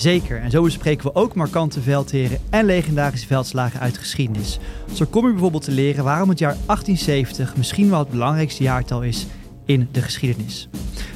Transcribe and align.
Zeker, 0.00 0.40
en 0.40 0.50
zo 0.50 0.62
bespreken 0.62 1.06
we 1.06 1.14
ook 1.14 1.34
markante 1.34 1.80
veldheren 1.80 2.38
en 2.50 2.64
legendarische 2.64 3.26
veldslagen 3.26 3.80
uit 3.80 3.98
geschiedenis. 3.98 4.58
Zo 4.92 5.04
kom 5.04 5.26
je 5.26 5.32
bijvoorbeeld 5.32 5.64
te 5.64 5.70
leren 5.70 6.04
waarom 6.04 6.28
het 6.28 6.38
jaar 6.38 6.56
1870 6.66 7.56
misschien 7.56 7.90
wel 7.90 7.98
het 7.98 8.08
belangrijkste 8.08 8.62
jaartal 8.62 9.02
is 9.02 9.26
in 9.66 9.88
de 9.92 10.02
geschiedenis. 10.02 10.68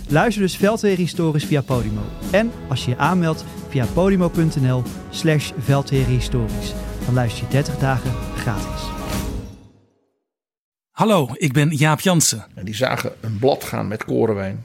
Luister 0.08 0.42
dus 0.42 0.56
Veldheren 0.56 0.98
Historisch 0.98 1.44
via 1.44 1.62
Podimo. 1.62 2.02
En 2.30 2.50
als 2.68 2.84
je 2.84 2.90
je 2.90 2.96
aanmeldt 2.96 3.44
via 3.68 3.86
podimo.nl 3.86 4.82
slash 5.10 5.52
Historisch, 5.90 6.72
dan 7.04 7.14
luister 7.14 7.44
je 7.44 7.50
30 7.50 7.78
dagen 7.78 8.10
gratis. 8.36 8.82
Hallo, 10.90 11.28
ik 11.32 11.52
ben 11.52 11.70
Jaap 11.70 12.00
Jansen. 12.00 12.44
En 12.54 12.64
die 12.64 12.74
zagen 12.74 13.12
een 13.20 13.38
blad 13.38 13.64
gaan 13.64 13.88
met 13.88 14.04
korenwijn. 14.04 14.64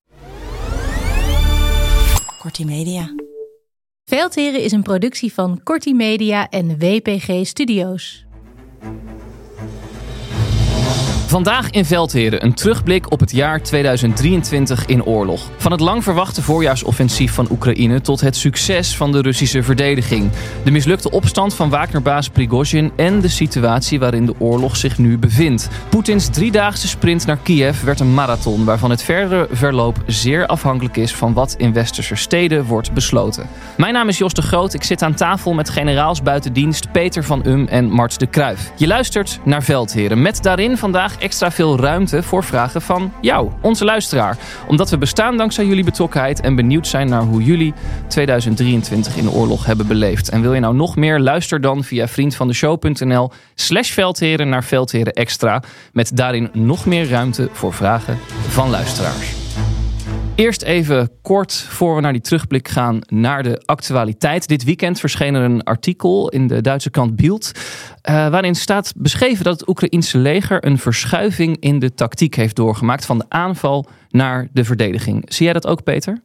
Kortie 2.41 2.65
Media. 2.65 3.15
Veldheren 4.05 4.63
is 4.63 4.71
een 4.71 4.81
productie 4.81 5.33
van 5.33 5.63
Corti 5.63 5.93
Media 5.93 6.49
en 6.49 6.79
WPG 6.79 7.45
Studios. 7.45 8.25
Vandaag 11.31 11.69
in 11.69 11.85
Veldheren 11.85 12.43
een 12.43 12.53
terugblik 12.53 13.11
op 13.11 13.19
het 13.19 13.31
jaar 13.31 13.61
2023 13.61 14.85
in 14.85 15.03
oorlog. 15.03 15.49
Van 15.57 15.71
het 15.71 15.79
lang 15.79 16.03
verwachte 16.03 16.41
voorjaarsoffensief 16.41 17.33
van 17.33 17.47
Oekraïne 17.51 18.01
tot 18.01 18.21
het 18.21 18.35
succes 18.35 18.97
van 18.97 19.11
de 19.11 19.21
Russische 19.21 19.63
verdediging. 19.63 20.29
De 20.63 20.71
mislukte 20.71 21.11
opstand 21.11 21.53
van 21.53 21.69
Wagnerbaas 21.69 22.29
Prigozhin 22.29 22.91
en 22.95 23.21
de 23.21 23.27
situatie 23.27 23.99
waarin 23.99 24.25
de 24.25 24.33
oorlog 24.37 24.77
zich 24.77 24.97
nu 24.97 25.17
bevindt. 25.17 25.69
Poetins 25.89 26.27
driedaagse 26.29 26.87
sprint 26.87 27.25
naar 27.25 27.37
Kiev 27.37 27.81
werd 27.81 27.99
een 27.99 28.13
marathon 28.13 28.65
waarvan 28.65 28.89
het 28.89 29.03
verdere 29.03 29.47
verloop 29.51 30.03
zeer 30.05 30.45
afhankelijk 30.45 30.97
is 30.97 31.15
van 31.15 31.33
wat 31.33 31.55
in 31.57 31.73
westerse 31.73 32.15
steden 32.15 32.65
wordt 32.65 32.93
besloten. 32.93 33.47
Mijn 33.77 33.93
naam 33.93 34.07
is 34.07 34.17
Jos 34.17 34.33
de 34.33 34.41
Groot. 34.41 34.73
Ik 34.73 34.83
zit 34.83 35.01
aan 35.01 35.13
tafel 35.13 35.53
met 35.53 35.69
generaals 35.69 36.21
buitendienst 36.21 36.91
Peter 36.91 37.23
van 37.23 37.47
Um 37.47 37.67
en 37.67 37.89
Mart 37.89 38.19
de 38.19 38.27
Kruif. 38.27 38.71
Je 38.75 38.87
luistert 38.87 39.39
naar 39.43 39.63
Veldheren 39.63 40.21
met 40.21 40.43
daarin 40.43 40.77
vandaag 40.77 41.19
extra 41.21 41.51
veel 41.51 41.79
ruimte 41.79 42.23
voor 42.23 42.43
vragen 42.43 42.81
van 42.81 43.13
jou, 43.21 43.51
onze 43.61 43.85
luisteraar. 43.85 44.37
Omdat 44.67 44.89
we 44.89 44.97
bestaan 44.97 45.37
dankzij 45.37 45.65
jullie 45.65 45.83
betrokkenheid 45.83 46.41
en 46.41 46.55
benieuwd 46.55 46.87
zijn 46.87 47.09
naar 47.09 47.21
hoe 47.21 47.43
jullie 47.43 47.73
2023 48.07 49.15
in 49.15 49.23
de 49.23 49.31
oorlog 49.31 49.65
hebben 49.65 49.87
beleefd. 49.87 50.29
En 50.29 50.41
wil 50.41 50.53
je 50.53 50.59
nou 50.59 50.75
nog 50.75 50.95
meer? 50.95 51.19
Luister 51.19 51.61
dan 51.61 51.83
via 51.83 52.07
vriendvandeshow.nl 52.07 53.31
slash 53.55 53.91
veldheren 53.91 54.49
naar 54.49 54.63
Veldheren 54.63 55.13
Extra. 55.13 55.63
Met 55.93 56.17
daarin 56.17 56.49
nog 56.53 56.85
meer 56.85 57.09
ruimte 57.09 57.49
voor 57.51 57.73
vragen 57.73 58.19
van 58.47 58.69
luisteraars. 58.69 59.40
Eerst 60.41 60.61
even 60.61 61.09
kort 61.21 61.53
voor 61.53 61.95
we 61.95 62.01
naar 62.01 62.11
die 62.11 62.21
terugblik 62.21 62.67
gaan 62.67 62.99
naar 63.07 63.43
de 63.43 63.61
actualiteit. 63.65 64.47
Dit 64.47 64.63
weekend 64.63 64.99
verscheen 64.99 65.35
er 65.35 65.43
een 65.43 65.63
artikel 65.63 66.29
in 66.29 66.47
de 66.47 66.61
Duitse 66.61 66.89
krant 66.89 67.15
Bild. 67.15 67.51
Uh, 68.09 68.29
waarin 68.29 68.55
staat 68.55 68.93
beschreven 68.95 69.43
dat 69.43 69.59
het 69.59 69.69
Oekraïense 69.69 70.17
leger 70.17 70.65
een 70.65 70.77
verschuiving 70.77 71.57
in 71.59 71.79
de 71.79 71.93
tactiek 71.93 72.35
heeft 72.35 72.55
doorgemaakt. 72.55 73.05
van 73.05 73.17
de 73.17 73.25
aanval 73.29 73.87
naar 74.09 74.47
de 74.53 74.63
verdediging. 74.63 75.23
Zie 75.33 75.43
jij 75.43 75.53
dat 75.53 75.67
ook, 75.67 75.83
Peter? 75.83 76.21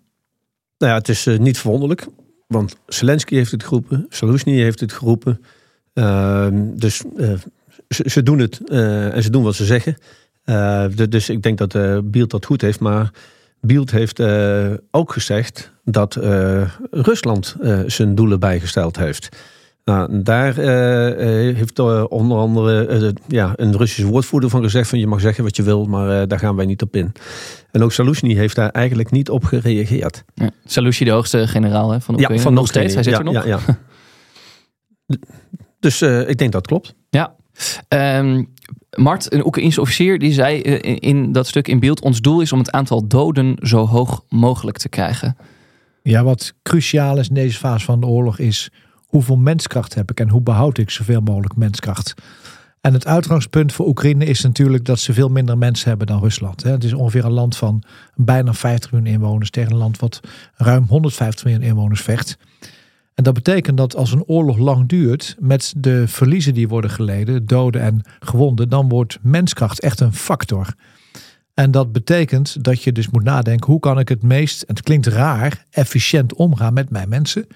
Nou 0.78 0.92
ja, 0.92 0.98
het 0.98 1.08
is 1.08 1.26
uh, 1.26 1.38
niet 1.38 1.58
verwonderlijk. 1.58 2.06
Want 2.46 2.76
Zelensky 2.86 3.34
heeft 3.34 3.50
het 3.50 3.64
geroepen, 3.64 4.06
Saluzny 4.08 4.62
heeft 4.62 4.80
het 4.80 4.92
geroepen. 4.92 5.40
Uh, 5.94 6.46
dus 6.52 7.02
ze, 7.88 8.04
ze, 8.10 8.22
doen 8.22 8.38
het 8.38 8.60
en 8.70 9.22
ze 9.22 9.30
doen 9.30 9.42
wat 9.42 9.54
ze 9.54 9.64
zeggen. 9.64 9.96
dus 11.08 11.28
ik 11.28 11.42
denk 11.42 11.58
dat 11.58 12.10
Bild 12.10 12.30
dat 12.30 12.46
goed 12.46 12.60
heeft. 12.60 12.80
Maar 12.80 13.10
Bielt 13.60 13.90
heeft 13.90 14.20
uh, 14.20 14.72
ook 14.90 15.12
gezegd 15.12 15.72
dat 15.84 16.16
uh, 16.16 16.70
Rusland 16.90 17.56
uh, 17.60 17.80
zijn 17.86 18.14
doelen 18.14 18.40
bijgesteld 18.40 18.96
heeft. 18.96 19.28
Nou, 19.84 20.22
daar 20.22 20.54
heeft 20.54 21.78
onder 22.08 22.38
andere 22.38 23.14
ja, 23.28 23.52
een 23.56 23.76
Russische 23.76 24.10
woordvoerder 24.10 24.50
van 24.50 24.62
gezegd 24.62 24.88
van 24.88 24.98
je 24.98 25.06
mag 25.06 25.20
zeggen 25.20 25.44
wat 25.44 25.56
je 25.56 25.62
wil, 25.62 25.84
maar 25.84 26.28
daar 26.28 26.38
gaan 26.38 26.56
wij 26.56 26.66
niet 26.66 26.82
op 26.82 26.96
in. 26.96 27.12
En 27.70 27.82
ook 27.82 27.92
Saluzny 27.92 28.34
heeft 28.34 28.54
daar 28.56 28.70
eigenlijk 28.70 29.10
niet 29.10 29.30
op 29.30 29.44
gereageerd. 29.44 30.24
Ja, 30.34 30.50
de 31.04 31.10
hoogste 31.10 31.46
generaal 31.46 31.90
hè, 31.90 32.00
van 32.00 32.14
Oekraïne, 32.14 32.38
ja, 32.38 32.44
van 32.44 32.54
nog 32.54 32.66
steeds, 32.66 32.94
hij 32.94 33.02
zit 33.02 33.12
ja, 33.12 33.18
er 33.18 33.24
nog. 33.24 33.34
Ja, 33.34 33.44
ja. 33.46 33.78
dus 35.80 36.02
ik 36.02 36.38
denk 36.38 36.52
dat 36.52 36.66
klopt. 36.66 36.94
Ja. 37.10 37.34
Um, 37.88 38.52
Mart, 38.96 39.32
een 39.32 39.46
Oekraïense 39.46 39.80
officier, 39.80 40.18
die 40.18 40.32
zei 40.32 40.60
in 40.60 41.32
dat 41.32 41.46
stuk 41.46 41.68
in 41.68 41.80
beeld: 41.80 42.00
ons 42.00 42.20
doel 42.20 42.40
is 42.40 42.52
om 42.52 42.58
het 42.58 42.70
aantal 42.70 43.06
doden 43.06 43.56
zo 43.60 43.86
hoog 43.86 44.24
mogelijk 44.28 44.78
te 44.78 44.88
krijgen. 44.88 45.36
Ja, 46.02 46.24
wat 46.24 46.54
cruciaal 46.62 47.18
is 47.18 47.28
in 47.28 47.34
deze 47.34 47.58
fase 47.58 47.84
van 47.84 48.00
de 48.00 48.06
oorlog 48.06 48.38
is 48.38 48.70
hoeveel 49.06 49.36
menskracht 49.36 49.94
heb 49.94 50.10
ik 50.10 50.20
en 50.20 50.28
hoe 50.28 50.40
behoud 50.40 50.78
ik 50.78 50.90
zoveel 50.90 51.20
mogelijk 51.20 51.56
menskracht. 51.56 52.14
En 52.80 52.92
het 52.92 53.06
uitgangspunt 53.06 53.72
voor 53.72 53.86
Oekraïne 53.86 54.24
is 54.24 54.40
natuurlijk 54.42 54.84
dat 54.84 54.98
ze 54.98 55.12
veel 55.12 55.28
minder 55.28 55.58
mensen 55.58 55.88
hebben 55.88 56.06
dan 56.06 56.20
Rusland. 56.20 56.62
Het 56.62 56.84
is 56.84 56.92
ongeveer 56.92 57.24
een 57.24 57.32
land 57.32 57.56
van 57.56 57.82
bijna 58.14 58.52
50 58.54 58.92
miljoen 58.92 59.12
inwoners 59.12 59.50
tegen 59.50 59.72
een 59.72 59.78
land 59.78 59.98
wat 59.98 60.20
ruim 60.54 60.84
150 60.88 61.44
miljoen 61.44 61.62
inwoners 61.62 62.00
vecht. 62.00 62.38
En 63.16 63.24
dat 63.24 63.34
betekent 63.34 63.76
dat 63.76 63.96
als 63.96 64.12
een 64.12 64.24
oorlog 64.24 64.58
lang 64.58 64.88
duurt, 64.88 65.36
met 65.38 65.74
de 65.76 66.08
verliezen 66.08 66.54
die 66.54 66.68
worden 66.68 66.90
geleden, 66.90 67.46
doden 67.46 67.80
en 67.80 68.02
gewonden, 68.20 68.68
dan 68.68 68.88
wordt 68.88 69.18
menskracht 69.22 69.80
echt 69.80 70.00
een 70.00 70.12
factor. 70.12 70.74
En 71.54 71.70
dat 71.70 71.92
betekent 71.92 72.64
dat 72.64 72.82
je 72.82 72.92
dus 72.92 73.10
moet 73.10 73.24
nadenken, 73.24 73.70
hoe 73.70 73.80
kan 73.80 73.98
ik 73.98 74.08
het 74.08 74.22
meest, 74.22 74.64
het 74.66 74.82
klinkt 74.82 75.06
raar, 75.06 75.64
efficiënt 75.70 76.34
omgaan 76.34 76.74
met 76.74 76.90
mijn 76.90 77.08
mensen. 77.08 77.46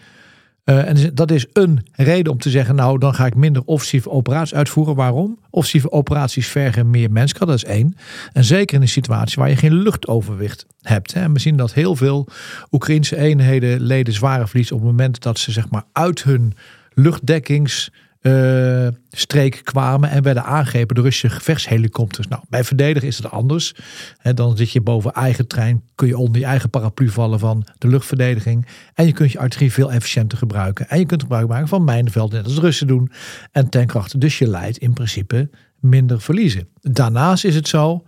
Uh, 0.65 0.89
en 0.89 1.15
dat 1.15 1.31
is 1.31 1.47
een 1.53 1.87
reden 1.93 2.33
om 2.33 2.39
te 2.39 2.51
zeggen, 2.51 2.75
nou 2.75 2.99
dan 2.99 3.15
ga 3.15 3.27
ik 3.27 3.35
minder 3.35 3.63
offensieve 3.65 4.11
operaties 4.11 4.55
uitvoeren. 4.55 4.95
Waarom? 4.95 5.39
Offensieve 5.51 5.93
operaties 5.93 6.47
vergen 6.47 6.91
meer 6.91 7.11
mensen, 7.11 7.39
dat 7.39 7.55
is 7.55 7.65
één. 7.65 7.97
En 8.33 8.45
zeker 8.45 8.77
in 8.77 8.83
een 8.83 8.89
situatie 8.89 9.37
waar 9.39 9.49
je 9.49 9.57
geen 9.57 9.75
luchtoverwicht 9.75 10.67
hebt. 10.83 11.15
Hè. 11.15 11.21
En 11.21 11.33
we 11.33 11.39
zien 11.39 11.57
dat 11.57 11.73
heel 11.73 11.97
veel 11.97 12.29
Oekraïnse 12.71 13.17
eenheden 13.17 13.81
leden 13.81 14.15
zware 14.15 14.47
verlies 14.47 14.73
op 14.73 14.79
het 14.79 14.89
moment 14.89 15.23
dat 15.23 15.39
ze 15.39 15.53
zeg 15.53 15.71
maar 15.71 15.85
uit 15.93 16.23
hun 16.23 16.55
luchtdekkings 16.95 17.91
uh, 18.23 18.89
streek 19.11 19.61
kwamen 19.65 20.11
en 20.11 20.23
werden 20.23 20.45
aangegrepen 20.45 20.95
door 20.95 21.05
Russische 21.05 21.37
gevechtshelikopters. 21.37 22.29
Nou, 22.29 22.43
bij 22.49 22.65
verdedigen 22.65 23.09
is 23.09 23.17
het 23.17 23.31
anders. 23.31 23.75
Dan 24.23 24.57
zit 24.57 24.71
je 24.71 24.81
boven 24.81 25.13
eigen 25.13 25.47
trein, 25.47 25.83
kun 25.95 26.09
je 26.09 26.19
onder 26.19 26.41
je 26.41 26.47
eigen 26.47 26.71
paraplu 26.71 27.09
vallen 27.09 27.39
van 27.39 27.67
de 27.79 27.89
luchtverdediging. 27.89 28.67
En 28.95 29.07
je 29.07 29.13
kunt 29.13 29.33
je 29.33 29.39
artillerie 29.39 29.73
veel 29.73 29.93
efficiënter 29.93 30.39
gebruiken. 30.39 30.89
En 30.89 30.99
je 30.99 31.07
kunt 31.07 31.23
gebruik 31.23 31.49
maken 31.49 31.69
van 31.69 31.85
mijnenvelden, 31.85 32.37
net 32.37 32.45
als 32.45 32.55
de 32.55 32.61
Russen 32.61 32.87
doen. 32.87 33.11
En 33.53 33.69
tankkrachten. 33.69 34.21
Dus 34.21 34.39
je 34.39 34.49
leidt 34.49 34.79
in 34.79 34.93
principe 34.93 35.51
minder 35.79 36.21
verliezen. 36.21 36.69
Daarnaast 36.81 37.45
is 37.45 37.55
het 37.55 37.69
zo 37.69 38.05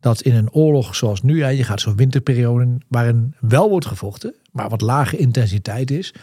dat 0.00 0.20
in 0.20 0.34
een 0.34 0.52
oorlog 0.52 0.96
zoals 0.96 1.22
nu, 1.22 1.46
je 1.46 1.64
gaat 1.64 1.80
zo'n 1.80 1.96
winterperiode 1.96 2.78
waarin 2.88 3.34
wel 3.40 3.68
wordt 3.68 3.86
gevochten, 3.86 4.34
maar 4.52 4.68
wat 4.68 4.80
lage 4.80 5.16
intensiteit 5.16 5.90
is 5.90 6.14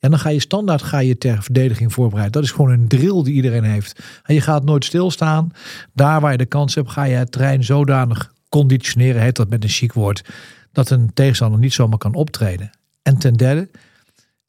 en 0.00 0.10
dan 0.10 0.18
ga 0.18 0.28
je 0.28 0.40
standaard 0.40 0.82
ga 0.82 0.98
je 0.98 1.18
ter 1.18 1.42
verdediging 1.42 1.92
voorbereiden. 1.92 2.32
Dat 2.32 2.42
is 2.42 2.50
gewoon 2.50 2.70
een 2.70 2.88
drill 2.88 3.22
die 3.22 3.34
iedereen 3.34 3.64
heeft. 3.64 4.00
En 4.22 4.34
je 4.34 4.40
gaat 4.40 4.64
nooit 4.64 4.84
stilstaan. 4.84 5.52
Daar 5.92 6.20
waar 6.20 6.32
je 6.32 6.38
de 6.38 6.46
kans 6.46 6.74
hebt, 6.74 6.90
ga 6.90 7.04
je 7.04 7.14
het 7.14 7.32
terrein 7.32 7.64
zodanig 7.64 8.32
conditioneren, 8.48 9.22
heet 9.22 9.36
dat 9.36 9.48
met 9.48 9.62
een 9.62 9.68
chic 9.68 9.92
woord, 9.92 10.24
dat 10.72 10.90
een 10.90 11.10
tegenstander 11.14 11.60
niet 11.60 11.72
zomaar 11.72 11.98
kan 11.98 12.14
optreden. 12.14 12.70
En 13.02 13.18
ten 13.18 13.34
derde, 13.34 13.68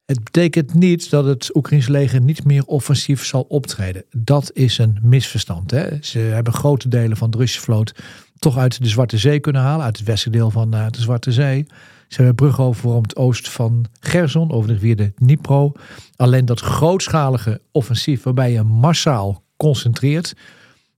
Het 0.06 0.24
betekent 0.24 0.74
niet 0.74 1.10
dat 1.10 1.26
het 1.26 1.56
Oekraïnse 1.56 1.92
leger 1.92 2.22
niet 2.22 2.44
meer 2.44 2.66
offensief 2.66 3.26
zal 3.26 3.42
optreden. 3.42 4.04
Dat 4.10 4.52
is 4.54 4.78
een 4.78 5.00
misverstand. 5.02 5.72
Hè? 5.72 5.88
Ze 6.02 6.20
hebben 6.20 6.54
grote 6.54 6.88
delen 6.88 7.18
van 7.18 7.32
de 7.32 7.38
Russische 7.38 7.62
vloot 7.64 7.94
toch 8.40 8.58
uit 8.58 8.82
de 8.82 8.88
Zwarte 8.88 9.18
Zee 9.18 9.40
kunnen 9.40 9.62
halen, 9.62 9.86
uit 9.86 9.98
het 9.98 10.08
westelijke 10.08 10.40
deel 10.40 10.52
van 10.52 10.76
uh, 10.76 10.86
de 10.90 11.02
Zwarte 11.02 11.32
Zee. 11.32 11.66
Ze 12.12 12.22
hebben 12.22 12.76
om 12.84 13.02
het 13.02 13.16
oost 13.16 13.50
van 13.50 13.86
Gerson, 14.00 14.52
over 14.52 14.68
de 14.68 14.74
rivier 14.74 14.96
de 14.96 15.14
Dnipro. 15.16 15.72
Alleen 16.16 16.46
dat 16.46 16.60
grootschalige 16.60 17.62
offensief 17.72 18.24
waarbij 18.24 18.52
je 18.52 18.64
massaal 18.64 19.44
concentreert, 19.58 20.36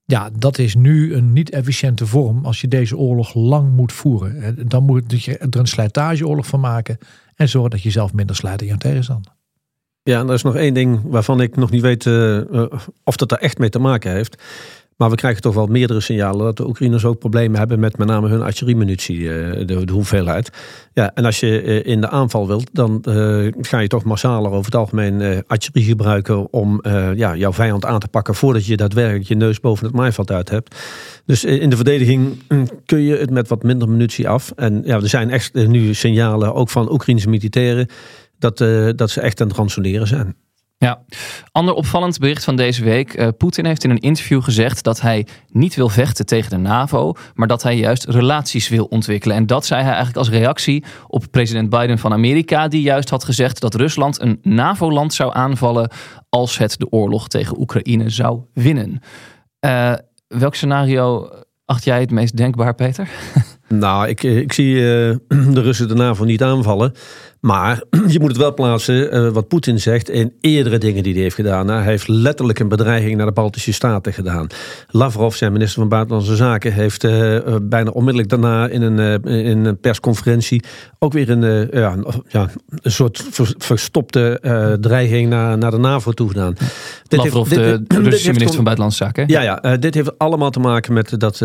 ja, 0.04 0.30
dat 0.38 0.58
is 0.58 0.74
nu 0.74 1.14
een 1.14 1.32
niet 1.32 1.50
efficiënte 1.50 2.06
vorm 2.06 2.44
als 2.44 2.60
je 2.60 2.68
deze 2.68 2.96
oorlog 2.96 3.34
lang 3.34 3.72
moet 3.72 3.92
voeren. 3.92 4.68
Dan 4.68 4.84
moet 4.84 5.24
je 5.24 5.38
er 5.38 5.58
een 5.58 5.66
slijtageoorlog 5.66 6.46
van 6.46 6.60
maken 6.60 6.98
en 7.34 7.48
zorgen 7.48 7.70
dat 7.70 7.82
je 7.82 7.90
zelf 7.90 8.12
minder 8.12 8.36
slijt 8.36 8.62
in 8.62 8.68
je 8.68 8.78
tegenstander. 8.78 9.32
Ja, 10.02 10.20
en 10.20 10.28
er 10.28 10.34
is 10.34 10.42
nog 10.42 10.56
één 10.56 10.74
ding 10.74 11.00
waarvan 11.04 11.40
ik 11.40 11.56
nog 11.56 11.70
niet 11.70 11.82
weet 11.82 12.04
uh, 12.04 12.66
of 13.04 13.16
dat 13.16 13.28
daar 13.28 13.38
echt 13.38 13.58
mee 13.58 13.68
te 13.68 13.78
maken 13.78 14.12
heeft. 14.12 14.42
Maar 14.96 15.10
we 15.10 15.16
krijgen 15.16 15.42
toch 15.42 15.54
wel 15.54 15.66
meerdere 15.66 16.00
signalen 16.00 16.44
dat 16.44 16.56
de 16.56 16.66
Oekraïners 16.66 17.04
ook 17.04 17.18
problemen 17.18 17.58
hebben 17.58 17.80
met 17.80 17.98
met 17.98 18.08
name 18.08 18.28
hun 18.28 18.42
artilleriemunitie, 18.42 19.32
eh, 19.32 19.66
de, 19.66 19.84
de 19.84 19.92
hoeveelheid. 19.92 20.50
Ja, 20.92 21.10
en 21.14 21.24
als 21.24 21.40
je 21.40 21.60
eh, 21.60 21.92
in 21.92 22.00
de 22.00 22.08
aanval 22.08 22.46
wilt, 22.46 22.70
dan 22.72 23.04
uh, 23.08 23.52
ga 23.60 23.78
je 23.78 23.88
toch 23.88 24.04
massaler 24.04 24.50
over 24.50 24.64
het 24.64 24.74
algemeen 24.74 25.20
uh, 25.20 25.38
artillerie 25.46 25.88
gebruiken 25.88 26.52
om 26.52 26.82
ja, 27.14 27.36
jouw 27.36 27.52
vijand 27.52 27.84
aan 27.84 28.00
te 28.00 28.08
pakken 28.08 28.34
voordat 28.34 28.66
je 28.66 28.76
daadwerkelijk 28.76 29.28
je 29.28 29.34
neus 29.34 29.60
boven 29.60 29.86
het 29.86 29.94
maaiveld 29.94 30.30
uit 30.30 30.48
hebt. 30.48 30.76
Dus 31.26 31.44
in 31.44 31.70
de 31.70 31.76
verdediging 31.76 32.42
hm, 32.48 32.66
kun 32.86 33.02
je 33.02 33.16
het 33.16 33.30
met 33.30 33.48
wat 33.48 33.62
minder 33.62 33.88
munitie 33.88 34.28
af. 34.28 34.52
En 34.56 34.82
ja, 34.84 34.94
er 34.94 35.08
zijn 35.08 35.30
echt 35.30 35.54
nu 35.54 35.94
signalen, 35.94 36.54
ook 36.54 36.70
van 36.70 36.92
Oekraïnse 36.92 37.28
militairen, 37.28 37.86
dat, 38.38 38.58
dat 38.96 39.10
ze 39.10 39.20
echt 39.20 39.40
aan 39.40 39.48
het 39.48 39.56
ransoneren 39.56 40.06
zijn. 40.06 40.36
Ja, 40.76 41.02
ander 41.52 41.74
opvallend 41.74 42.18
bericht 42.18 42.44
van 42.44 42.56
deze 42.56 42.84
week. 42.84 43.18
Uh, 43.18 43.28
Poetin 43.38 43.66
heeft 43.66 43.84
in 43.84 43.90
een 43.90 43.98
interview 43.98 44.42
gezegd 44.42 44.82
dat 44.82 45.00
hij 45.00 45.26
niet 45.48 45.74
wil 45.74 45.88
vechten 45.88 46.26
tegen 46.26 46.50
de 46.50 46.56
NAVO, 46.56 47.12
maar 47.34 47.48
dat 47.48 47.62
hij 47.62 47.76
juist 47.76 48.04
relaties 48.04 48.68
wil 48.68 48.84
ontwikkelen. 48.84 49.36
En 49.36 49.46
dat 49.46 49.66
zei 49.66 49.80
hij 49.80 49.88
eigenlijk 49.88 50.18
als 50.18 50.28
reactie 50.28 50.84
op 51.06 51.24
president 51.30 51.70
Biden 51.70 51.98
van 51.98 52.12
Amerika, 52.12 52.68
die 52.68 52.82
juist 52.82 53.10
had 53.10 53.24
gezegd 53.24 53.60
dat 53.60 53.74
Rusland 53.74 54.20
een 54.20 54.38
NAVO-land 54.42 55.14
zou 55.14 55.34
aanvallen 55.34 55.90
als 56.28 56.58
het 56.58 56.78
de 56.78 56.90
oorlog 56.90 57.28
tegen 57.28 57.60
Oekraïne 57.60 58.10
zou 58.10 58.40
winnen. 58.52 59.00
Uh, 59.60 59.94
welk 60.26 60.54
scenario 60.54 61.30
acht 61.64 61.84
jij 61.84 62.00
het 62.00 62.10
meest 62.10 62.36
denkbaar, 62.36 62.74
Peter? 62.74 63.08
Nou, 63.68 64.08
ik, 64.08 64.22
ik 64.22 64.52
zie 64.52 64.74
uh, 64.74 64.80
de 65.54 65.60
Russen 65.60 65.88
de 65.88 65.94
NAVO 65.94 66.24
niet 66.24 66.42
aanvallen. 66.42 66.94
Maar 67.44 67.82
je 68.14 68.20
moet 68.20 68.28
het 68.28 68.36
wel 68.36 68.54
plaatsen, 68.54 69.16
uh, 69.16 69.30
wat 69.30 69.48
Poetin 69.48 69.80
zegt, 69.80 70.10
in 70.10 70.32
eerdere 70.40 70.78
dingen 70.78 71.02
die 71.02 71.12
hij 71.12 71.22
heeft 71.22 71.34
gedaan. 71.34 71.68
Hij 71.68 71.82
heeft 71.82 72.08
letterlijk 72.08 72.58
een 72.58 72.68
bedreiging 72.68 73.16
naar 73.16 73.26
de 73.26 73.32
Baltische 73.32 73.72
Staten 73.72 74.12
gedaan. 74.12 74.46
Lavrov, 74.88 75.34
zijn 75.34 75.52
minister 75.52 75.80
van 75.80 75.88
Buitenlandse 75.88 76.36
Zaken, 76.36 76.72
heeft 76.72 77.04
uh, 77.04 77.38
bijna 77.62 77.90
onmiddellijk 77.90 78.30
daarna 78.30 78.68
in 78.68 78.82
een, 78.82 79.22
in 79.24 79.64
een 79.64 79.80
persconferentie 79.80 80.64
ook 80.98 81.12
weer 81.12 81.30
een, 81.30 81.68
ja, 81.72 81.96
ja, 82.28 82.50
een 82.68 82.90
soort 82.90 83.24
verstopte 83.58 84.38
dreiging 84.80 85.28
naar, 85.28 85.58
naar 85.58 85.70
de 85.70 85.78
NAVO 85.78 86.12
toe 86.12 86.28
gedaan. 86.28 86.54
Lavrov, 87.08 87.48
dit 87.48 87.58
heeft, 87.58 87.90
de 87.90 87.98
Russische 87.98 88.32
minister 88.32 88.54
van 88.54 88.64
Buitenlandse 88.64 89.04
Zaken. 89.04 89.24
Ja, 89.28 89.40
ja 89.40 89.76
dit 89.76 89.94
heeft 89.94 90.18
allemaal 90.18 90.50
te 90.50 90.60
maken 90.60 90.92
met 90.92 91.20
dat 91.20 91.40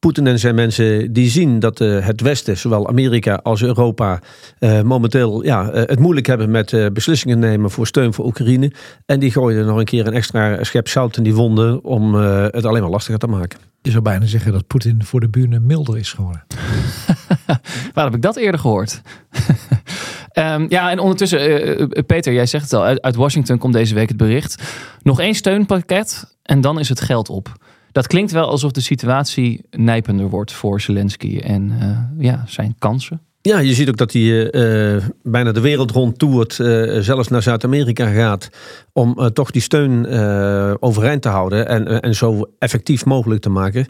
Poetin 0.00 0.26
en 0.26 0.38
zijn 0.38 0.54
mensen 0.54 1.12
die 1.12 1.30
zien 1.30 1.58
dat 1.58 1.80
uh, 1.80 2.06
het 2.06 2.20
Westen, 2.20 2.56
zowel 2.56 2.88
Amerika 2.88 3.40
als 3.42 3.62
Europa, 3.62 4.20
uh, 4.58 4.82
momenteel 4.82 5.44
ja, 5.44 5.72
uh, 5.72 5.74
het 5.74 5.98
moeilijk 5.98 6.26
hebben 6.26 6.50
met 6.50 6.90
beslissingen 6.92 7.38
nemen 7.38 7.70
voor 7.70 7.86
steun 7.86 8.14
voor 8.14 8.24
Oekraïne. 8.24 8.72
En 9.06 9.20
die 9.20 9.30
gooien 9.30 9.58
er 9.58 9.66
nog 9.66 9.78
een 9.78 9.84
keer 9.84 10.06
een 10.06 10.12
extra 10.12 10.64
schep 10.64 10.88
zout 10.88 11.16
in 11.16 11.22
die 11.22 11.34
wonden 11.34 11.84
om 11.84 12.14
het 12.14 12.64
alleen 12.64 12.82
maar 12.82 12.90
lastiger 12.90 13.18
te 13.18 13.26
maken. 13.26 13.58
Je 13.82 13.90
zou 13.90 14.02
bijna 14.02 14.26
zeggen 14.26 14.52
dat 14.52 14.66
Poetin 14.66 15.04
voor 15.04 15.20
de 15.20 15.28
buren 15.28 15.66
milder 15.66 15.98
is 15.98 16.12
geworden. 16.12 16.44
Waar 17.94 18.04
heb 18.04 18.14
ik 18.14 18.22
dat 18.22 18.36
eerder 18.36 18.60
gehoord? 18.60 19.00
um, 20.34 20.66
ja, 20.76 20.90
en 20.90 20.98
ondertussen, 20.98 21.38
Peter, 22.06 22.32
jij 22.32 22.46
zegt 22.46 22.64
het 22.64 22.72
al, 22.72 22.84
uit 22.84 23.16
Washington 23.16 23.58
komt 23.58 23.72
deze 23.72 23.94
week 23.94 24.08
het 24.08 24.16
bericht. 24.16 24.62
Nog 25.02 25.20
één 25.20 25.34
steunpakket 25.34 26.36
en 26.42 26.60
dan 26.60 26.78
is 26.78 26.88
het 26.88 27.00
geld 27.00 27.28
op. 27.28 27.58
Dat 27.92 28.06
klinkt 28.06 28.32
wel 28.32 28.48
alsof 28.48 28.72
de 28.72 28.80
situatie 28.80 29.64
nijpender 29.70 30.28
wordt 30.28 30.52
voor 30.52 30.80
Zelensky 30.80 31.38
en 31.38 31.70
uh, 31.70 31.98
ja, 32.24 32.44
zijn 32.46 32.74
kansen. 32.78 33.20
Ja, 33.42 33.58
je 33.58 33.74
ziet 33.74 33.88
ook 33.88 33.96
dat 33.96 34.12
hij 34.12 34.54
uh, 34.54 35.02
bijna 35.22 35.52
de 35.52 35.60
wereld 35.60 35.90
rond 35.90 36.18
toert, 36.18 36.58
uh, 36.58 36.98
zelfs 36.98 37.28
naar 37.28 37.42
Zuid-Amerika 37.42 38.06
gaat, 38.06 38.48
om 38.92 39.16
uh, 39.18 39.26
toch 39.26 39.50
die 39.50 39.62
steun 39.62 40.06
overeind 40.80 41.22
te 41.22 41.28
houden 41.28 41.68
en, 41.68 42.00
en 42.00 42.14
zo 42.14 42.50
effectief 42.58 43.04
mogelijk 43.04 43.40
te 43.40 43.48
maken. 43.48 43.86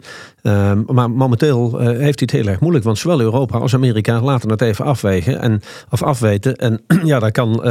Maar 0.85 1.11
momenteel 1.11 1.79
heeft 1.79 1.99
hij 1.99 2.11
het 2.13 2.31
heel 2.31 2.47
erg 2.47 2.59
moeilijk, 2.59 2.85
want 2.85 2.97
zowel 2.97 3.21
Europa 3.21 3.57
als 3.57 3.73
Amerika 3.73 4.21
laten 4.21 4.49
het 4.49 4.61
even 4.61 4.85
afwegen 4.85 5.39
en, 5.39 5.61
of 5.89 6.03
afweten. 6.03 6.55
En 6.55 6.81
ja, 7.03 7.19
daar 7.19 7.31
kan 7.31 7.63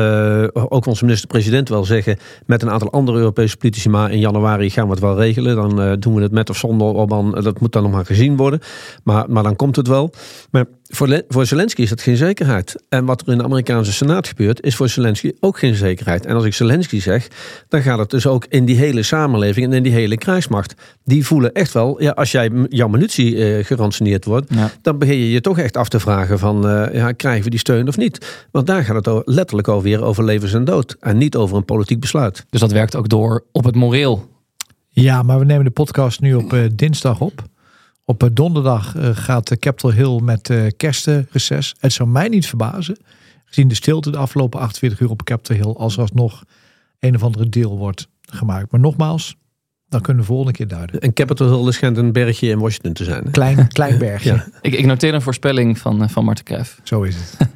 ook 0.52 0.86
onze 0.86 1.04
minister-president 1.04 1.68
wel 1.68 1.84
zeggen, 1.84 2.18
met 2.46 2.62
een 2.62 2.70
aantal 2.70 2.90
andere 2.90 3.18
Europese 3.18 3.56
politici, 3.56 3.88
maar 3.88 4.10
in 4.10 4.18
januari 4.18 4.70
gaan 4.70 4.84
we 4.84 4.90
het 4.90 5.00
wel 5.00 5.16
regelen. 5.16 5.56
Dan 5.56 6.00
doen 6.00 6.14
we 6.14 6.22
het 6.22 6.32
met 6.32 6.50
of 6.50 6.56
zonder 6.56 7.08
dat 7.42 7.60
moet 7.60 7.72
dan 7.72 7.82
nog 7.82 7.92
maar 7.92 8.06
gezien 8.06 8.36
worden. 8.36 8.60
Maar, 9.04 9.24
maar 9.30 9.42
dan 9.42 9.56
komt 9.56 9.76
het 9.76 9.88
wel. 9.88 10.12
Maar 10.50 10.64
voor, 10.92 11.22
voor 11.28 11.46
Zelensky 11.46 11.82
is 11.82 11.88
dat 11.88 12.00
geen 12.00 12.16
zekerheid. 12.16 12.82
En 12.88 13.04
wat 13.04 13.20
er 13.20 13.32
in 13.32 13.38
de 13.38 13.44
Amerikaanse 13.44 13.92
Senaat 13.92 14.28
gebeurt, 14.28 14.62
is 14.62 14.76
voor 14.76 14.88
Zelensky 14.88 15.32
ook 15.40 15.58
geen 15.58 15.74
zekerheid. 15.74 16.26
En 16.26 16.34
als 16.34 16.44
ik 16.44 16.54
Zelensky 16.54 17.00
zeg, 17.00 17.28
dan 17.68 17.82
gaat 17.82 17.98
het 17.98 18.10
dus 18.10 18.26
ook 18.26 18.46
in 18.48 18.64
die 18.64 18.76
hele 18.76 19.02
samenleving 19.02 19.66
en 19.66 19.72
in 19.72 19.82
die 19.82 19.92
hele 19.92 20.16
krijgsmacht. 20.16 20.74
Die 21.04 21.26
voelen 21.26 21.52
echt 21.52 21.72
wel, 21.72 22.02
ja, 22.02 22.10
als 22.10 22.30
jij, 22.30 22.50
jouw 22.68 22.88
munitie 22.88 23.34
uh, 23.34 23.64
geransoneerd 23.64 24.24
wordt, 24.24 24.50
dan 24.82 24.98
begin 24.98 25.16
je 25.16 25.30
je 25.30 25.40
toch 25.40 25.58
echt 25.58 25.76
af 25.76 25.88
te 25.88 26.00
vragen 26.00 26.38
van, 26.38 26.66
uh, 26.66 26.94
ja, 26.94 27.12
krijgen 27.12 27.44
we 27.44 27.50
die 27.50 27.58
steun 27.58 27.88
of 27.88 27.96
niet? 27.96 28.46
Want 28.50 28.66
daar 28.66 28.84
gaat 28.84 29.06
het 29.06 29.22
letterlijk 29.24 29.68
alweer 29.68 30.02
over 30.02 30.24
levens 30.24 30.52
en 30.52 30.64
dood. 30.64 30.96
En 31.00 31.18
niet 31.18 31.36
over 31.36 31.56
een 31.56 31.64
politiek 31.64 32.00
besluit. 32.00 32.44
Dus 32.50 32.60
dat 32.60 32.72
werkt 32.72 32.96
ook 32.96 33.08
door 33.08 33.44
op 33.52 33.64
het 33.64 33.74
moreel. 33.74 34.28
Ja, 34.88 35.22
maar 35.22 35.38
we 35.38 35.44
nemen 35.44 35.64
de 35.64 35.70
podcast 35.70 36.20
nu 36.20 36.34
op 36.34 36.52
uh, 36.52 36.64
dinsdag 36.72 37.20
op. 37.20 37.42
Op 38.10 38.30
donderdag 38.32 38.96
uh, 38.96 39.08
gaat 39.12 39.58
Capitol 39.58 39.92
Hill 39.92 40.20
met 40.22 40.52
kerstreces. 40.76 41.74
Het 41.78 41.92
zou 41.92 42.08
mij 42.08 42.28
niet 42.28 42.46
verbazen, 42.46 42.96
gezien 43.44 43.68
de 43.68 43.74
stilte 43.74 44.10
de 44.10 44.16
afgelopen 44.16 44.60
48 44.60 45.00
uur 45.00 45.10
op 45.10 45.22
Capitol 45.22 45.56
Hill, 45.56 45.72
als 45.72 45.94
er 45.94 46.00
alsnog 46.00 46.44
een 46.98 47.14
of 47.14 47.22
andere 47.22 47.48
deel 47.48 47.78
wordt 47.78 48.08
gemaakt. 48.20 48.70
Maar 48.70 48.80
nogmaals, 48.80 49.36
dan 49.88 50.00
kunnen 50.00 50.22
we 50.22 50.28
de 50.28 50.34
volgende 50.34 50.58
keer 50.58 50.68
duiden. 50.68 51.00
En 51.00 51.12
Capitol 51.12 51.62
Hill 51.62 51.72
schijnt 51.72 51.96
een 51.96 52.12
bergje 52.12 52.48
in 52.48 52.58
Washington 52.58 52.92
te 52.92 53.04
zijn. 53.04 53.30
Klein, 53.30 53.68
klein 53.68 53.98
bergje. 53.98 54.32
ja. 54.34 54.46
ik, 54.60 54.74
ik, 54.74 54.86
noteer 54.86 55.14
een 55.14 55.22
voorspelling 55.22 55.78
van, 55.78 56.10
van 56.10 56.24
Marten 56.24 56.44
Kruijff. 56.44 56.80
Zo 56.82 57.02
is 57.02 57.16
het. 57.16 57.48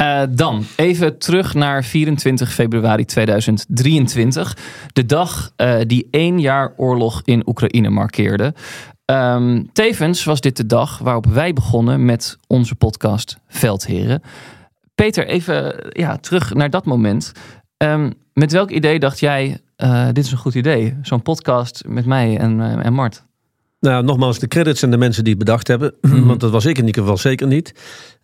Uh, 0.00 0.22
dan 0.44 0.64
even 0.76 1.18
terug 1.18 1.54
naar 1.54 1.84
24 1.84 2.52
februari 2.52 3.04
2023. 3.04 4.56
De 4.92 5.06
dag 5.06 5.52
uh, 5.56 5.78
die 5.86 6.08
één 6.10 6.40
jaar 6.40 6.72
oorlog 6.76 7.22
in 7.24 7.42
Oekraïne 7.48 7.90
markeerde. 7.90 8.54
Um, 9.12 9.72
tevens 9.72 10.24
was 10.24 10.40
dit 10.40 10.56
de 10.56 10.66
dag 10.66 10.98
waarop 10.98 11.26
wij 11.26 11.52
begonnen 11.52 12.04
met 12.04 12.36
onze 12.46 12.74
podcast 12.74 13.38
Veldheren. 13.48 14.22
Peter, 14.94 15.26
even 15.26 15.74
ja, 15.88 16.16
terug 16.16 16.54
naar 16.54 16.70
dat 16.70 16.84
moment. 16.84 17.32
Um, 17.76 18.12
met 18.32 18.52
welk 18.52 18.70
idee 18.70 18.98
dacht 18.98 19.20
jij, 19.20 19.60
uh, 19.76 20.06
dit 20.06 20.24
is 20.24 20.32
een 20.32 20.38
goed 20.38 20.54
idee? 20.54 20.96
Zo'n 21.02 21.22
podcast 21.22 21.82
met 21.86 22.06
mij 22.06 22.38
en, 22.38 22.58
uh, 22.58 22.84
en 22.84 22.92
Mart. 22.92 23.24
Nou, 23.80 24.04
nogmaals, 24.04 24.38
de 24.38 24.48
credits 24.48 24.82
en 24.82 24.90
de 24.90 24.96
mensen 24.96 25.24
die 25.24 25.34
het 25.34 25.44
bedacht 25.44 25.68
hebben. 25.68 25.94
Mm 26.00 26.10
-hmm. 26.10 26.26
Want 26.26 26.40
dat 26.40 26.50
was 26.50 26.64
ik 26.64 26.78
in 26.78 26.86
ieder 26.86 27.02
geval 27.02 27.18
zeker 27.18 27.46
niet. 27.46 27.74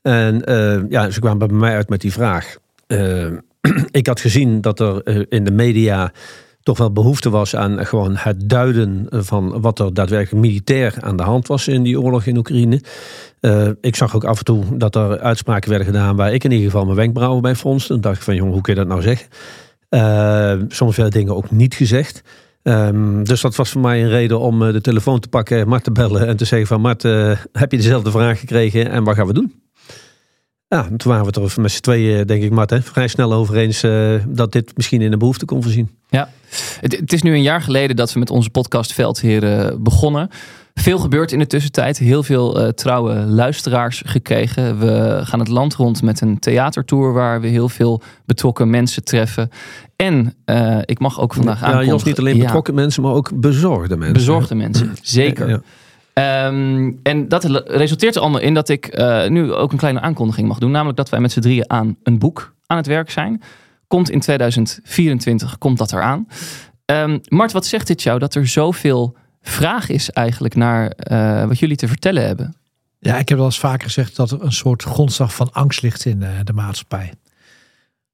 En 0.02 0.50
uh, 0.50 0.90
ja, 0.90 1.10
ze 1.10 1.20
kwamen 1.20 1.48
bij 1.48 1.56
mij 1.56 1.74
uit 1.74 1.88
met 1.88 2.00
die 2.00 2.12
vraag. 2.12 2.56
ik 3.90 4.06
had 4.06 4.20
gezien 4.20 4.60
dat 4.60 4.80
er 4.80 5.26
in 5.32 5.44
de 5.44 5.50
media 5.50 6.12
toch 6.64 6.78
wel 6.78 6.92
behoefte 6.92 7.30
was 7.30 7.56
aan 7.56 7.86
gewoon 7.86 8.16
het 8.16 8.48
duiden 8.48 9.06
van 9.10 9.60
wat 9.60 9.78
er 9.78 9.94
daadwerkelijk 9.94 10.46
militair 10.46 10.96
aan 11.00 11.16
de 11.16 11.22
hand 11.22 11.46
was 11.46 11.68
in 11.68 11.82
die 11.82 12.00
oorlog 12.00 12.26
in 12.26 12.36
Oekraïne. 12.36 12.80
Uh, 13.40 13.68
ik 13.80 13.96
zag 13.96 14.14
ook 14.14 14.24
af 14.24 14.38
en 14.38 14.44
toe 14.44 14.76
dat 14.76 14.94
er 14.94 15.20
uitspraken 15.20 15.68
werden 15.68 15.86
gedaan 15.86 16.16
waar 16.16 16.34
ik 16.34 16.44
in 16.44 16.50
ieder 16.50 16.66
geval 16.66 16.84
mijn 16.84 16.96
wenkbrauwen 16.96 17.42
bij 17.42 17.54
fronste. 17.54 17.92
Dan 17.92 18.00
dacht 18.00 18.16
ik 18.16 18.22
van, 18.22 18.34
jongen, 18.34 18.52
hoe 18.52 18.62
kun 18.62 18.74
je 18.74 18.78
dat 18.78 18.88
nou 18.88 19.02
zeggen? 19.02 19.26
Uh, 19.90 20.66
soms 20.68 20.96
werden 20.96 21.20
dingen 21.20 21.36
ook 21.36 21.50
niet 21.50 21.74
gezegd. 21.74 22.22
Um, 22.62 23.24
dus 23.24 23.40
dat 23.40 23.56
was 23.56 23.70
voor 23.70 23.80
mij 23.80 24.02
een 24.02 24.08
reden 24.08 24.40
om 24.40 24.72
de 24.72 24.80
telefoon 24.80 25.20
te 25.20 25.28
pakken, 25.28 25.68
Mart 25.68 25.84
te 25.84 25.92
bellen 25.92 26.26
en 26.26 26.36
te 26.36 26.44
zeggen 26.44 26.68
van 26.68 26.80
Mart, 26.80 27.02
heb 27.52 27.70
je 27.70 27.76
dezelfde 27.76 28.10
vraag 28.10 28.40
gekregen 28.40 28.90
en 28.90 29.04
wat 29.04 29.14
gaan 29.14 29.26
we 29.26 29.32
doen? 29.32 29.52
Ja, 30.74 30.82
toen 30.82 31.12
waren 31.12 31.20
we 31.20 31.40
het 31.40 31.56
er 31.56 31.60
met 31.60 31.72
z'n 31.72 31.80
tweeën, 31.80 32.26
denk 32.26 32.42
ik, 32.42 32.50
Mart, 32.50 32.70
hè, 32.70 32.82
vrij 32.82 33.08
snel 33.08 33.32
over 33.32 33.56
eens 33.56 33.84
uh, 33.84 34.14
dat 34.28 34.52
dit 34.52 34.72
misschien 34.76 35.00
in 35.00 35.10
de 35.10 35.16
behoefte 35.16 35.44
kon 35.44 35.62
voorzien. 35.62 35.90
Ja, 36.08 36.28
het, 36.80 36.96
het, 36.96 37.12
is 37.12 37.22
nu 37.22 37.32
een 37.32 37.42
jaar 37.42 37.62
geleden 37.62 37.96
dat 37.96 38.12
we 38.12 38.18
met 38.18 38.30
onze 38.30 38.50
podcast 38.50 38.92
Veldheren 38.92 39.82
begonnen. 39.82 40.28
Veel 40.74 40.98
gebeurt 40.98 41.32
in 41.32 41.38
de 41.38 41.46
tussentijd. 41.46 41.98
Heel 41.98 42.22
veel 42.22 42.60
uh, 42.60 42.68
trouwe 42.68 43.14
luisteraars 43.14 44.02
gekregen. 44.06 44.78
We 44.78 45.20
gaan 45.22 45.38
het 45.38 45.48
land 45.48 45.74
rond 45.74 46.02
met 46.02 46.20
een 46.20 46.38
theatertour 46.38 47.12
waar 47.12 47.40
we 47.40 47.46
heel 47.46 47.68
veel 47.68 48.02
betrokken 48.24 48.70
mensen 48.70 49.04
treffen. 49.04 49.50
En 49.96 50.34
uh, 50.46 50.78
ik 50.84 50.98
mag 50.98 51.20
ook 51.20 51.34
vandaag 51.34 51.62
aankondigen... 51.62 51.98
Ja, 51.98 52.04
niet 52.04 52.18
alleen 52.18 52.38
betrokken 52.38 52.74
ja, 52.74 52.80
mensen, 52.80 53.02
maar 53.02 53.12
ook 53.12 53.40
bezorgde 53.40 53.96
mensen. 53.96 54.16
Bezorgde 54.16 54.54
mensen, 54.54 54.92
zeker. 55.02 55.48
Ja. 55.48 55.60
Um, 56.14 57.00
en 57.02 57.28
dat 57.28 57.44
resulteert 57.66 58.14
er 58.14 58.20
allemaal 58.20 58.40
in 58.40 58.54
dat 58.54 58.68
ik 58.68 58.98
uh, 58.98 59.28
nu 59.28 59.52
ook 59.52 59.72
een 59.72 59.78
kleine 59.78 60.00
aankondiging 60.00 60.48
mag 60.48 60.58
doen. 60.58 60.70
Namelijk 60.70 60.96
dat 60.96 61.08
wij 61.08 61.20
met 61.20 61.32
z'n 61.32 61.40
drieën 61.40 61.70
aan 61.70 61.96
een 62.02 62.18
boek 62.18 62.54
aan 62.66 62.76
het 62.76 62.86
werk 62.86 63.10
zijn. 63.10 63.42
Komt 63.86 64.10
in 64.10 64.20
2024, 64.20 65.58
komt 65.58 65.78
dat 65.78 65.92
eraan. 65.92 66.26
Um, 66.86 67.20
Mart, 67.28 67.52
wat 67.52 67.66
zegt 67.66 67.86
dit 67.86 68.02
jou 68.02 68.18
dat 68.18 68.34
er 68.34 68.46
zoveel 68.46 69.16
vraag 69.42 69.88
is 69.88 70.10
eigenlijk 70.10 70.54
naar 70.54 70.92
uh, 71.10 71.44
wat 71.46 71.58
jullie 71.58 71.76
te 71.76 71.88
vertellen 71.88 72.26
hebben? 72.26 72.56
Ja, 72.98 73.18
ik 73.18 73.28
heb 73.28 73.38
wel 73.38 73.46
eens 73.46 73.58
vaker 73.58 73.84
gezegd 73.84 74.16
dat 74.16 74.30
er 74.30 74.42
een 74.42 74.52
soort 74.52 74.82
grondslag 74.82 75.34
van 75.34 75.52
angst 75.52 75.82
ligt 75.82 76.04
in 76.04 76.20
uh, 76.20 76.28
de 76.44 76.52
maatschappij. 76.52 77.12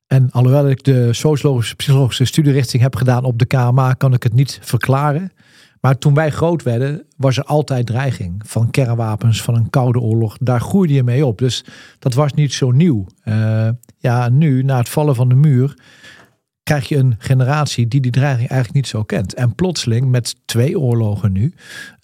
En 0.07 0.30
alhoewel 0.30 0.69
ik 0.69 0.85
de 0.85 1.12
sociologische 1.12 1.76
psychologische 1.76 2.25
studierichting 2.25 2.83
heb 2.83 2.97
gedaan 2.97 3.25
op 3.25 3.38
de 3.38 3.47
KMA, 3.47 3.92
kan 3.92 4.12
ik 4.12 4.23
het 4.23 4.33
niet 4.33 4.59
verklaren. 4.62 5.33
Maar 5.80 5.99
toen 5.99 6.14
wij 6.14 6.30
groot 6.30 6.62
werden, 6.62 7.06
was 7.16 7.37
er 7.37 7.44
altijd 7.44 7.87
dreiging 7.87 8.42
van 8.46 8.70
kernwapens, 8.70 9.42
van 9.42 9.54
een 9.54 9.70
koude 9.70 10.00
oorlog. 10.00 10.37
Daar 10.40 10.60
groeide 10.60 10.94
je 10.94 11.02
mee 11.02 11.26
op. 11.26 11.38
Dus 11.38 11.64
dat 11.99 12.14
was 12.14 12.32
niet 12.32 12.52
zo 12.52 12.70
nieuw. 12.70 13.06
Uh, 13.25 13.68
ja, 13.99 14.28
nu, 14.28 14.62
na 14.62 14.76
het 14.76 14.88
vallen 14.88 15.14
van 15.14 15.28
de 15.28 15.34
muur, 15.34 15.75
krijg 16.62 16.88
je 16.88 16.96
een 16.96 17.14
generatie 17.18 17.88
die 17.88 18.00
die 18.00 18.10
dreiging 18.10 18.49
eigenlijk 18.49 18.75
niet 18.75 18.87
zo 18.87 19.02
kent. 19.02 19.34
En 19.34 19.54
plotseling, 19.54 20.08
met 20.08 20.37
twee 20.44 20.78
oorlogen 20.78 21.32
nu, 21.32 21.54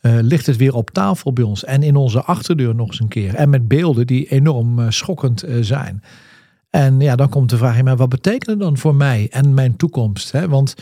uh, 0.02 0.18
ligt 0.20 0.46
het 0.46 0.56
weer 0.56 0.74
op 0.74 0.90
tafel 0.90 1.32
bij 1.32 1.44
ons. 1.44 1.64
En 1.64 1.82
in 1.82 1.96
onze 1.96 2.22
achterdeur 2.22 2.74
nog 2.74 2.88
eens 2.88 3.00
een 3.00 3.08
keer. 3.08 3.34
En 3.34 3.50
met 3.50 3.68
beelden 3.68 4.06
die 4.06 4.28
enorm 4.28 4.78
uh, 4.78 4.86
schokkend 4.90 5.44
zijn. 5.60 6.02
En 6.70 7.00
ja, 7.00 7.16
dan 7.16 7.28
komt 7.28 7.50
de 7.50 7.56
vraag, 7.56 7.82
maar 7.82 7.96
wat 7.96 8.08
betekent 8.08 8.46
het 8.46 8.58
dan 8.58 8.76
voor 8.76 8.94
mij 8.94 9.28
en 9.30 9.54
mijn 9.54 9.76
toekomst? 9.76 10.32
Hè? 10.32 10.48
Want 10.48 10.74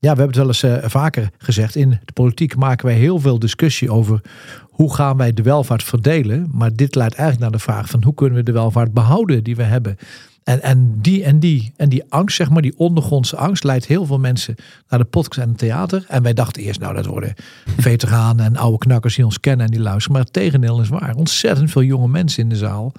ja, 0.00 0.14
we 0.14 0.20
hebben 0.20 0.26
het 0.26 0.62
wel 0.62 0.72
eens 0.76 0.90
vaker 0.92 1.30
gezegd. 1.38 1.76
In 1.76 1.90
de 1.90 2.12
politiek 2.12 2.56
maken 2.56 2.86
wij 2.86 2.94
heel 2.94 3.18
veel 3.18 3.38
discussie 3.38 3.90
over 3.90 4.20
hoe 4.62 4.94
gaan 4.94 5.16
wij 5.16 5.32
de 5.32 5.42
welvaart 5.42 5.82
verdelen. 5.82 6.48
Maar 6.52 6.74
dit 6.74 6.94
leidt 6.94 7.14
eigenlijk 7.14 7.50
naar 7.50 7.58
de 7.60 7.64
vraag 7.64 7.88
van 7.88 8.04
hoe 8.04 8.14
kunnen 8.14 8.36
we 8.36 8.42
de 8.42 8.52
welvaart 8.52 8.92
behouden 8.92 9.44
die 9.44 9.56
we 9.56 9.62
hebben. 9.62 9.96
En, 10.44 10.62
en, 10.62 10.98
die, 11.00 11.24
en, 11.24 11.40
die, 11.40 11.72
en 11.76 11.88
die 11.88 12.04
angst, 12.08 12.36
zeg 12.36 12.50
maar, 12.50 12.62
die 12.62 12.78
ondergrondse 12.78 13.36
angst, 13.36 13.64
leidt 13.64 13.86
heel 13.86 14.06
veel 14.06 14.18
mensen 14.18 14.54
naar 14.88 14.98
de 14.98 15.04
podcast 15.04 15.40
en 15.40 15.48
het 15.48 15.58
theater. 15.58 16.04
En 16.08 16.22
wij 16.22 16.34
dachten 16.34 16.62
eerst, 16.62 16.80
nou, 16.80 16.94
dat 16.94 17.06
worden 17.06 17.34
veteranen 17.76 18.44
en 18.44 18.56
oude 18.56 18.78
knakkers 18.78 19.14
die 19.14 19.24
ons 19.24 19.40
kennen 19.40 19.66
en 19.66 19.72
die 19.72 19.80
luisteren. 19.80 20.12
Maar 20.12 20.24
het 20.24 20.32
tegendeel 20.32 20.80
is 20.80 20.88
waar. 20.88 21.14
Ontzettend 21.14 21.70
veel 21.70 21.82
jonge 21.82 22.08
mensen 22.08 22.42
in 22.42 22.48
de 22.48 22.56
zaal. 22.56 22.92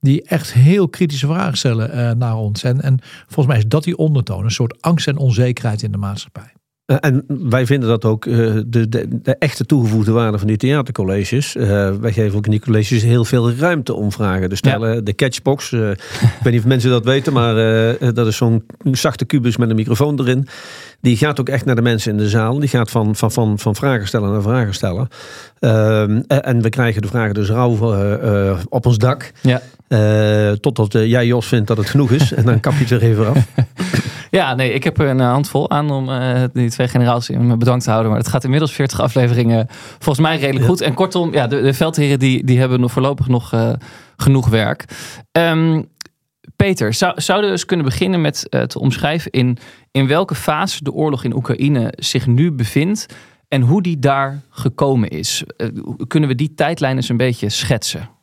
Die 0.00 0.22
echt 0.22 0.52
heel 0.52 0.88
kritische 0.88 1.26
vragen 1.26 1.56
stellen 1.56 1.98
uh, 1.98 2.10
naar 2.10 2.36
ons. 2.36 2.62
En, 2.62 2.80
en 2.82 2.98
volgens 3.26 3.46
mij 3.46 3.56
is 3.56 3.66
dat 3.66 3.84
die 3.84 3.96
ondertoon. 3.96 4.44
Een 4.44 4.50
soort 4.50 4.82
angst 4.82 5.08
en 5.08 5.16
onzekerheid 5.16 5.82
in 5.82 5.92
de 5.92 5.98
maatschappij. 5.98 6.52
Eh, 6.88 6.96
en 7.00 7.24
wij 7.26 7.66
vinden 7.66 7.88
dat 7.88 8.04
ook 8.04 8.24
uh, 8.24 8.36
de, 8.66 8.88
de, 8.88 9.20
de, 9.22 9.36
echte 9.38 9.66
toegevoegde 9.66 10.12
waarde 10.12 10.38
van 10.38 10.46
die 10.46 10.56
theatercolleges. 10.56 11.56
Uh, 11.56 11.94
wij 12.00 12.12
geven 12.12 12.36
ook 12.36 12.44
in 12.44 12.50
die 12.50 12.60
colleges 12.60 13.02
heel 13.02 13.24
veel 13.24 13.52
ruimte 13.52 13.94
om 13.94 14.12
vragen 14.12 14.48
te 14.48 14.56
stellen. 14.56 14.94
Ja. 14.94 15.00
De 15.00 15.14
catchbox, 15.14 15.72
ik 15.72 15.78
weet 16.42 16.52
niet 16.52 16.60
of 16.60 16.66
mensen 16.66 16.90
dat 16.90 17.04
weten, 17.04 17.32
maar 17.32 17.54
dat 18.14 18.26
is 18.26 18.36
zo'n 18.36 18.66
zachte 18.92 19.24
kubus 19.24 19.56
met 19.56 19.70
een 19.70 19.76
microfoon 19.76 20.20
erin. 20.20 20.48
Die 21.00 21.16
gaat 21.16 21.40
ook 21.40 21.48
echt 21.48 21.64
naar 21.64 21.74
de 21.74 21.82
mensen 21.82 22.12
in 22.12 22.18
de 22.18 22.28
zaal. 22.28 22.58
Die 22.58 22.68
gaat 22.68 22.90
van, 22.90 23.16
van, 23.16 23.32
van, 23.32 23.58
van 23.58 23.74
vragen 23.74 24.06
stellen 24.06 24.32
naar 24.32 24.42
vragen 24.42 24.74
stellen. 24.74 25.08
Ehm, 25.58 26.20
en 26.26 26.62
we 26.62 26.68
krijgen 26.68 27.02
de 27.02 27.08
vragen 27.08 27.34
dus 27.34 27.48
rauw 27.48 27.76
op 28.68 28.86
ons 28.86 28.98
dak. 28.98 29.32
Ja. 29.40 29.60
totdat 30.60 30.92
jij 30.92 31.26
Jos 31.26 31.46
vindt 31.46 31.66
dat 31.66 31.76
het 31.76 31.90
genoeg 31.90 32.10
is. 32.10 32.32
en 32.32 32.44
dan 32.44 32.60
kap 32.60 32.72
je 32.72 32.78
het 32.78 32.90
er 32.90 33.02
even 33.02 33.28
af. 33.28 33.46
Ja, 34.30 34.54
nee, 34.54 34.72
ik 34.72 34.84
heb 34.84 34.98
er 34.98 35.08
een 35.08 35.20
handvol 35.20 35.70
aan 35.70 35.90
om 35.90 36.08
uh, 36.08 36.42
die 36.52 36.70
twee 36.70 36.88
generaties 36.88 37.36
bedankt 37.58 37.84
te 37.84 37.90
houden. 37.90 38.10
Maar 38.10 38.20
het 38.20 38.28
gaat 38.28 38.44
inmiddels 38.44 38.72
40 38.72 39.00
afleveringen 39.00 39.66
volgens 39.98 40.26
mij 40.26 40.38
redelijk 40.38 40.66
goed. 40.66 40.80
En 40.80 40.94
kortom, 40.94 41.32
ja, 41.32 41.46
de, 41.46 41.60
de 41.60 41.74
veldheren 41.74 42.18
die, 42.18 42.44
die 42.44 42.58
hebben 42.58 42.80
nog 42.80 42.92
voorlopig 42.92 43.28
nog 43.28 43.52
uh, 43.52 43.72
genoeg 44.16 44.48
werk. 44.48 44.84
Um, 45.32 45.88
Peter, 46.56 46.94
zou, 46.94 47.20
zouden 47.20 47.46
we 47.46 47.52
eens 47.52 47.64
kunnen 47.64 47.86
beginnen 47.86 48.20
met 48.20 48.46
uh, 48.50 48.62
te 48.62 48.80
omschrijven 48.80 49.30
in, 49.30 49.58
in 49.90 50.06
welke 50.06 50.34
fase 50.34 50.84
de 50.84 50.92
oorlog 50.92 51.24
in 51.24 51.34
Oekraïne 51.34 51.92
zich 51.96 52.26
nu 52.26 52.52
bevindt 52.52 53.06
en 53.48 53.60
hoe 53.60 53.82
die 53.82 53.98
daar 53.98 54.40
gekomen 54.50 55.08
is? 55.08 55.44
kunnen 56.06 56.28
we 56.28 56.34
die 56.34 56.54
tijdlijn 56.54 56.96
eens 56.96 57.08
een 57.08 57.16
beetje 57.16 57.48
schetsen? 57.48 58.17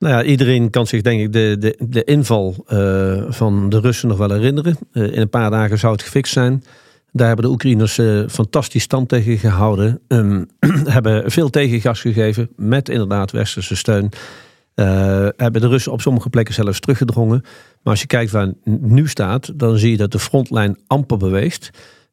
Nou 0.00 0.14
ja, 0.14 0.22
iedereen 0.22 0.70
kan 0.70 0.86
zich 0.86 1.02
denk 1.02 1.20
ik 1.20 1.32
de, 1.32 1.56
de, 1.58 1.76
de 1.88 2.04
inval 2.04 2.64
uh, 2.68 3.22
van 3.28 3.68
de 3.68 3.80
Russen 3.80 4.08
nog 4.08 4.18
wel 4.18 4.30
herinneren. 4.30 4.76
Uh, 4.92 5.12
in 5.12 5.20
een 5.20 5.28
paar 5.28 5.50
dagen 5.50 5.78
zou 5.78 5.92
het 5.92 6.02
gefixt 6.02 6.32
zijn. 6.32 6.64
Daar 7.12 7.26
hebben 7.26 7.44
de 7.44 7.50
Oekraïners 7.50 7.98
uh, 7.98 8.28
fantastisch 8.28 8.82
stand 8.82 9.08
tegen 9.08 9.38
gehouden. 9.38 10.00
Um, 10.08 10.48
hebben 10.96 11.30
veel 11.30 11.50
tegengas 11.50 12.00
gegeven 12.00 12.50
met 12.56 12.88
inderdaad 12.88 13.30
westerse 13.30 13.76
steun. 13.76 14.10
hebben 15.36 15.60
de 15.60 15.68
Russen 15.68 15.92
op 15.92 16.00
sommige 16.00 16.30
plekken 16.30 16.54
zelfs 16.54 16.80
teruggedrongen. 16.80 17.40
Maar 17.82 17.92
als 17.92 18.00
je 18.00 18.06
kijkt 18.06 18.30
waar 18.30 18.52
nu 18.64 19.08
staat, 19.08 19.58
dan 19.58 19.78
zie 19.78 19.90
je 19.90 19.96
dat 19.96 20.12
de 20.12 20.18
frontlijn 20.18 20.78
amper 20.86 21.16
beweegt. 21.16 21.70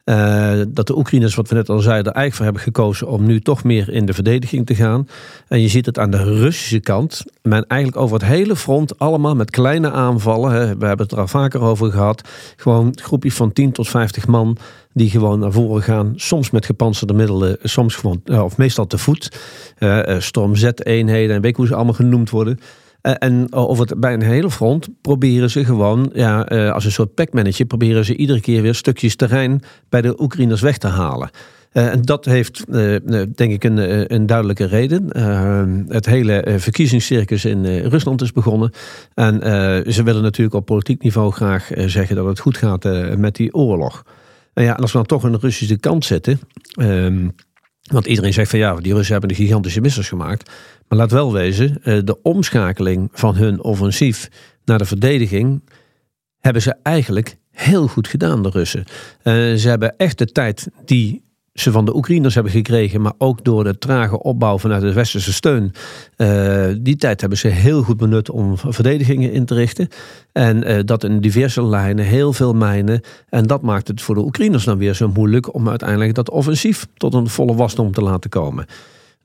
Uh, 0.09 0.61
dat 0.67 0.87
de 0.87 0.97
Oekraïners, 0.97 1.35
wat 1.35 1.49
we 1.49 1.55
net 1.55 1.69
al 1.69 1.79
zeiden, 1.79 2.13
eigenlijk 2.13 2.35
voor 2.35 2.45
hebben 2.45 2.61
gekozen 2.61 3.07
om 3.07 3.25
nu 3.25 3.41
toch 3.41 3.63
meer 3.63 3.89
in 3.89 4.05
de 4.05 4.13
verdediging 4.13 4.65
te 4.65 4.75
gaan. 4.75 5.07
En 5.47 5.61
je 5.61 5.67
ziet 5.67 5.85
het 5.85 5.99
aan 5.99 6.11
de 6.11 6.23
Russische 6.23 6.79
kant. 6.79 7.23
Men 7.41 7.65
eigenlijk 7.67 8.01
over 8.01 8.19
het 8.19 8.27
hele 8.27 8.55
front 8.55 8.99
allemaal 8.99 9.35
met 9.35 9.49
kleine 9.49 9.91
aanvallen. 9.91 10.51
Hè. 10.51 10.77
We 10.77 10.85
hebben 10.85 11.05
het 11.05 11.11
er 11.11 11.19
al 11.19 11.27
vaker 11.27 11.61
over 11.61 11.91
gehad. 11.91 12.29
Gewoon 12.55 12.97
groepjes 13.01 13.35
van 13.35 13.53
10 13.53 13.71
tot 13.71 13.87
50 13.87 14.27
man 14.27 14.57
die 14.93 15.09
gewoon 15.09 15.39
naar 15.39 15.51
voren 15.51 15.83
gaan. 15.83 16.13
Soms 16.15 16.51
met 16.51 16.65
gepantserde 16.65 17.13
middelen, 17.13 17.57
soms 17.63 17.95
gewoon, 17.95 18.21
of 18.25 18.57
meestal 18.57 18.87
te 18.87 18.97
voet. 18.97 19.31
Uh, 19.79 20.19
Storm 20.19 20.55
Z-eenheden 20.55 21.35
en 21.35 21.41
weet 21.41 21.57
hoe 21.57 21.67
ze 21.67 21.75
allemaal 21.75 21.93
genoemd 21.93 22.29
worden. 22.29 22.59
Eh, 23.07 23.13
en 23.19 23.53
over 23.53 23.87
het, 23.87 23.99
bij 23.99 24.13
een 24.13 24.21
hele 24.21 24.51
front 24.51 24.87
proberen 25.01 25.49
ze 25.49 25.65
gewoon, 25.65 26.09
ja, 26.13 26.45
eh, 26.45 26.71
als 26.71 26.85
een 26.85 26.91
soort 26.91 27.13
packmanager, 27.13 27.65
proberen 27.65 28.05
ze 28.05 28.15
iedere 28.15 28.41
keer 28.41 28.61
weer 28.61 28.75
stukjes 28.75 29.15
terrein 29.15 29.61
bij 29.89 30.01
de 30.01 30.21
Oekraïners 30.21 30.61
weg 30.61 30.77
te 30.77 30.87
halen. 30.87 31.29
En 31.71 32.01
dat 32.01 32.25
heeft, 32.25 32.65
denk 33.35 33.51
ik, 33.51 33.63
een, 33.63 34.13
een 34.13 34.25
duidelijke 34.25 34.65
reden. 34.65 35.17
Het 35.87 36.05
hele 36.05 36.55
verkiezingscircus 36.57 37.45
in 37.45 37.65
Rusland 37.65 38.21
is 38.21 38.31
begonnen. 38.31 38.71
En 39.13 39.39
ze 39.93 40.03
willen 40.03 40.21
natuurlijk 40.21 40.55
op 40.55 40.65
politiek 40.65 41.03
niveau 41.03 41.31
graag 41.31 41.69
zeggen 41.85 42.15
dat 42.15 42.25
het 42.25 42.39
goed 42.39 42.57
gaat 42.57 42.83
met 43.17 43.35
die 43.35 43.53
oorlog. 43.53 44.03
En 44.53 44.63
ja, 44.63 44.73
als 44.73 44.91
we 44.91 44.97
dan 44.97 45.07
toch 45.07 45.25
aan 45.25 45.31
de 45.31 45.37
Russische 45.41 45.77
kant 45.77 46.05
zitten. 46.05 46.39
Ehm, 46.71 47.27
want 47.91 48.05
iedereen 48.05 48.33
zegt 48.33 48.49
van 48.49 48.59
ja, 48.59 48.75
die 48.75 48.93
Russen 48.93 49.11
hebben 49.11 49.29
een 49.29 49.43
gigantische 49.43 49.81
missers 49.81 50.07
gemaakt. 50.07 50.51
Maar 50.87 50.97
laat 50.97 51.11
wel 51.11 51.33
wezen, 51.33 51.83
eh, 51.83 51.99
de 52.03 52.21
omschakeling 52.21 53.09
van 53.11 53.35
hun 53.35 53.63
offensief 53.63 54.29
naar 54.65 54.77
de 54.77 54.85
verdediging 54.85 55.69
hebben 56.39 56.61
ze 56.61 56.75
eigenlijk 56.83 57.37
heel 57.51 57.87
goed 57.87 58.07
gedaan, 58.07 58.43
de 58.43 58.49
Russen. 58.49 58.83
Uh, 59.23 59.33
ze 59.55 59.69
hebben 59.69 59.97
echt 59.97 60.17
de 60.17 60.25
tijd 60.25 60.67
die 60.85 61.25
ze 61.53 61.71
van 61.71 61.85
de 61.85 61.95
Oekraïners 61.95 62.33
hebben 62.33 62.51
gekregen, 62.51 63.01
maar 63.01 63.13
ook 63.17 63.43
door 63.43 63.63
de 63.63 63.77
trage 63.77 64.23
opbouw 64.23 64.57
vanuit 64.57 64.81
de 64.81 64.93
westerse 64.93 65.33
steun. 65.33 65.71
Uh, 66.17 66.65
die 66.79 66.95
tijd 66.95 67.19
hebben 67.19 67.37
ze 67.39 67.47
heel 67.47 67.83
goed 67.83 67.97
benut 67.97 68.29
om 68.29 68.57
verdedigingen 68.57 69.31
in 69.31 69.45
te 69.45 69.53
richten. 69.53 69.87
En 70.31 70.85
dat 70.85 71.03
in 71.03 71.19
diverse 71.19 71.63
lijnen, 71.63 72.05
heel 72.05 72.33
veel 72.33 72.53
mijnen. 72.53 73.01
En 73.29 73.43
dat 73.43 73.61
maakt 73.61 73.87
het 73.87 74.01
voor 74.01 74.15
de 74.15 74.21
Oekraïners 74.21 74.63
dan 74.63 74.77
weer 74.77 74.93
zo 74.93 75.07
moeilijk 75.07 75.53
om 75.53 75.69
uiteindelijk 75.69 76.13
dat 76.13 76.29
offensief 76.29 76.87
tot 76.93 77.13
een 77.13 77.27
volle 77.27 77.55
wasdom 77.55 77.91
te 77.91 78.01
laten 78.01 78.29
komen. 78.29 78.65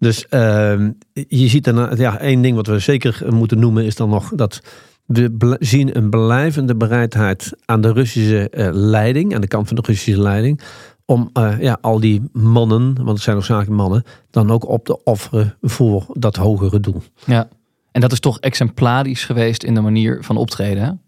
Dus 0.02 0.26
uh, 0.30 0.88
je 1.12 1.48
ziet 1.48 1.64
dan, 1.64 1.96
ja, 1.96 2.18
één 2.18 2.42
ding 2.42 2.56
wat 2.56 2.66
we 2.66 2.78
zeker 2.78 3.22
moeten 3.30 3.58
noemen 3.58 3.84
is 3.84 3.96
dan 3.96 4.08
nog 4.08 4.32
dat 4.34 4.60
we 5.06 5.56
zien 5.58 5.96
een 5.96 6.10
blijvende 6.10 6.76
bereidheid 6.76 7.52
aan 7.64 7.80
de 7.80 7.92
Russische 7.92 8.52
uh, 8.54 8.68
leiding, 8.72 9.34
aan 9.34 9.40
de 9.40 9.46
kant 9.46 9.66
van 9.66 9.76
de 9.76 9.82
Russische 9.86 10.20
leiding, 10.20 10.60
om 11.04 11.30
uh, 11.38 11.60
ja, 11.60 11.78
al 11.80 12.00
die 12.00 12.22
mannen, 12.32 12.94
want 12.94 13.08
het 13.08 13.20
zijn 13.20 13.36
noodzakelijk 13.36 13.76
mannen, 13.76 14.04
dan 14.30 14.50
ook 14.50 14.68
op 14.68 14.84
te 14.84 15.04
offeren 15.04 15.56
voor 15.60 16.06
dat 16.12 16.36
hogere 16.36 16.80
doel. 16.80 17.02
Ja, 17.26 17.48
en 17.92 18.00
dat 18.00 18.12
is 18.12 18.20
toch 18.20 18.40
exemplarisch 18.40 19.24
geweest 19.24 19.62
in 19.62 19.74
de 19.74 19.80
manier 19.80 20.18
van 20.20 20.36
optreden? 20.36 21.01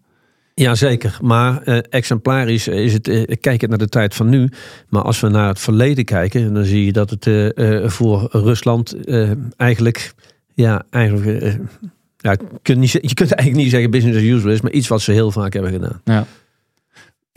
Jazeker, 0.55 1.17
maar 1.21 1.61
uh, 1.65 1.77
exemplarisch 1.89 2.67
is 2.67 2.93
het, 2.93 3.07
uh, 3.07 3.23
kijk 3.39 3.67
naar 3.67 3.77
de 3.77 3.89
tijd 3.89 4.15
van 4.15 4.29
nu. 4.29 4.49
Maar 4.89 5.01
als 5.01 5.19
we 5.19 5.29
naar 5.29 5.47
het 5.47 5.59
verleden 5.59 6.05
kijken, 6.05 6.53
dan 6.53 6.65
zie 6.65 6.85
je 6.85 6.91
dat 6.91 7.09
het 7.09 7.25
uh, 7.25 7.87
voor 7.87 8.27
Rusland 8.31 8.95
eigenlijk, 9.57 10.13
ja, 10.53 10.85
eigenlijk, 10.89 11.57
ja, 12.17 12.31
je, 12.31 12.37
kunt 12.61 12.77
niet, 12.77 12.91
je 12.91 13.13
kunt 13.13 13.31
eigenlijk 13.31 13.63
niet 13.63 13.71
zeggen 13.71 13.91
business 13.91 14.17
as 14.17 14.23
usual 14.23 14.53
is, 14.53 14.61
maar 14.61 14.71
iets 14.71 14.87
wat 14.87 15.01
ze 15.01 15.11
heel 15.11 15.31
vaak 15.31 15.53
hebben 15.53 15.71
gedaan. 15.71 16.01
Ja. 16.03 16.25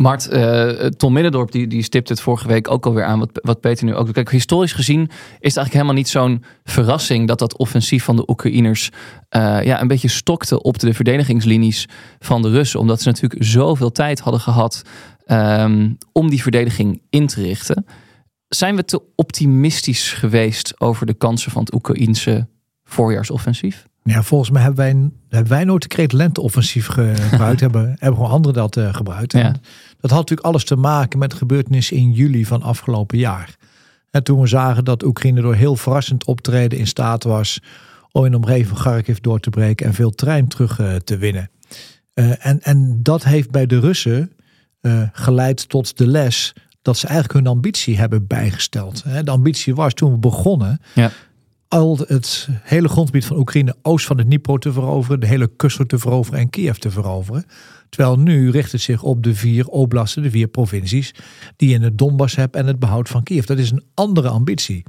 Mart, 0.02 0.32
uh, 0.32 0.68
Tom 0.86 1.12
Middendorp 1.12 1.50
die, 1.50 1.66
die 1.66 1.82
stipt 1.82 2.08
het 2.08 2.20
vorige 2.20 2.48
week 2.48 2.70
ook 2.70 2.86
alweer 2.86 3.04
aan, 3.04 3.18
wat, 3.18 3.30
wat 3.32 3.60
Peter 3.60 3.84
nu 3.84 3.94
ook 3.94 4.04
doet. 4.04 4.14
Kijk, 4.14 4.30
historisch 4.30 4.72
gezien 4.72 5.00
is 5.00 5.08
het 5.30 5.42
eigenlijk 5.42 5.72
helemaal 5.72 5.94
niet 5.94 6.08
zo'n 6.08 6.44
verrassing 6.64 7.28
dat 7.28 7.38
dat 7.38 7.56
offensief 7.56 8.04
van 8.04 8.16
de 8.16 8.30
Oekraïners 8.30 8.90
uh, 9.36 9.62
ja, 9.64 9.80
een 9.80 9.88
beetje 9.88 10.08
stokte 10.08 10.62
op 10.62 10.78
de 10.78 10.94
verdedigingslinies 10.94 11.88
van 12.18 12.42
de 12.42 12.50
Russen. 12.50 12.80
Omdat 12.80 13.00
ze 13.02 13.08
natuurlijk 13.08 13.44
zoveel 13.44 13.92
tijd 13.92 14.20
hadden 14.20 14.40
gehad 14.40 14.82
um, 15.26 15.98
om 16.12 16.30
die 16.30 16.42
verdediging 16.42 17.02
in 17.10 17.26
te 17.26 17.42
richten. 17.42 17.86
Zijn 18.48 18.76
we 18.76 18.84
te 18.84 19.02
optimistisch 19.14 20.12
geweest 20.12 20.80
over 20.80 21.06
de 21.06 21.14
kansen 21.14 21.50
van 21.50 21.60
het 21.60 21.74
Oekraïense 21.74 22.48
voorjaarsoffensief? 22.84 23.86
Ja, 24.02 24.22
volgens 24.22 24.50
mij 24.50 24.62
hebben 24.62 24.84
wij, 24.84 25.10
hebben 25.28 25.52
wij 25.52 25.64
nooit 25.64 25.82
de 25.82 25.88
kreet 25.88 26.12
lenteoffensief 26.12 26.86
gebruikt. 26.86 27.60
hebben, 27.66 27.96
hebben 27.98 28.14
gewoon 28.14 28.30
anderen 28.30 28.54
dat 28.54 28.76
uh, 28.76 28.94
gebruikt. 28.94 29.32
Ja. 29.32 29.54
Dat 30.00 30.10
had 30.10 30.20
natuurlijk 30.20 30.48
alles 30.48 30.64
te 30.64 30.76
maken 30.76 31.18
met 31.18 31.34
gebeurtenissen 31.34 31.96
in 31.96 32.12
juli 32.12 32.44
van 32.44 32.62
afgelopen 32.62 33.18
jaar. 33.18 33.56
En 34.10 34.22
toen 34.22 34.40
we 34.40 34.46
zagen 34.46 34.84
dat 34.84 35.02
Oekraïne 35.02 35.40
door 35.40 35.54
heel 35.54 35.76
verrassend 35.76 36.24
optreden 36.24 36.78
in 36.78 36.86
staat 36.86 37.24
was 37.24 37.60
om 38.12 38.24
in 38.24 38.30
de 38.30 38.36
omgeving 38.36 38.66
van 38.66 38.76
Kharkiv 38.76 39.18
door 39.18 39.40
te 39.40 39.50
breken 39.50 39.86
en 39.86 39.94
veel 39.94 40.10
trein 40.10 40.48
terug 40.48 40.78
uh, 40.78 40.94
te 40.94 41.16
winnen. 41.16 41.50
Uh, 42.14 42.46
en, 42.46 42.60
en 42.60 43.02
dat 43.02 43.24
heeft 43.24 43.50
bij 43.50 43.66
de 43.66 43.80
Russen 43.80 44.32
geleid 45.12 45.68
tot 45.68 45.98
de 45.98 46.06
les 46.06 46.54
dat 46.82 46.96
ze 46.96 47.06
eigenlijk 47.06 47.38
hun 47.38 47.54
ambitie 47.54 47.98
hebben 47.98 48.26
bijgesteld. 48.26 49.04
De 49.24 49.30
ambitie 49.30 49.74
was 49.74 49.94
toen 49.94 50.12
we 50.12 50.18
begonnen 50.18 50.80
ja 50.94 51.10
al 51.68 51.98
het 52.06 52.48
hele 52.62 52.88
grondgebied 52.88 53.24
van 53.24 53.36
Oekraïne 53.36 53.76
oost 53.82 54.06
van 54.06 54.18
het 54.18 54.26
Dnipro 54.26 54.58
te 54.58 54.72
veroveren, 54.72 55.20
de 55.20 55.26
hele 55.26 55.50
kust 55.56 55.88
te 55.88 55.98
veroveren 55.98 56.40
en 56.40 56.50
Kiev 56.50 56.76
te 56.76 56.90
veroveren. 56.90 57.44
Terwijl 57.88 58.18
nu 58.18 58.50
richt 58.50 58.73
het 58.73 58.80
zich 58.80 59.02
op 59.02 59.23
de 59.23 59.35
vier 59.35 59.66
oblasten, 59.66 60.23
de 60.23 60.30
vier 60.30 60.49
provincies, 60.49 61.14
die 61.57 61.75
in 61.75 61.83
het 61.83 61.99
Donbass 61.99 62.37
hebben 62.37 62.61
en 62.61 62.66
het 62.66 62.78
behoud 62.78 63.09
van 63.09 63.23
Kiev. 63.23 63.45
Dat 63.45 63.59
is 63.59 63.71
een 63.71 63.85
andere 63.95 64.28
ambitie. 64.28 64.83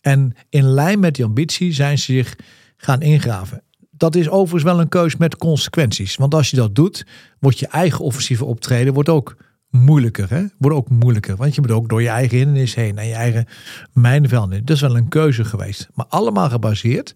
En 0.00 0.34
in 0.48 0.64
lijn 0.64 1.00
met 1.00 1.14
die 1.14 1.24
ambitie 1.24 1.72
zijn 1.72 1.98
ze 1.98 2.12
zich 2.12 2.36
gaan 2.76 3.02
ingraven. 3.02 3.62
Dat 3.90 4.14
is 4.14 4.28
overigens 4.28 4.62
wel 4.62 4.80
een 4.80 4.88
keus 4.88 5.16
met 5.16 5.36
consequenties. 5.36 6.16
Want 6.16 6.34
als 6.34 6.50
je 6.50 6.56
dat 6.56 6.74
doet, 6.74 7.06
wordt 7.38 7.58
je 7.58 7.66
eigen 7.66 8.04
offensieve 8.04 8.44
optreden 8.44 8.94
wordt 8.94 9.08
ook 9.08 9.36
moeilijker. 9.70 10.30
Hè? 10.30 10.44
Wordt 10.58 10.76
ook 10.76 10.88
moeilijker. 10.88 11.36
Want 11.36 11.54
je 11.54 11.60
moet 11.60 11.70
ook 11.70 11.88
door 11.88 12.02
je 12.02 12.08
eigen 12.08 12.36
hindernis 12.36 12.74
heen 12.74 12.98
en 12.98 13.06
je 13.06 13.14
eigen 13.14 13.46
mijnenveld 13.92 14.52
in. 14.52 14.64
Dat 14.64 14.76
is 14.76 14.82
wel 14.82 14.96
een 14.96 15.08
keuze 15.08 15.44
geweest. 15.44 15.88
Maar 15.94 16.06
allemaal 16.08 16.48
gebaseerd 16.48 17.14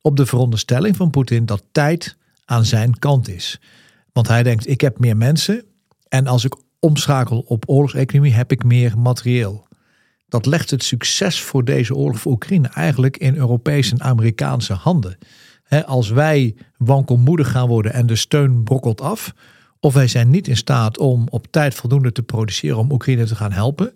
op 0.00 0.16
de 0.16 0.26
veronderstelling 0.26 0.96
van 0.96 1.10
Poetin 1.10 1.46
dat 1.46 1.62
tijd 1.72 2.16
aan 2.44 2.64
zijn 2.64 2.98
kant 2.98 3.28
is. 3.28 3.60
Want 4.12 4.28
hij 4.28 4.42
denkt, 4.42 4.68
ik 4.68 4.80
heb 4.80 4.98
meer 4.98 5.16
mensen. 5.16 5.64
En 6.08 6.26
als 6.26 6.44
ik 6.44 6.56
omschakel 6.78 7.44
op 7.46 7.64
oorlogseconomie, 7.66 8.32
heb 8.32 8.52
ik 8.52 8.64
meer 8.64 8.98
materieel. 8.98 9.66
Dat 10.28 10.46
legt 10.46 10.70
het 10.70 10.84
succes 10.84 11.40
voor 11.40 11.64
deze 11.64 11.94
oorlog 11.94 12.20
voor 12.20 12.32
Oekraïne 12.32 12.68
eigenlijk 12.68 13.16
in 13.16 13.36
Europese 13.36 13.92
en 13.92 14.02
Amerikaanse 14.02 14.72
handen. 14.72 15.18
als 15.86 16.08
wij 16.08 16.56
wankelmoedig 16.76 17.50
gaan 17.50 17.68
worden 17.68 17.92
en 17.92 18.06
de 18.06 18.16
steun 18.16 18.62
brokkelt 18.62 19.00
af, 19.00 19.34
of 19.80 19.94
wij 19.94 20.08
zijn 20.08 20.30
niet 20.30 20.48
in 20.48 20.56
staat 20.56 20.98
om 20.98 21.26
op 21.30 21.46
tijd 21.50 21.74
voldoende 21.74 22.12
te 22.12 22.22
produceren 22.22 22.78
om 22.78 22.92
Oekraïne 22.92 23.24
te 23.24 23.36
gaan 23.36 23.52
helpen. 23.52 23.92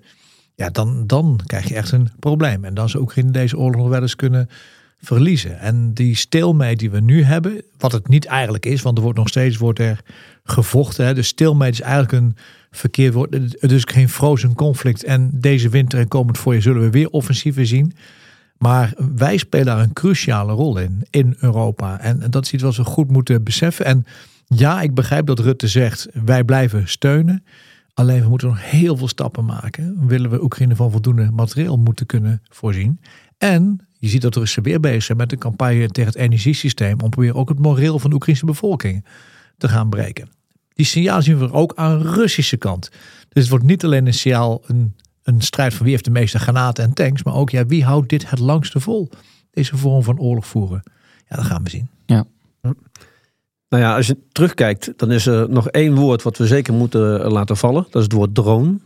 Ja, 0.55 0.71
dan, 0.71 1.07
dan 1.07 1.41
krijg 1.47 1.69
je 1.69 1.75
echt 1.75 1.93
een 1.93 2.11
probleem. 2.19 2.65
En 2.65 2.75
dan 2.75 2.89
zou 2.89 3.03
Oekraïne 3.03 3.31
deze 3.31 3.59
oorlog 3.59 3.81
nog 3.81 3.89
wel 3.89 4.03
eens 4.03 4.17
kunnen 4.17 4.49
verliezen. 5.07 5.59
En 5.59 5.95
die 5.95 6.17
stilmeet 6.17 6.79
die 6.79 6.91
we 6.91 7.01
nu 7.01 7.23
hebben, 7.23 7.63
wat 7.79 7.93
het 7.93 8.09
niet 8.09 8.25
eigenlijk 8.25 8.67
is, 8.67 8.83
want 8.83 8.97
er 8.97 9.03
wordt 9.03 9.19
nog 9.19 9.29
steeds 9.29 9.57
wordt 9.57 9.79
er 9.79 10.01
gevochten. 10.45 11.07
Hè. 11.07 11.15
Dus 11.15 11.33
is 11.35 11.81
eigenlijk 11.81 12.13
een 12.13 12.37
verkeerd 12.71 13.15
woord. 13.15 13.35
Het 13.59 13.73
is 13.73 13.85
geen 13.85 14.09
frozen 14.09 14.55
conflict. 14.55 15.05
En 15.05 15.31
deze 15.33 15.69
winter 15.69 15.99
en 15.99 16.09
komend 16.09 16.39
voorjaar 16.39 16.63
zullen 16.63 16.83
we 16.83 16.91
weer 16.91 17.11
offensieven 17.11 17.67
zien. 17.67 17.93
Maar 18.59 18.95
wij 19.17 19.37
spelen 19.37 19.67
daar 19.67 19.79
een 19.79 19.93
cruciale 19.93 20.53
rol 20.53 20.79
in, 20.79 21.07
in 21.11 21.37
Europa. 21.39 22.01
En 22.01 22.31
dat 22.31 22.45
is 22.45 22.53
iets 22.53 22.63
wat 22.63 22.77
we 22.77 22.85
goed 22.85 23.11
moeten 23.11 23.43
beseffen. 23.43 23.85
En 23.85 24.05
ja, 24.47 24.81
ik 24.81 24.95
begrijp 24.95 25.27
dat 25.27 25.39
Rutte 25.39 25.69
zegt, 25.69 26.09
wij 26.25 26.45
blijven 26.45 26.89
steunen. 26.89 27.45
Alleen 27.95 28.23
we 28.23 28.29
moeten 28.29 28.49
nog 28.49 28.71
heel 28.71 28.97
veel 28.97 29.09
stappen 29.09 29.45
maken. 29.45 30.07
Willen 30.07 30.31
we 30.31 30.43
Oekraïne 30.43 30.77
van 30.77 30.91
voldoende 30.91 31.31
materieel 31.31 31.77
moeten 31.77 32.07
kunnen 32.07 32.43
voorzien. 32.49 33.01
En 33.39 33.86
je 33.99 34.09
ziet 34.09 34.23
dat 34.23 34.35
de 34.35 34.41
Russen 34.41 34.63
weer 34.63 34.81
bezig 34.81 35.03
zijn 35.03 35.19
met 35.19 35.33
een 35.33 35.39
campagne 35.39 35.89
tegen 35.89 36.13
het 36.13 36.21
energiesysteem. 36.21 37.01
Om 37.01 37.11
proberen 37.11 37.37
ook 37.37 37.49
het 37.49 37.59
moreel 37.59 37.99
van 37.99 38.11
de 38.11 38.17
Oekraïnse 38.17 38.47
bevolking 38.47 39.05
te 39.59 39.69
gaan 39.69 39.89
breken. 39.89 40.29
Die 40.75 40.87
signalen 40.87 41.23
zien 41.23 41.39
we 41.39 41.53
ook 41.53 41.73
aan 41.75 41.99
de 41.99 42.11
Russische 42.11 42.57
kant. 42.57 42.89
Dus 43.29 43.43
het 43.43 43.49
wordt 43.49 43.65
niet 43.65 43.85
alleen 43.85 44.07
een 44.07 44.15
signaal, 44.15 44.63
een, 44.67 44.97
een 45.23 45.41
strijd 45.41 45.75
van 45.75 45.83
wie 45.83 45.93
heeft 45.93 46.05
de 46.05 46.11
meeste 46.11 46.39
granaten 46.39 46.85
en 46.85 46.93
tanks. 46.93 47.23
Maar 47.23 47.35
ook 47.35 47.51
ja, 47.51 47.67
wie 47.67 47.85
houdt 47.85 48.09
dit 48.09 48.31
het 48.31 48.39
langste 48.39 48.81
vol? 48.81 49.11
Deze 49.51 49.77
vorm 49.77 50.03
van 50.03 50.19
oorlog 50.19 50.47
voeren. 50.47 50.83
Ja, 51.29 51.37
dat 51.37 51.45
gaan 51.45 51.63
we 51.63 51.71
zien. 51.71 51.89
Ja. 52.07 52.25
Nou 53.69 53.83
ja, 53.83 53.97
als 53.97 54.07
je 54.07 54.19
terugkijkt, 54.33 54.93
dan 54.97 55.13
is 55.13 55.27
er 55.27 55.51
nog 55.51 55.69
één 55.69 55.95
woord 55.95 56.23
wat 56.23 56.39
we 56.39 56.47
zeker 56.47 56.75
moeten 56.75 57.31
laten 57.31 57.57
vallen. 57.57 57.83
Dat 57.83 57.95
is 57.95 58.03
het 58.03 58.13
woord 58.13 58.35
drone. 58.35 58.79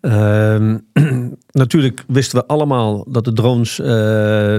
Ehm, 0.00 0.78
natuurlijk 1.62 2.04
wisten 2.06 2.38
we 2.38 2.46
allemaal 2.46 3.04
dat 3.08 3.24
de 3.24 3.32
drones 3.32 3.78
uh, 3.78 4.54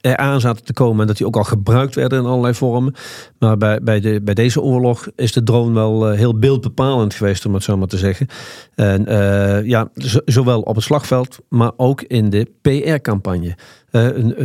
eraan 0.00 0.40
zaten 0.40 0.64
te 0.64 0.72
komen 0.72 1.00
en 1.00 1.06
dat 1.06 1.16
die 1.16 1.26
ook 1.26 1.36
al 1.36 1.44
gebruikt 1.44 1.94
werden 1.94 2.18
in 2.18 2.24
allerlei 2.24 2.54
vormen. 2.54 2.94
Maar 3.38 3.56
bij, 3.56 3.80
bij, 3.82 4.00
de, 4.00 4.20
bij 4.20 4.34
deze 4.34 4.60
oorlog 4.60 5.08
is 5.16 5.32
de 5.32 5.42
drone 5.42 5.74
wel 5.74 6.10
uh, 6.10 6.18
heel 6.18 6.38
beeldbepalend 6.38 7.14
geweest, 7.14 7.46
om 7.46 7.54
het 7.54 7.62
zo 7.62 7.76
maar 7.76 7.88
te 7.88 7.96
zeggen. 7.96 8.26
En 8.74 9.04
uh, 9.08 9.64
ja, 9.64 9.90
zowel 10.24 10.60
op 10.60 10.74
het 10.74 10.84
slagveld, 10.84 11.38
maar 11.48 11.70
ook 11.76 12.02
in 12.02 12.30
de 12.30 12.46
PR-campagne. 12.62 13.56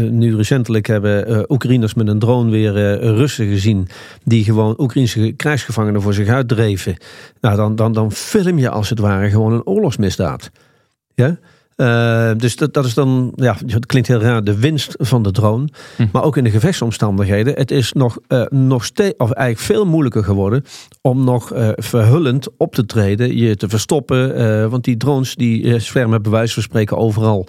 nu 0.09 0.35
recentelijk 0.35 0.87
hebben 0.87 1.45
Oekraïners 1.51 1.93
met 1.93 2.07
een 2.07 2.19
drone 2.19 2.51
weer 2.51 2.73
Russen 2.99 3.47
gezien 3.47 3.87
die 4.23 4.43
gewoon 4.43 4.75
Oekraïnse 4.77 5.31
krijgsgevangenen 5.31 6.01
voor 6.01 6.13
zich 6.13 6.27
uitdreven. 6.27 6.95
Nou, 7.41 7.55
dan, 7.55 7.75
dan, 7.75 7.93
dan 7.93 8.11
film 8.11 8.59
je 8.59 8.69
als 8.69 8.89
het 8.89 8.99
ware 8.99 9.29
gewoon 9.29 9.53
een 9.53 9.65
oorlogsmisdaad. 9.65 10.51
Ja? 11.15 11.37
Uh, 11.77 12.31
dus 12.37 12.55
dat, 12.55 12.73
dat 12.73 12.85
is 12.85 12.93
dan, 12.93 13.33
ja, 13.35 13.55
het 13.65 13.85
klinkt 13.85 14.07
heel 14.07 14.21
raar, 14.21 14.43
de 14.43 14.59
winst 14.59 14.95
van 14.97 15.23
de 15.23 15.31
drone. 15.31 15.67
Hm. 15.95 16.05
Maar 16.11 16.23
ook 16.23 16.37
in 16.37 16.43
de 16.43 16.49
gevechtsomstandigheden. 16.49 17.53
Het 17.53 17.71
is 17.71 17.93
nog, 17.93 18.17
uh, 18.27 18.45
nog 18.49 18.85
steeds, 18.85 19.17
of 19.17 19.31
eigenlijk 19.31 19.65
veel 19.67 19.85
moeilijker 19.85 20.23
geworden 20.23 20.63
om 21.01 21.23
nog 21.23 21.53
uh, 21.53 21.69
verhullend 21.75 22.47
op 22.57 22.75
te 22.75 22.85
treden, 22.85 23.37
je 23.37 23.55
te 23.55 23.69
verstoppen. 23.69 24.69
want 24.69 24.83
die 24.83 24.97
drones 24.97 25.35
die 25.35 25.79
zwermen 25.79 26.21
bij 26.21 26.31
wijze 26.31 26.53
van 26.53 26.63
spreken 26.63 26.97
overal. 26.97 27.47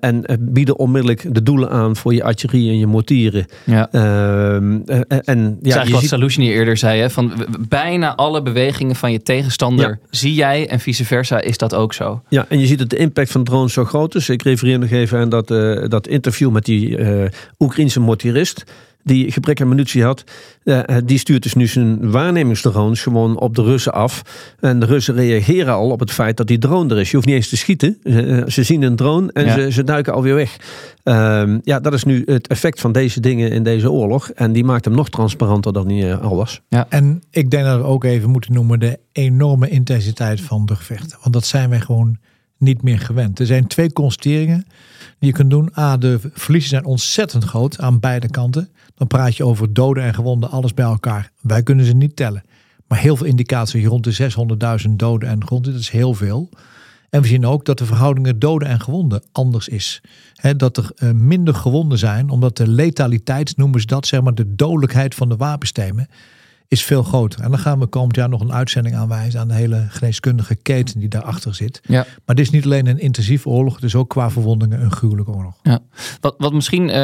en 0.00 0.24
bieden 0.40 0.78
onmiddellijk 0.78 1.34
de 1.34 1.42
doelen 1.42 1.70
aan 1.70 1.96
voor 1.96 2.14
je 2.14 2.22
artillerie 2.22 2.70
en 2.70 2.78
je 2.78 2.86
mortieren. 2.86 3.46
Ja. 3.64 3.88
Ehm, 3.92 4.80
en, 5.24 5.58
ja, 5.62 5.82
je 5.82 5.90
wat 5.90 6.30
ziet... 6.30 6.38
Eerder 6.38 6.76
zei, 6.76 7.00
hè, 7.00 7.10
van 7.10 7.32
bijna 7.68 8.14
alle 8.14 8.42
bewegingen 8.42 8.96
van 8.96 9.12
je 9.12 9.22
tegenstander 9.22 9.98
zie 10.10 10.34
jij 10.34 10.68
en 10.68 10.80
vice 10.80 11.04
versa 11.04 11.40
is 11.40 11.58
dat 11.58 11.74
ook 11.74 11.94
zo. 11.94 12.22
Ja, 12.28 12.46
en 12.48 12.58
je 12.58 12.66
ziet 12.66 12.78
dat 12.78 12.90
de 12.90 12.96
impact 12.96 13.27
van 13.30 13.44
drones 13.44 13.72
zo 13.72 13.84
groot 13.84 14.14
is. 14.14 14.28
Ik 14.28 14.42
refereer 14.42 14.78
nog 14.78 14.90
even 14.90 15.18
aan 15.18 15.28
dat, 15.28 15.50
uh, 15.50 15.84
dat 15.88 16.06
interview 16.06 16.50
met 16.50 16.64
die 16.64 16.98
uh, 16.98 17.24
Oekraïnse 17.58 18.00
mortirist 18.00 18.64
die 19.08 19.32
gebrek 19.32 19.60
aan 19.60 19.68
munitie 19.68 20.04
had, 20.04 20.24
uh, 20.64 20.80
die 21.04 21.18
stuurt 21.18 21.42
dus 21.42 21.54
nu 21.54 21.66
zijn 21.66 22.10
waarnemingsdrones 22.10 23.02
gewoon 23.02 23.38
op 23.38 23.54
de 23.54 23.62
Russen 23.62 23.92
af. 23.92 24.22
En 24.60 24.80
de 24.80 24.86
Russen 24.86 25.14
reageren 25.14 25.74
al 25.74 25.90
op 25.90 26.00
het 26.00 26.12
feit 26.12 26.36
dat 26.36 26.46
die 26.46 26.58
drone 26.58 26.94
er 26.94 27.00
is. 27.00 27.10
Je 27.10 27.16
hoeft 27.16 27.28
niet 27.28 27.36
eens 27.36 27.48
te 27.48 27.56
schieten. 27.56 27.98
ze 28.52 28.62
zien 28.62 28.82
een 28.82 28.96
drone 28.96 29.32
en 29.32 29.52
ze, 29.52 29.72
ze, 29.72 29.84
duiken 29.84 30.12
alweer 30.12 30.34
weg. 30.34 30.56
Uh, 31.04 31.56
ja, 31.62 31.80
dat 31.80 31.92
is 31.92 32.04
nu 32.04 32.22
het 32.26 32.46
effect 32.46 32.80
van 32.80 32.92
deze 32.92 33.20
dingen 33.20 33.50
in 33.50 33.62
deze 33.62 33.90
oorlog. 33.90 34.30
En 34.30 34.52
die 34.52 34.64
maakt 34.64 34.84
hem 34.84 34.94
nog 34.94 35.10
transparanter 35.10 35.72
dan 35.72 35.90
hij 35.90 36.16
al 36.16 36.36
was. 36.36 36.60
Ja. 36.68 36.86
En 36.88 37.22
ik 37.30 37.50
denk 37.50 37.64
dat 37.64 37.80
we 37.80 37.84
ook 37.84 38.04
even 38.04 38.30
moeten 38.30 38.52
noemen 38.52 38.80
de 38.80 38.98
enorme 39.12 39.68
intensiteit 39.68 40.40
van 40.40 40.66
de 40.66 40.76
gevechten. 40.76 41.18
Want 41.20 41.32
dat 41.34 41.46
zijn 41.46 41.70
wij 41.70 41.80
gewoon 41.80 42.18
niet 42.58 42.82
meer 42.82 42.98
gewend. 42.98 43.38
Er 43.38 43.46
zijn 43.46 43.66
twee 43.66 43.92
constateringen 43.92 44.66
die 45.18 45.28
je 45.28 45.32
kunt 45.32 45.50
doen. 45.50 45.70
A, 45.78 45.96
de 45.96 46.18
verliezen 46.32 46.70
zijn 46.70 46.84
ontzettend 46.84 47.44
groot 47.44 47.78
aan 47.78 48.00
beide 48.00 48.28
kanten. 48.28 48.68
Dan 48.94 49.06
praat 49.06 49.36
je 49.36 49.44
over 49.44 49.72
doden 49.72 50.02
en 50.02 50.14
gewonden, 50.14 50.50
alles 50.50 50.74
bij 50.74 50.84
elkaar. 50.84 51.30
Wij 51.40 51.62
kunnen 51.62 51.84
ze 51.84 51.92
niet 51.92 52.16
tellen. 52.16 52.44
Maar 52.86 52.98
heel 52.98 53.16
veel 53.16 53.26
indicaties 53.26 53.86
rond 53.86 54.04
de 54.04 54.30
600.000 54.86 54.90
doden 54.90 55.28
en 55.28 55.46
gewonden. 55.46 55.72
Dat 55.72 55.80
is 55.80 55.90
heel 55.90 56.14
veel. 56.14 56.48
En 57.10 57.22
we 57.22 57.28
zien 57.28 57.46
ook 57.46 57.64
dat 57.64 57.78
de 57.78 57.86
verhoudingen 57.86 58.38
doden 58.38 58.68
en 58.68 58.80
gewonden 58.80 59.22
anders 59.32 59.68
is. 59.68 60.00
dat 60.56 60.76
er 60.76 60.90
uh, 60.96 61.10
minder 61.10 61.54
gewonden 61.54 61.98
zijn, 61.98 62.30
omdat 62.30 62.56
de 62.56 62.68
letaliteit, 62.68 63.56
noemen 63.56 63.80
ze 63.80 63.86
dat, 63.86 64.06
zeg 64.06 64.22
maar 64.22 64.34
de 64.34 64.54
dodelijkheid 64.54 65.14
van 65.14 65.28
de 65.28 65.36
wapensystemen, 65.36 66.08
is 66.68 66.84
veel 66.84 67.02
groter. 67.02 67.40
En 67.40 67.50
dan 67.50 67.58
gaan 67.58 67.78
we 67.78 67.86
komend 67.86 68.16
jaar 68.16 68.28
nog 68.28 68.40
een 68.40 68.52
uitzending 68.52 68.96
aanwijzen 68.96 69.40
aan 69.40 69.48
de 69.48 69.54
hele 69.54 69.86
geneeskundige 69.88 70.54
keten 70.54 71.00
die 71.00 71.08
daarachter 71.08 71.54
zit. 71.54 71.80
Ja. 71.86 72.06
Maar 72.24 72.36
dit 72.36 72.44
is 72.44 72.50
niet 72.50 72.64
alleen 72.64 72.86
een 72.86 72.98
intensieve 72.98 73.48
oorlog, 73.48 73.80
is 73.80 73.94
ook 73.94 74.08
qua 74.08 74.30
verwondingen 74.30 74.82
een 74.82 74.92
gruwelijke 74.92 75.30
oorlog. 75.30 75.54
Ja. 75.62 75.78
Wat, 76.20 76.34
wat 76.38 76.52
misschien 76.52 76.82
uh, 76.82 76.94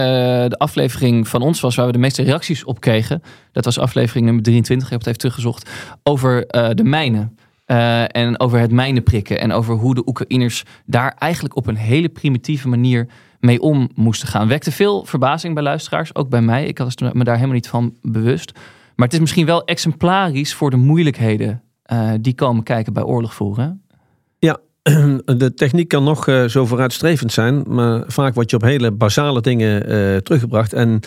de 0.48 0.57
aflevering 0.59 1.29
van 1.29 1.42
ons 1.42 1.61
was, 1.61 1.74
waar 1.74 1.87
we 1.87 1.92
de 1.92 1.98
meeste 1.98 2.22
reacties 2.22 2.64
op 2.64 2.81
kregen, 2.81 3.22
dat 3.53 3.64
was 3.64 3.79
aflevering 3.79 4.24
nummer 4.24 4.42
23, 4.42 4.87
ik 4.87 4.92
heb 4.92 5.00
het 5.00 5.09
even 5.09 5.20
teruggezocht, 5.20 5.70
over 6.03 6.55
uh, 6.57 6.70
de 6.70 6.85
mijnen. 6.85 7.37
Uh, 7.66 8.03
eh, 8.03 8.09
en 8.11 8.40
over 8.40 8.59
het 8.59 8.70
mijnen 8.70 9.03
prikken. 9.03 9.40
En 9.40 9.53
over 9.53 9.74
hoe 9.74 9.94
de 9.94 10.07
Oekraïners 10.07 10.64
daar 10.87 11.16
eigenlijk 11.18 11.57
op 11.57 11.66
een 11.66 11.77
hele 11.77 12.09
primitieve 12.09 12.68
manier 12.68 13.09
mee 13.40 13.61
om 13.61 13.90
moesten 13.94 14.29
gaan. 14.29 14.48
Wekte 14.48 14.72
veel 14.72 15.05
verbazing 15.05 15.55
bij 15.55 15.62
luisteraars, 15.62 16.14
ook 16.14 16.29
bij 16.29 16.40
mij. 16.40 16.66
Ik 16.66 16.79
was 16.79 16.96
me 16.96 17.24
daar 17.24 17.35
helemaal 17.35 17.55
niet 17.55 17.68
van 17.68 17.96
bewust. 18.03 18.53
Maar 18.97 19.07
het 19.07 19.13
is 19.13 19.21
misschien 19.21 19.47
wel 19.47 19.65
exemplarisch 19.65 20.55
voor 20.55 20.71
de 20.71 20.77
moeilijkheden 20.77 21.63
uh, 21.93 22.13
die 22.21 22.35
komen 22.35 22.63
kijken 22.63 22.93
bij 22.93 23.03
oorlog 23.03 23.35
voeren. 23.35 23.83
Ja, 24.39 24.59
de 25.39 25.53
techniek 25.55 25.89
kan 25.89 26.05
nog 26.05 26.27
uh, 26.27 26.45
zo 26.45 26.67
vooruitstrevend 26.67 27.33
zijn, 27.33 27.63
maar 27.67 28.03
vaak 28.07 28.35
word 28.35 28.51
je 28.51 28.57
op 28.57 28.63
hele 28.63 28.91
basale 28.91 29.41
dingen 29.41 29.93
uh, 29.93 30.17
teruggebracht. 30.17 30.73
En 30.73 31.01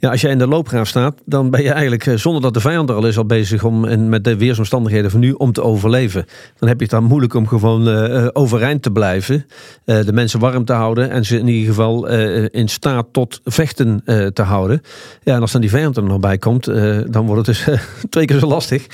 ja, 0.00 0.10
als 0.10 0.20
je 0.20 0.28
in 0.28 0.38
de 0.38 0.46
loopgraaf 0.46 0.88
staat, 0.88 1.22
dan 1.24 1.50
ben 1.50 1.62
je 1.62 1.70
eigenlijk 1.70 2.06
uh, 2.06 2.16
zonder 2.16 2.42
dat 2.42 2.54
de 2.54 2.60
vijand 2.60 2.88
er 2.88 2.94
al 2.94 3.06
is 3.06 3.18
al 3.18 3.26
bezig 3.26 3.64
om 3.64 3.84
en 3.84 4.08
met 4.08 4.24
de 4.24 4.36
weersomstandigheden 4.36 5.10
van 5.10 5.20
nu 5.20 5.32
om 5.32 5.52
te 5.52 5.62
overleven. 5.62 6.24
Dan 6.58 6.68
heb 6.68 6.78
je 6.78 6.82
het 6.82 6.92
dan 6.92 7.04
moeilijk 7.04 7.34
om 7.34 7.46
gewoon 7.46 7.88
overeind 8.32 8.82
te 8.82 8.90
blijven, 8.90 9.46
de 9.84 10.12
mensen 10.12 10.40
warm 10.40 10.64
te 10.64 10.72
houden 10.72 11.10
en 11.10 11.24
ze 11.24 11.38
in 11.38 11.48
ieder 11.48 11.68
geval 11.68 12.08
in 12.48 12.68
staat 12.68 13.06
tot 13.12 13.40
vechten 13.44 14.02
te 14.32 14.42
houden. 14.42 14.80
Ja, 15.22 15.34
en 15.34 15.40
als 15.40 15.52
dan 15.52 15.60
die 15.60 15.70
vijand 15.70 15.96
er 15.96 16.02
nog 16.02 16.20
bij 16.20 16.38
komt, 16.38 16.64
dan 17.12 17.26
wordt 17.26 17.46
het 17.46 17.64
dus 17.66 17.78
twee 18.10 18.24
keer 18.24 18.38
zo 18.38 18.46
lastig. 18.46 18.86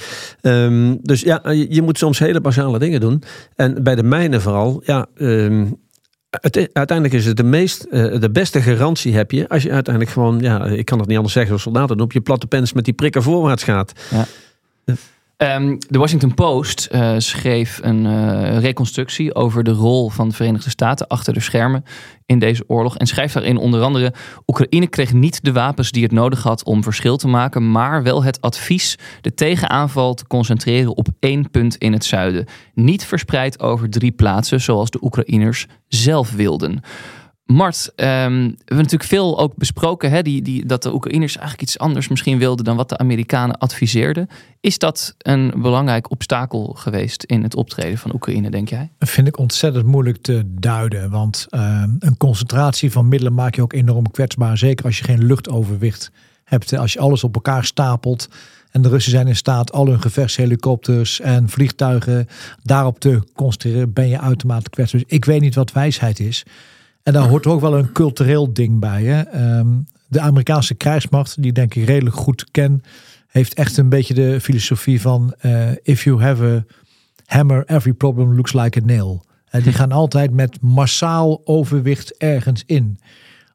Um, 0.43 0.99
dus 1.03 1.21
ja, 1.21 1.43
je, 1.51 1.83
moet 1.83 1.99
soms 1.99 2.19
hele 2.19 2.41
basale 2.41 2.79
dingen 2.79 3.01
doen. 3.01 3.23
En 3.57 3.83
bij 3.83 3.95
de 3.95 4.03
mijnen 4.03 4.41
vooral, 4.41 4.83
ja, 4.85 5.07
het, 5.17 5.77
uiteindelijk 6.73 7.13
is 7.15 7.27
het 7.27 7.37
de, 7.37 7.43
meest, 7.43 7.87
uh, 7.91 8.21
de 8.21 8.31
beste 8.31 8.63
garantie 8.63 9.15
heb 9.15 9.31
je 9.31 9.49
als 9.49 9.63
je 9.63 9.71
uiteindelijk 9.71 10.15
gewoon, 10.15 10.41
ja, 10.41 10.65
ik 10.65 10.85
kan 10.85 10.99
het 10.99 11.07
niet 11.09 11.17
anders 11.17 11.35
zeggen 11.35 11.53
als 11.53 11.63
soldaten, 11.63 12.01
op 12.01 12.13
je 12.13 12.21
platte 12.21 12.47
pens 12.47 12.73
met 12.73 12.85
die 12.85 12.95
prikker 12.95 13.23
voorwaarts 13.23 13.65
gaat. 13.65 13.93
Ja. 14.11 14.27
Um, 15.43 15.79
de 15.89 15.99
Washington 15.99 16.35
Post 16.35 16.89
uh, 16.93 17.15
schreef 17.19 17.81
een 17.83 18.05
uh, 18.05 18.59
reconstructie 18.59 19.35
over 19.35 19.65
de 19.65 19.71
rol 19.71 20.09
van 20.09 20.29
de 20.29 20.35
Verenigde 20.35 20.71
Staten 20.71 21.07
achter 21.07 21.33
de 21.33 21.41
schermen 21.41 21.85
in 22.27 22.39
deze 22.39 22.65
oorlog. 22.67 22.97
En 22.97 23.07
schrijft 23.07 23.35
daarin 23.35 23.57
onder 23.57 23.83
andere: 23.83 24.13
Oekraïne 24.47 24.87
kreeg 24.87 25.13
niet 25.13 25.45
de 25.45 25.53
wapens 25.53 25.91
die 25.91 26.03
het 26.03 26.13
nodig 26.13 26.43
had 26.43 26.65
om 26.65 26.83
verschil 26.83 27.17
te 27.17 27.29
maken, 27.29 27.71
maar 27.71 28.03
wel 28.03 28.25
het 28.25 28.41
advies 28.41 28.99
de 29.21 29.35
tegenaanval 29.35 30.15
te 30.15 30.27
concentreren 30.27 30.97
op 30.97 31.09
één 31.21 31.51
punt 31.51 31.77
in 31.77 31.93
het 31.93 32.05
zuiden. 32.05 32.47
Niet 32.75 33.05
verspreid 33.05 33.61
over 33.61 33.91
drie 33.91 34.13
plaatsen, 34.13 34.61
zoals 34.61 34.91
de 34.91 34.99
Oekraïners 35.03 35.67
zelf 35.89 36.33
wilden. 36.33 36.83
Mart, 37.47 37.93
um, 37.97 37.97
we 37.97 38.07
hebben 38.07 38.77
natuurlijk 38.77 39.03
veel 39.03 39.39
ook 39.39 39.57
besproken 39.57 40.11
hè, 40.11 40.23
die, 40.23 40.43
die, 40.43 40.67
dat 40.67 40.83
de 40.83 40.95
Oekraïners 40.95 41.37
eigenlijk 41.37 41.69
iets 41.69 41.79
anders 41.79 42.09
misschien 42.09 42.39
wilden 42.39 42.65
dan 42.65 42.77
wat 42.77 42.89
de 42.89 42.99
Amerikanen 42.99 43.59
adviseerden. 43.59 44.29
Is 44.61 44.79
dat 44.79 45.15
een 45.19 45.53
belangrijk 45.57 46.11
obstakel 46.11 46.75
geweest 46.79 47.23
in 47.23 47.43
het 47.43 47.55
optreden 47.55 47.99
van 47.99 48.15
Oekraïne, 48.15 48.51
denk 48.51 48.69
jij? 48.69 48.91
Dat 48.99 49.09
vind 49.09 49.27
ik 49.27 49.39
ontzettend 49.39 49.87
moeilijk 49.87 50.23
te 50.23 50.43
duiden. 50.47 51.11
Want 51.11 51.47
uh, 51.51 51.85
een 51.99 52.17
concentratie 52.17 52.93
van 52.93 53.09
middelen 53.09 53.35
maak 53.35 53.55
je 53.55 53.63
ook 53.63 53.73
enorm 53.73 54.11
kwetsbaar. 54.11 54.59
Zeker 54.59 54.85
als 54.85 54.99
je 54.99 55.05
geen 55.05 55.25
luchtoverwicht 55.25 56.11
hebt. 56.45 56.77
Als 56.77 56.93
je 56.93 56.99
alles 56.99 57.25
op 57.25 57.35
elkaar 57.35 57.65
stapelt. 57.65 58.29
En 58.71 58.83
de 58.83 58.89
Russen 58.89 59.13
zijn 59.13 59.27
in 59.27 59.37
staat 59.37 59.73
al 59.73 59.87
hun 59.87 60.03
gevechtshelikopters 60.03 61.21
en 61.21 61.49
vliegtuigen 61.49 62.27
daarop 62.63 63.01
te 63.01 63.23
concentreren. 63.35 63.93
Ben 63.93 64.09
je 64.09 64.21
uitermate 64.21 64.71
kwetsbaar. 64.71 65.01
Dus 65.01 65.11
ik 65.11 65.25
weet 65.25 65.41
niet 65.41 65.55
wat 65.55 65.73
wijsheid 65.73 66.21
is. 66.21 66.45
En 67.07 67.13
daar 67.13 67.29
hoort 67.29 67.47
ook 67.47 67.61
wel 67.61 67.79
een 67.79 67.93
cultureel 67.93 68.53
ding 68.53 68.81
bij. 68.81 69.05
Hè? 69.05 69.57
Um, 69.59 69.87
de 70.07 70.21
Amerikaanse 70.21 70.75
krijgsmacht, 70.75 71.43
die 71.43 71.53
denk 71.53 71.75
ik 71.75 71.87
redelijk 71.87 72.17
goed 72.17 72.51
ken, 72.51 72.83
heeft 73.27 73.55
echt 73.55 73.77
een 73.77 73.89
beetje 73.89 74.15
de 74.15 74.41
filosofie 74.41 75.01
van 75.01 75.35
uh, 75.43 75.71
if 75.83 76.05
you 76.05 76.23
have 76.23 76.45
a 76.45 76.65
hammer, 77.27 77.65
every 77.67 77.93
problem 77.93 78.35
looks 78.35 78.53
like 78.53 78.81
a 78.81 78.85
nail. 78.85 79.25
En 79.49 79.63
die 79.63 79.73
gaan 79.73 79.93
altijd 79.93 80.33
met 80.33 80.61
massaal 80.61 81.41
overwicht 81.45 82.17
ergens 82.17 82.63
in. 82.67 82.99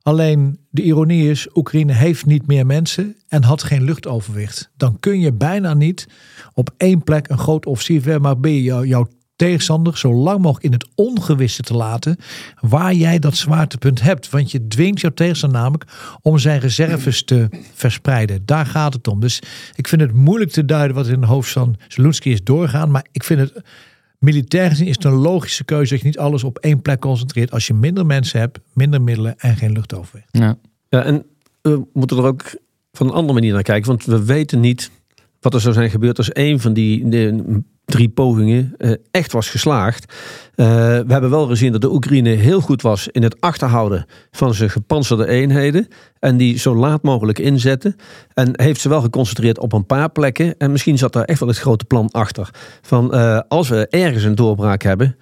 Alleen 0.01 0.59
de 0.69 0.81
ironie 0.81 1.29
is, 1.29 1.47
Oekraïne 1.53 1.93
heeft 1.93 2.25
niet 2.25 2.47
meer 2.47 2.65
mensen 2.65 3.15
en 3.27 3.43
had 3.43 3.63
geen 3.63 3.83
luchtoverwicht. 3.83 4.69
Dan 4.77 4.99
kun 4.99 5.19
je 5.19 5.33
bijna 5.33 5.73
niet 5.73 6.07
op 6.53 6.69
één 6.77 7.03
plek 7.03 7.29
een 7.29 7.37
groot 7.37 7.65
offensief 7.65 8.19
maar 8.19 8.39
ben 8.39 8.51
je 8.51 8.87
jouw 8.87 9.07
tegenstander 9.41 9.97
zo 9.97 10.13
lang 10.13 10.41
mogelijk 10.41 10.65
in 10.65 10.71
het 10.71 10.88
ongewisse 10.95 11.62
te 11.62 11.73
laten 11.73 12.17
waar 12.60 12.93
jij 12.93 13.19
dat 13.19 13.36
zwaartepunt 13.36 14.01
hebt. 14.01 14.30
Want 14.30 14.51
je 14.51 14.67
dwingt 14.67 15.01
jouw 15.01 15.12
tegenstander 15.12 15.60
namelijk 15.60 15.86
om 16.21 16.38
zijn 16.38 16.60
reserves 16.60 17.23
te 17.23 17.49
verspreiden. 17.73 18.41
Daar 18.45 18.65
gaat 18.65 18.93
het 18.93 19.08
om. 19.08 19.19
Dus 19.19 19.41
ik 19.75 19.88
vind 19.88 20.01
het 20.01 20.13
moeilijk 20.13 20.51
te 20.51 20.65
duiden 20.65 20.95
wat 20.95 21.08
in 21.08 21.19
de 21.19 21.27
hoofd 21.27 21.51
van 21.51 21.75
Zelensky 21.88 22.30
is 22.30 22.43
doorgaan. 22.43 22.91
Maar 22.91 23.06
ik 23.12 23.23
vind 23.23 23.39
het 23.39 23.62
militair 24.19 24.69
gezien 24.69 24.88
is 24.88 24.95
het 24.95 25.04
een 25.04 25.12
logische 25.12 25.63
keuze 25.63 25.91
dat 25.91 26.01
je 26.01 26.08
niet 26.08 26.17
alles 26.17 26.43
op 26.43 26.58
één 26.58 26.82
plek 26.82 26.99
concentreert. 26.99 27.51
Als 27.51 27.67
je 27.67 27.73
minder 27.73 28.06
mensen 28.06 28.39
hebt, 28.39 28.60
minder 28.73 29.01
middelen 29.01 29.39
en 29.39 29.58
geen 29.58 29.71
luchtoverwicht. 29.71 30.27
Ja. 30.32 30.58
ja, 30.89 31.04
en 31.04 31.25
we 31.62 31.86
moeten 31.93 32.17
er 32.17 32.25
ook 32.25 32.56
van 32.91 33.08
een 33.08 33.13
andere 33.13 33.34
manier 33.34 33.54
naar 33.54 33.63
kijken. 33.63 33.88
Want 33.88 34.06
we 34.06 34.25
weten 34.25 34.60
niet 34.60 34.91
wat 35.39 35.54
er 35.54 35.62
zou 35.62 35.73
zijn 35.73 35.89
gebeurd 35.89 36.17
als 36.17 36.36
een 36.36 36.60
van 36.60 36.73
die 36.73 37.10
de, 37.10 37.62
drie 37.86 38.10
pogingen 38.10 38.74
uh, 38.78 38.91
echt 39.12 39.32
was 39.32 39.50
geslaagd. 39.50 40.13
Uh, 40.56 40.67
we 40.78 41.06
hebben 41.08 41.30
wel 41.30 41.48
gezien 41.48 41.72
dat 41.72 41.82
de 41.82 41.91
Oekraïne 41.91 42.30
heel 42.30 42.62
goed 42.62 42.82
was 42.82 43.08
in 43.08 43.24
het 43.24 43.41
achterhouden 43.41 44.06
van 44.32 44.54
zijn 44.54 44.70
gepantserde 44.70 45.28
eenheden. 45.28 45.88
En 46.20 46.38
die 46.38 46.58
zo 46.58 46.76
laat 46.76 47.04
mogelijk 47.04 47.39
inzetten. 47.39 47.96
En 48.34 48.62
heeft 48.62 48.82
ze 48.82 48.89
wel 48.89 49.02
geconcentreerd 49.02 49.60
op 49.60 49.74
een 49.74 49.86
paar 49.86 50.10
plekken. 50.10 50.58
En 50.58 50.72
misschien 50.72 50.98
zat 50.98 51.13
daar 51.13 51.24
echt 51.24 51.39
wel 51.39 51.50
het 51.50 51.58
grote 51.58 51.86
plan 51.86 52.12
achter. 52.12 52.50
Van 52.82 53.15
uh, 53.15 53.39
als 53.48 53.70
we 53.70 53.88
ergens 53.88 54.24
een 54.24 54.36
doorbraak 54.36 54.84
hebben, 54.84 55.15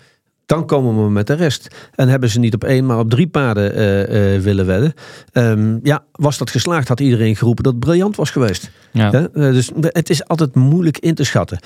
dan 0.45 0.65
komen 0.65 1.04
we 1.04 1.10
met 1.10 1.28
de 1.28 1.34
rest. 1.34 1.76
En 1.95 2.08
hebben 2.08 2.30
ze 2.30 2.39
niet 2.39 2.54
op 2.54 2.63
één, 2.63 2.86
maar 2.86 3.00
op 3.00 3.10
drie 3.10 3.28
paarden 3.28 3.78
uh, 3.78 4.36
uh, 4.36 4.41
willen 4.41 4.65
wedden. 4.65 4.93
Um, 5.34 5.80
ja, 5.84 6.04
was 6.12 6.38
dat 6.38 6.50
geslaagd, 6.50 6.88
had 6.88 7.00
iedereen 7.00 7.36
geroepen 7.36 7.63
dat 7.63 7.74
het 7.74 7.82
briljant 7.82 8.15
was 8.15 8.30
geweest. 8.30 8.72
Ja. 8.91 9.12
ja 9.12 9.28
dus 9.34 9.72
het 9.76 10.10
is 10.10 10.28
altijd 10.28 10.56
moeilijk 10.56 10.98
in 10.98 11.15
te 11.15 11.24
schatten. 11.24 11.60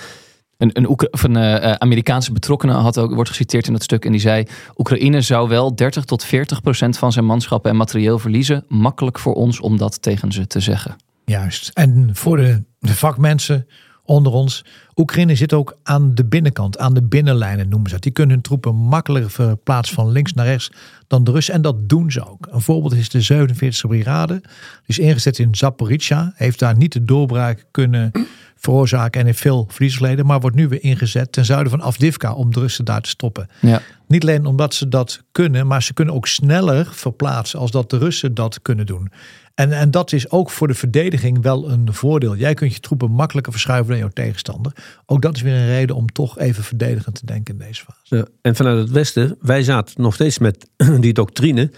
Een, 0.58 0.70
een, 0.74 1.08
van, 1.12 1.38
uh, 1.38 1.72
Amerikaanse 1.72 2.32
betrokkenen 2.32 2.76
had 2.76 2.98
ook, 2.98 3.14
wordt 3.14 3.30
geciteerd 3.30 3.68
in 3.68 3.74
dat 3.74 3.84
stuk. 3.84 4.06
En 4.06 4.12
die 4.12 4.22
zei: 4.22 4.46
Oekraïne 4.78 5.22
zou 5.22 5.50
wel 5.50 5.76
30 5.76 6.06
tot 6.06 6.24
40 6.24 6.62
procent 6.62 6.98
van 6.98 7.12
zijn 7.12 7.26
manschappen 7.26 7.72
en 7.72 7.78
materieel 7.78 8.20
verliezen. 8.20 8.66
Makkelijk 8.68 9.20
voor 9.20 9.34
ons 9.34 9.60
om 9.60 9.78
dat 9.78 10.02
tegen 10.02 10.32
ze 10.32 10.48
te 10.48 10.60
zeggen. 10.60 10.96
Juist. 11.26 11.70
En 11.74 12.10
voor 12.14 12.38
de, 12.38 12.64
de 12.80 12.96
vakmensen 12.96 13.68
onder 14.06 14.32
ons. 14.32 14.66
Oekraïne 14.96 15.36
zit 15.36 15.54
ook 15.54 15.78
aan 15.84 16.16
de 16.16 16.26
binnenkant, 16.26 16.78
aan 16.78 16.94
de 16.94 17.04
binnenlijnen 17.04 17.70
noemen 17.70 17.88
ze 17.88 17.94
dat. 17.94 18.04
Die 18.04 18.12
kunnen 18.12 18.34
hun 18.34 18.44
troepen 18.44 18.76
makkelijker 18.76 19.32
verplaatsen 19.32 19.96
van 19.96 20.12
links 20.12 20.34
naar 20.34 20.46
rechts 20.46 20.72
dan 21.14 21.24
de 21.24 21.32
Russen. 21.32 21.54
En 21.54 21.62
dat 21.62 21.90
doen 21.90 22.12
ze 22.12 22.30
ook. 22.30 22.48
Een 22.52 22.62
voorbeeld 22.62 22.94
is 22.94 23.10
de 23.10 23.48
47e 23.48 23.88
brigade. 23.88 24.40
Die 24.42 24.52
is 24.86 25.00
ingezet 25.00 25.40
in 25.40 25.56
Zaporizhia. 25.56 26.34
Heeft 26.36 26.60
daar 26.60 26.78
niet 26.78 26.94
de 26.94 27.06
doorbraak 27.06 27.66
kunnen 27.72 28.12
veroorzaken 28.56 29.20
en 29.20 29.26
heeft 29.26 29.40
veel 29.40 29.68
verlies 29.70 29.96
geleden. 29.96 30.26
Maar 30.26 30.40
wordt 30.40 30.56
nu 30.56 30.68
weer 30.68 30.84
ingezet 30.84 31.32
ten 31.32 31.46
zuiden 31.46 31.70
van 31.72 31.82
Afdivka 31.82 32.34
om 32.34 32.54
de 32.54 32.60
Russen 32.60 32.86
daar 32.86 33.02
te 33.02 33.10
stoppen. 33.10 33.48
Ja. 33.60 33.82
Niet 34.08 34.22
alleen 34.22 34.46
omdat 34.46 34.74
ze 34.74 34.88
dat 34.88 35.24
kunnen, 35.32 35.68
maar 35.68 35.84
ze 35.84 35.94
kunnen 35.94 36.14
ook 36.14 36.28
sneller 36.28 36.88
verplaatsen 36.92 37.60
als 37.60 37.72
dat 37.72 37.90
de 37.90 37.98
Russen 37.98 38.34
dat 38.34 38.62
kunnen 38.62 38.86
doen. 38.86 39.12
En, 39.56 39.72
en 39.72 39.92
dat 39.92 40.12
is 40.12 40.32
ook 40.32 40.50
voor 40.50 40.68
de 40.68 40.74
verdediging 40.74 41.42
wel 41.42 41.70
een 41.70 41.94
voordeel. 41.94 42.36
Jij 42.36 42.54
kunt 42.54 42.74
je 42.74 42.80
troepen 42.80 43.12
makkelijker 43.12 43.52
verschuiven 43.52 43.90
dan 43.90 44.00
jouw 44.00 44.10
tegenstander. 44.14 44.72
Ook 45.06 45.22
dat 45.22 45.36
is 45.36 45.42
weer 45.42 45.54
een 45.54 45.68
reden 45.68 45.96
om 45.96 46.12
toch 46.12 46.40
even 46.40 46.64
verdedigend 46.64 47.16
te 47.16 47.26
denken 47.26 47.54
in 47.54 47.66
deze 47.66 47.84
fase. 47.84 48.16
Ja, 48.16 48.26
en 48.42 48.56
vanuit 48.56 48.78
het 48.78 48.92
Westen, 48.92 49.38
wij 49.42 49.64
zaten 49.64 50.02
nog 50.02 50.14
steeds 50.14 50.40
met 50.40 50.70
die 51.00 51.14
doctrine. 51.14 51.72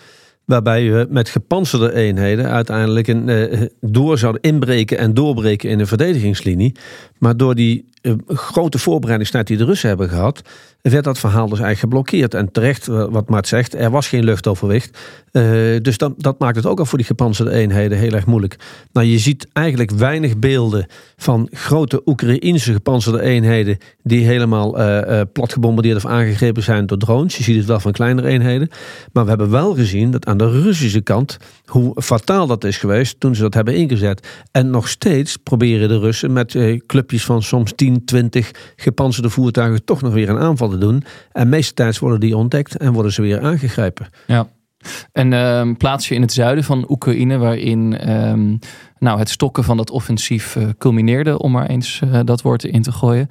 Waarbij 0.46 0.92
we 0.92 1.08
met 1.10 1.30
gepantserde 1.30 1.94
eenheden 1.94 2.50
uiteindelijk 2.50 3.08
een, 3.08 3.28
uh, 3.28 3.68
door 3.82 4.18
zouden 4.18 4.42
inbreken 4.42 4.98
en 4.98 5.14
doorbreken 5.14 5.70
in 5.70 5.80
een 5.80 5.88
verdedigingslinie. 5.88 6.76
Maar 7.18 7.38
door 7.38 7.56
die 7.56 7.86
uh, 8.02 8.14
grote 8.28 8.80
voorbereidingstijd 8.80 9.48
die 9.48 9.58
de 9.58 9.66
Russen 9.66 9.90
hebben 9.90 10.10
gehad, 10.10 10.42
werd 10.82 11.04
dat 11.04 11.20
verhaal 11.20 11.50
dus 11.50 11.60
eigenlijk 11.60 11.80
geblokkeerd. 11.80 12.34
En 12.34 12.52
terecht, 12.52 12.86
wat 12.88 13.30
Maart 13.30 13.48
zegt, 13.48 13.76
er 13.76 13.92
was 13.92 14.08
geen 14.08 14.24
luchtoverwicht. 14.24 14.98
Uh, 15.32 15.42
dus 15.82 15.98
dat, 15.98 16.14
dat 16.18 16.40
maakt 16.40 16.56
het 16.56 16.66
ook 16.66 16.80
al 16.80 16.86
voor 16.86 16.98
die 16.98 17.08
gepantserde 17.08 17.52
eenheden 17.52 17.98
heel 17.98 18.12
erg 18.12 18.26
moeilijk. 18.26 18.56
Nou, 18.92 19.08
je 19.08 19.20
ziet 19.20 19.48
eigenlijk 19.54 19.92
weinig 19.92 20.38
beelden 20.38 20.86
van 21.18 21.48
grote 21.52 22.02
Oekraïnse 22.06 22.74
gepantserde 22.74 23.22
eenheden 23.22 23.78
die 24.04 24.26
helemaal 24.26 24.80
uh, 24.80 25.02
uh, 25.08 25.22
plat 25.34 25.54
gebombardeerd 25.54 25.96
of 25.96 26.06
aangegrepen 26.06 26.64
zijn 26.64 26.86
door 26.86 26.98
drones. 26.98 27.38
Je 27.38 27.44
ziet 27.44 27.58
het 27.58 27.66
wel 27.66 27.80
van 27.80 27.92
kleinere 27.92 28.28
eenheden. 28.28 28.70
Maar 29.12 29.24
we 29.24 29.30
hebben 29.30 29.50
wel 29.50 29.76
gezien 29.76 30.12
dat 30.12 30.26
aan 30.26 30.38
de 30.38 30.62
Russische 30.62 31.02
kant 31.02 31.38
hoe 31.66 32.02
fataal 32.02 32.48
dat 32.48 32.64
is 32.64 32.78
geweest 32.78 33.20
toen 33.20 33.36
ze 33.36 33.42
dat 33.42 33.54
hebben 33.54 33.76
ingezet. 33.76 34.28
En 34.52 34.70
nog 34.70 34.88
steeds 34.88 35.38
proberen 35.38 35.90
de 35.90 36.00
Russen 36.00 36.34
met 36.34 36.56
van 37.12 37.42
soms 37.42 37.74
10, 37.76 38.06
20 38.06 38.52
gepantserde 38.76 39.30
voertuigen 39.30 39.86
toch 39.86 40.02
nog 40.02 40.14
weer 40.14 40.30
een 40.30 40.40
aanval 40.40 40.70
te 40.70 40.78
doen. 40.78 41.04
En 41.32 41.50
meeste 41.50 41.74
tijd 41.74 42.00
worden 42.00 42.20
die 42.20 42.38
ontdekt 42.38 42.78
en 42.78 42.94
worden 42.94 43.12
ze 43.12 43.22
weer 43.22 43.42
aangegrepen. 43.42 44.08
Ja. 44.28 44.48
Een 45.12 45.34
ehm, 45.34 45.74
plaatsje 45.74 46.16
in 46.16 46.22
het 46.22 46.34
zuiden 46.34 46.64
van 46.64 46.86
Oekraïne, 46.90 47.38
waarin 47.38 47.98
ehm, 47.98 48.56
nou, 49.00 49.20
het 49.20 49.30
stokken 49.30 49.64
van 49.64 49.78
dat 49.78 49.90
offensief 49.90 50.56
eh, 50.56 50.64
culmineerde, 50.78 51.40
om 51.40 51.52
maar 51.52 51.66
eens 51.66 52.02
eh, 52.12 52.20
dat 52.24 52.42
woord 52.42 52.64
in 52.64 52.82
te 52.82 52.92
gooien. 52.92 53.28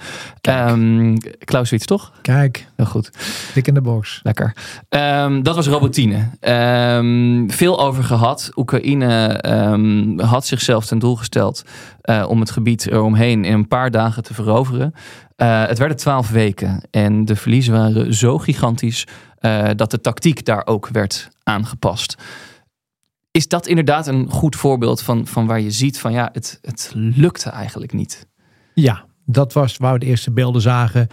Um, 0.48 1.16
Clausewitz, 1.38 1.84
toch? 1.84 2.12
Kijk, 2.22 2.66
Heel 2.76 2.86
goed. 2.86 3.10
dik 3.54 3.66
in 3.66 3.74
de 3.74 3.80
box. 3.80 4.20
Lekker. 4.22 4.56
Ehm, 4.88 5.42
dat 5.42 5.54
was 5.54 5.66
Robotine. 5.66 6.28
Ehm, 6.40 7.48
veel 7.48 7.80
over 7.80 8.04
gehad. 8.04 8.50
Oekraïne 8.56 9.28
ehm, 9.28 10.18
had 10.18 10.46
zichzelf 10.46 10.86
ten 10.86 10.98
doel 10.98 11.16
gesteld 11.16 11.64
eh, 12.00 12.24
om 12.28 12.40
het 12.40 12.50
gebied 12.50 12.90
eromheen 12.90 13.44
in 13.44 13.52
een 13.52 13.68
paar 13.68 13.90
dagen 13.90 14.22
te 14.22 14.34
veroveren. 14.34 14.94
Het 15.36 15.78
werden 15.78 15.96
twaalf 15.96 16.30
weken 16.30 16.80
en 16.90 17.24
de 17.24 17.36
verliezen 17.36 17.72
waren 17.72 18.14
zo 18.14 18.38
gigantisch 18.38 19.06
eh, 19.44 19.70
dat 19.76 19.90
de 19.90 20.00
tactiek 20.00 20.44
daar 20.44 20.66
ook 20.66 20.88
werd 20.88 21.28
aangepast. 21.42 22.16
Is 23.30 23.48
dat 23.48 23.66
inderdaad 23.66 24.06
een 24.06 24.30
goed 24.30 24.56
voorbeeld 24.56 25.02
van, 25.02 25.26
van 25.26 25.46
waar 25.46 25.60
je 25.60 25.70
ziet 25.70 25.98
van 25.98 26.12
ja, 26.12 26.28
het, 26.32 26.58
het 26.62 26.92
lukte 26.94 27.50
eigenlijk 27.50 27.92
niet? 27.92 28.26
Ja, 28.74 29.04
dat 29.26 29.52
was 29.52 29.76
waar 29.76 29.92
we 29.92 29.98
de 29.98 30.06
eerste 30.06 30.30
beelden 30.30 30.62
zagen 30.62 31.08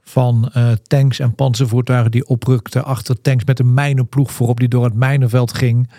van 0.00 0.50
eh, 0.52 0.72
tanks 0.72 1.18
en 1.18 1.34
panzervoertuigen 1.34 2.10
die 2.10 2.26
oprukten 2.26 2.84
achter 2.84 3.20
tanks 3.20 3.44
met 3.44 3.58
een 3.58 3.74
mijnenploeg 3.74 4.32
voorop 4.32 4.58
die 4.58 4.68
door 4.68 4.84
het 4.84 4.94
mijnenveld 4.94 5.54
ging. 5.54 5.90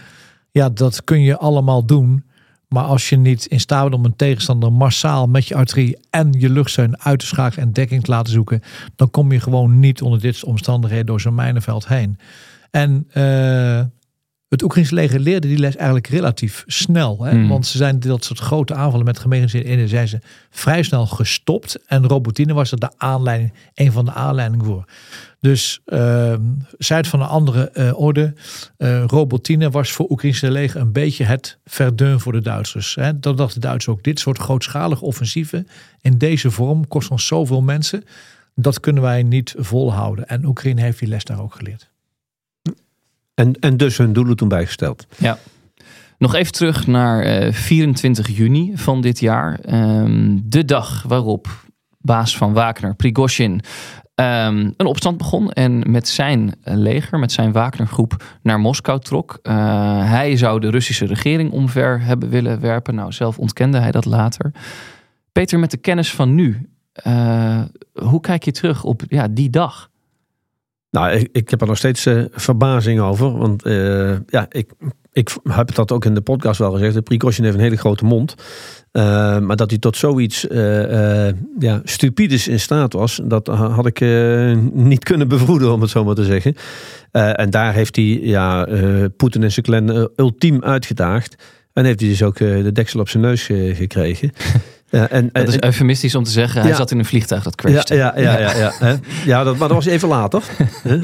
Ja, 0.52 0.70
dat 0.70 1.04
kun 1.04 1.22
je 1.22 1.38
allemaal 1.38 1.86
doen. 1.86 2.24
Maar 2.74 2.84
als 2.84 3.10
je 3.10 3.18
niet 3.18 3.46
in 3.46 3.60
staat 3.60 3.84
bent 3.84 3.96
om 3.96 4.06
een 4.06 4.16
tegenstander 4.16 4.74
massaal 4.74 5.28
met 5.28 5.48
je 5.48 5.56
artillerie 5.56 5.98
en 6.10 6.32
je 6.32 6.50
luchtsteun 6.50 7.02
uit 7.02 7.20
te 7.20 7.26
schakelen 7.26 7.66
en 7.66 7.74
dekking 7.74 8.04
te 8.04 8.12
laten 8.12 8.34
zoeken, 8.34 8.62
dan 8.96 9.10
kom 9.10 9.32
je 9.32 9.40
gewoon 9.40 9.80
niet 9.80 10.02
onder 10.02 10.20
dit 10.20 10.44
omstandigheden 10.44 11.06
door 11.06 11.22
zo'n 11.22 11.36
mijnenveld 11.36 11.88
heen. 11.88 12.18
En 12.72 13.08
eh, 13.12 13.82
het 14.54 14.64
Oekraïnse 14.64 14.94
leger 14.94 15.20
leerde 15.20 15.48
die 15.48 15.58
les 15.58 15.76
eigenlijk 15.76 16.08
relatief 16.08 16.64
snel. 16.68 17.24
Hè? 17.24 17.34
Mm. 17.34 17.48
Want 17.48 17.68
ze 17.68 17.78
zijn 17.78 18.00
dat 18.00 18.24
soort 18.24 18.40
grote 18.40 18.74
aanvallen 18.74 19.06
met 19.06 19.20
gemeenschap 19.20 19.62
in 19.62 19.88
zijn 19.88 20.08
ze 20.08 20.20
vrij 20.50 20.84
snel 20.84 21.06
gestopt. 21.06 21.80
En 21.86 22.08
Robotine 22.08 22.54
was 22.54 22.72
er 22.72 22.80
de 22.80 22.92
aanleiding, 22.98 23.54
een 23.74 23.92
van 23.92 24.06
de 24.06 24.12
aanleidingen 24.12 24.66
voor. 24.66 24.86
Dus 25.40 25.80
uh, 25.86 26.34
zijt 26.78 27.08
van 27.08 27.22
een 27.22 27.28
andere 27.28 27.70
eh, 27.70 28.00
orde. 28.00 28.34
eh, 28.78 29.04
Robotine 29.08 29.70
was 29.70 29.92
voor 29.92 30.10
Oekraïnse 30.10 30.52
leger 30.52 30.82
een 30.82 30.92
beetje 30.92 31.24
het 31.24 31.58
verdun 31.66 32.20
voor 32.20 32.32
de 32.32 32.42
Duitsers. 32.42 32.96
Hè? 32.96 33.20
Dat 33.20 33.38
dachten 33.38 33.62
de 33.62 33.68
Duitsers 33.68 33.96
ook. 33.96 34.04
Dit 34.04 34.20
soort 34.20 34.38
grootschalige 34.38 35.06
offensieven 35.06 35.68
in 36.02 36.18
deze 36.18 36.52
vorm 36.52 36.88
kost 36.88 37.10
ons 37.10 37.28
zoveel 37.28 37.62
mensen. 37.62 38.04
Dat 38.56 38.80
kunnen 38.80 39.04
wij 39.04 39.24
niet 39.24 39.56
volhouden. 39.58 40.28
En 40.28 40.46
Oekraïne 40.46 40.82
heeft 40.82 41.00
die 41.00 41.08
les 41.08 41.24
daar 41.24 41.42
ook 41.42 41.56
geleerd. 41.56 41.92
En, 43.34 43.54
en 43.60 43.78
dus 43.78 43.98
hun 43.98 44.14
doelen 44.14 44.36
toen 44.36 44.48
bijgesteld. 44.48 45.06
Ja. 45.18 45.38
Nog 46.18 46.34
even 46.34 46.52
terug 46.52 46.88
naar 46.88 47.24
eh, 47.24 47.54
24 47.54 48.28
juni 48.38 48.72
van 48.76 49.02
dit 49.02 49.20
jaar. 49.20 49.60
Ehm, 49.60 50.38
de 50.44 50.66
dag 50.66 51.04
waarop 51.08 51.48
baas 51.98 52.38
van 52.38 52.54
Wagner, 52.54 52.96
Prigozhin, 52.96 53.62
ehm, 54.16 54.72
een 54.78 54.86
opstand 54.86 55.18
begon. 55.18 55.52
En 55.52 55.92
met 55.92 56.08
zijn 56.08 56.56
eh, 56.62 56.76
leger, 56.76 57.20
met 57.20 57.32
zijn 57.32 57.52
Wagnergroep 57.52 58.24
naar 58.42 58.60
Moskou 58.60 59.00
trok. 59.00 59.40
Eh, 59.42 59.56
hij 60.10 60.38
zou 60.38 60.60
de 60.60 60.70
Russische 60.70 61.06
regering 61.06 61.52
omver 61.52 62.02
hebben 62.02 62.30
willen 62.30 62.60
werpen. 62.60 62.96
Nou, 62.96 63.12
zelf 63.12 63.40
ontkende 63.40 63.80
hij 63.80 63.92
dat 63.92 64.06
later. 64.06 64.52
Peter, 65.32 65.60
met 65.60 65.72
de 65.72 65.78
kennis 65.78 66.14
van 66.14 66.36
nu, 66.36 66.70
eh, 66.94 67.62
hoe 67.94 68.20
kijk 68.20 68.44
je 68.44 68.52
terug 68.52 68.84
op 68.84 69.02
ja, 69.08 69.28
die 69.28 69.50
dag? 69.50 69.90
Nou, 70.94 71.12
ik, 71.12 71.30
ik 71.32 71.50
heb 71.50 71.62
er 71.62 71.68
nog 71.68 71.78
steeds 71.78 72.06
eh, 72.06 72.24
verbazing 72.32 73.00
over. 73.00 73.38
Want 73.38 73.64
eh, 73.64 74.12
ja, 74.28 74.46
ik, 74.50 74.72
ik 75.12 75.36
heb 75.50 75.76
dat 75.76 75.92
ook 75.92 76.06
in 76.06 76.14
de 76.14 76.22
podcast 76.22 76.60
wel 76.60 76.72
gezegd. 76.72 76.94
De 76.94 77.02
Prigozhin 77.02 77.44
heeft 77.44 77.56
een 77.56 77.64
hele 77.64 77.78
grote 77.78 78.06
mond. 78.06 78.36
Eh, 78.92 79.04
maar 79.40 79.56
dat 79.56 79.70
hij 79.70 79.80
tot 79.80 79.98
zoiets 79.98 80.48
ja, 81.60 81.82
stupides 81.84 82.48
in 82.48 82.60
staat 82.60 82.94
was, 82.94 83.22
dat 83.24 83.48
had 83.48 83.86
ik 83.86 84.00
niet 84.74 85.04
kunnen 85.04 85.28
bevroeden, 85.28 85.74
om 85.74 85.82
het 85.82 85.90
zo 85.90 86.04
maar 86.04 86.16
te 86.16 86.24
zeggen. 86.24 86.56
En 87.12 87.50
daar 87.50 87.74
heeft 87.74 87.96
hij 87.96 88.20
ja, 88.22 88.68
Poetin 89.18 89.44
en 89.44 89.52
zijn 89.52 89.66
clan 89.66 90.10
ultiem 90.16 90.64
uitgedaagd. 90.64 91.36
En 91.74 91.86
heeft 91.86 92.00
hij 92.00 92.10
dus 92.10 92.24
ook 92.24 92.38
de 92.38 92.72
deksel 92.72 93.00
op 93.00 93.10
zijn 93.10 93.24
neus 93.24 93.46
gekregen. 93.74 94.32
Ja, 94.98 95.10
en, 95.10 95.30
Dat 95.32 95.48
is 95.48 95.60
eufemistisch 95.60 96.16
om 96.16 96.24
te 96.24 96.32
zeggen. 96.32 96.62
Hij 96.62 96.70
Ja. 96.70 96.76
zat 96.76 96.92
in 96.92 97.00
een 97.00 97.06
vliegtuig 97.06 97.44
dat 97.44 97.54
ja, 97.62 97.70
crashte. 97.72 97.96
ja, 97.96 98.14
ja, 98.20 98.40
ja, 98.40 98.56
ja, 98.58 98.72
hè. 98.80 98.96
ja 99.26 99.44
dat, 99.44 99.58
maar 99.58 99.68
dat 99.68 99.78
was 99.78 99.86
even 99.86 100.08
later. 100.08 100.44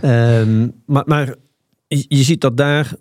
Ehm, 0.00 0.68
maar, 0.86 1.02
maar 1.06 1.34
je 1.86 2.22
ziet 2.22 2.40
dat 2.40 2.56
daar 2.56 2.92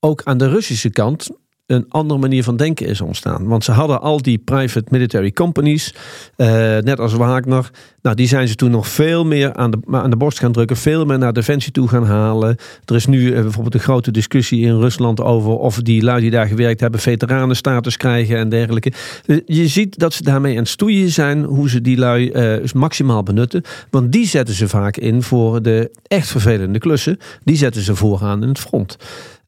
ook 0.00 0.22
aan 0.24 0.38
de 0.38 0.48
Russische 0.48 0.90
kant 0.90 1.28
een 1.68 1.84
andere 1.88 2.20
manier 2.20 2.42
van 2.42 2.56
denken 2.56 2.86
is 2.86 3.00
ontstaan. 3.00 3.46
Want 3.46 3.64
ze 3.64 3.72
hadden 3.72 4.00
al 4.00 4.22
die 4.22 4.38
private 4.38 4.86
military 4.90 5.32
companies, 5.32 5.94
eh, 6.36 6.48
net 6.78 7.00
als 7.00 7.12
Wagner. 7.12 7.70
Nou, 8.02 8.16
die 8.16 8.28
zijn 8.28 8.48
ze 8.48 8.54
toen 8.54 8.70
nog 8.70 8.88
veel 8.88 9.24
meer 9.24 9.54
aan 9.54 9.70
de, 9.70 9.78
aan 9.90 10.10
de 10.10 10.16
borst 10.16 10.38
gaan 10.38 10.52
drukken, 10.52 10.76
veel 10.76 11.04
meer 11.04 11.18
naar 11.18 11.32
defensie 11.32 11.72
toe 11.72 11.88
gaan 11.88 12.04
halen. 12.04 12.56
Er 12.84 12.94
is 12.94 13.06
nu 13.06 13.32
eh, 13.34 13.42
bijvoorbeeld 13.42 13.74
een 13.74 13.80
grote 13.80 14.10
discussie 14.10 14.64
in 14.64 14.78
Rusland 14.78 15.20
over 15.20 15.50
of 15.50 15.82
die 15.82 16.02
lui 16.02 16.20
die 16.20 16.30
daar 16.30 16.46
gewerkt 16.46 16.80
hebben 16.80 17.00
veteranenstatus 17.00 17.96
krijgen 17.96 18.36
en 18.36 18.48
dergelijke. 18.48 18.92
Eh, 19.26 19.40
Je 19.46 19.68
ziet 19.68 19.98
dat 19.98 20.12
ze 20.12 20.22
daarmee 20.22 20.52
aan 20.52 20.62
het 20.62 20.68
stoeien 20.68 21.10
zijn 21.10 21.44
hoe 21.44 21.70
ze 21.70 21.80
die 21.80 21.98
lui 21.98 22.32
maximaal 22.74 23.22
benutten. 23.22 23.62
Want 23.90 24.12
die 24.12 24.26
zetten 24.26 24.54
ze 24.54 24.68
vaak 24.68 24.96
in 24.96 25.22
voor 25.22 25.62
de 25.62 25.90
echt 26.06 26.28
vervelende 26.28 26.78
klussen. 26.78 27.18
Die 27.44 27.56
zetten 27.56 27.82
ze 27.82 27.96
vooraan 27.96 28.42
in 28.42 28.48
het 28.48 28.58
front. 28.58 28.96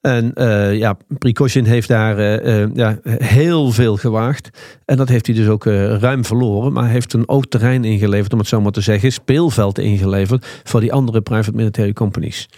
En 0.00 0.32
eh, 0.34 0.76
ja, 0.76 0.96
Prigozhin 1.18 1.64
heeft 1.64 1.88
daar 1.88 2.18
eh, 2.18 2.62
eh, 2.62 2.70
ja, 2.74 2.98
heel 3.04 3.70
veel 3.70 3.96
gewaagd. 3.96 4.50
En 4.84 4.96
dat 4.96 5.08
heeft 5.08 5.26
hij 5.26 5.34
dus 5.34 5.48
ook 5.48 5.64
ruim 6.00 6.24
verloren. 6.24 6.72
Maar 6.72 6.88
heeft 6.88 7.12
een 7.12 7.28
ook 7.28 7.46
terrein 7.46 7.84
ingeleverd, 7.84 8.32
om 8.32 8.38
het 8.38 8.48
zo 8.48 8.60
maar 8.60 8.72
te 8.72 8.80
zeggen. 8.80 9.12
Speelveld 9.12 9.78
ingeleverd 9.78 10.60
voor 10.64 10.80
die 10.80 10.92
andere 10.92 11.20
private 11.20 11.56
military 11.56 11.92
companies. 11.92 12.48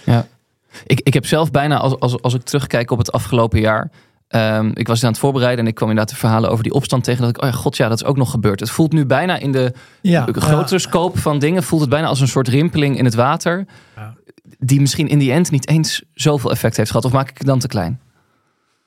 Ik, 0.86 1.00
ik 1.00 1.14
heb 1.14 1.26
zelf 1.26 1.50
bijna, 1.50 1.78
als, 1.78 1.98
als, 1.98 2.22
als 2.22 2.34
ik 2.34 2.42
terugkijk 2.42 2.90
op 2.90 2.98
het 2.98 3.12
afgelopen 3.12 3.60
jaar. 3.60 3.90
Ehm, 4.32 4.70
ik 4.74 4.86
was 4.86 5.04
aan 5.04 5.10
het 5.10 5.18
voorbereiden 5.18 5.64
en 5.64 5.70
ik 5.70 5.74
kwam 5.74 5.88
inderdaad 5.88 6.14
de 6.14 6.20
verhalen 6.20 6.50
over 6.50 6.62
die 6.64 6.72
opstand 6.72 7.04
tegen. 7.04 7.20
Dat 7.20 7.30
ik, 7.36 7.42
oh 7.42 7.48
ja, 7.48 7.54
god 7.54 7.76
ja, 7.76 7.88
dat 7.88 8.00
is 8.00 8.06
ook 8.06 8.16
nog 8.16 8.30
gebeurd. 8.30 8.60
Het 8.60 8.70
voelt 8.70 8.92
nu 8.92 9.06
bijna 9.06 9.36
in 9.38 9.52
de 9.52 9.72
Ja, 10.00 10.26
grotere 10.32 10.78
scope 10.80 11.18
van 11.18 11.38
dingen. 11.38 11.62
Voelt 11.62 11.80
het 11.80 11.90
bijna 11.90 12.06
als 12.06 12.20
een 12.20 12.28
soort 12.28 12.48
rimpeling 12.48 12.98
in 12.98 13.04
het 13.04 13.14
water. 13.14 13.66
Ja. 13.96 14.14
Die 14.58 14.80
misschien 14.80 15.08
in 15.08 15.18
die 15.18 15.32
end 15.32 15.50
niet 15.50 15.68
eens 15.68 16.02
zoveel 16.14 16.50
effect 16.50 16.76
heeft 16.76 16.90
gehad. 16.90 17.04
Of 17.04 17.12
maak 17.12 17.30
ik 17.30 17.38
het 17.38 17.46
dan 17.46 17.58
te 17.58 17.66
klein? 17.68 18.00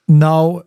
Nou, 0.06 0.64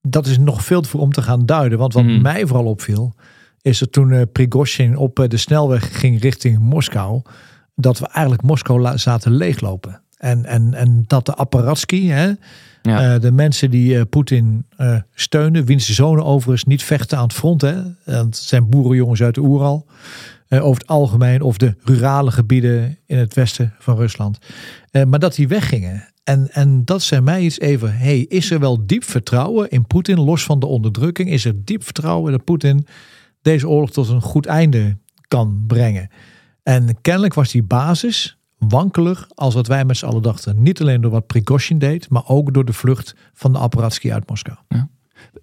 dat 0.00 0.26
is 0.26 0.38
nog 0.38 0.64
veel 0.64 0.80
te 0.80 0.88
voor 0.88 1.00
om 1.00 1.12
te 1.12 1.22
gaan 1.22 1.46
duiden. 1.46 1.78
Want 1.78 1.92
wat 1.92 2.04
Mhm. 2.04 2.22
mij 2.22 2.46
vooral 2.46 2.66
opviel, 2.66 3.14
is 3.62 3.78
dat 3.78 3.92
toen 3.92 4.12
eh, 4.12 4.22
Prigozhin 4.32 4.96
op 4.96 5.18
eh, 5.18 5.28
de 5.28 5.36
snelweg 5.36 5.98
ging 5.98 6.20
richting 6.20 6.58
Moskou, 6.58 7.22
dat 7.74 7.98
we 7.98 8.06
eigenlijk 8.08 8.42
Moskou 8.46 8.80
la- 8.80 8.96
zaten 8.96 9.32
leeglopen. 9.32 10.02
En, 10.16 10.44
en, 10.44 10.74
en 10.74 11.04
dat 11.06 11.26
de 11.26 11.34
apparatsky, 11.34 12.06
hè, 12.06 12.32
Eh, 12.84 13.20
de 13.20 13.32
mensen 13.32 13.70
die 13.70 13.98
eh, 13.98 14.02
Poetin 14.10 14.66
eh, 14.76 14.96
steunen, 15.14 15.64
wiens 15.64 15.88
zonen 15.88 16.24
overigens 16.24 16.64
niet 16.64 16.82
vechten 16.82 17.18
aan 17.18 17.24
het 17.24 17.32
front, 17.32 17.60
hè, 17.60 17.74
het 18.04 18.36
zijn 18.36 18.68
boerenjongens 18.68 19.22
uit 19.22 19.34
de 19.34 19.40
Oeral, 19.40 19.86
over 20.48 20.80
het 20.80 20.86
algemeen, 20.86 21.42
of 21.42 21.56
de 21.56 21.74
rurale 21.84 22.30
gebieden 22.30 22.98
in 23.06 23.18
het 23.18 23.34
westen 23.34 23.74
van 23.78 23.96
Rusland. 23.96 24.38
Maar 25.06 25.18
dat 25.18 25.34
die 25.34 25.48
weggingen. 25.48 26.08
En, 26.24 26.48
en 26.52 26.84
dat 26.84 27.02
zei 27.02 27.20
mij 27.20 27.42
iets 27.42 27.60
even. 27.60 27.96
Hey, 27.96 28.20
is 28.20 28.50
er 28.50 28.60
wel 28.60 28.86
diep 28.86 29.04
vertrouwen 29.04 29.70
in 29.70 29.86
Poetin, 29.86 30.20
los 30.20 30.44
van 30.44 30.58
de 30.58 30.66
onderdrukking? 30.66 31.30
Is 31.30 31.44
er 31.44 31.64
diep 31.64 31.84
vertrouwen 31.84 32.32
dat 32.32 32.44
Poetin 32.44 32.86
deze 33.42 33.68
oorlog 33.68 33.90
tot 33.90 34.08
een 34.08 34.20
goed 34.20 34.46
einde 34.46 34.96
kan 35.28 35.64
brengen? 35.66 36.08
En 36.62 37.00
kennelijk 37.00 37.34
was 37.34 37.50
die 37.52 37.62
basis 37.62 38.33
wankelig 38.68 39.26
als 39.34 39.54
wat 39.54 39.66
wij 39.66 39.84
met 39.84 39.96
z'n 39.96 40.06
allen 40.06 40.22
dachten. 40.22 40.62
Niet 40.62 40.80
alleen 40.80 41.00
door 41.00 41.10
wat 41.10 41.26
Prigozhin 41.26 41.78
deed, 41.78 42.08
maar 42.08 42.28
ook 42.28 42.54
door 42.54 42.64
de 42.64 42.72
vlucht 42.72 43.14
van 43.32 43.52
de 43.52 43.58
apparatsky 43.58 44.12
uit 44.12 44.28
Moskou. 44.28 44.58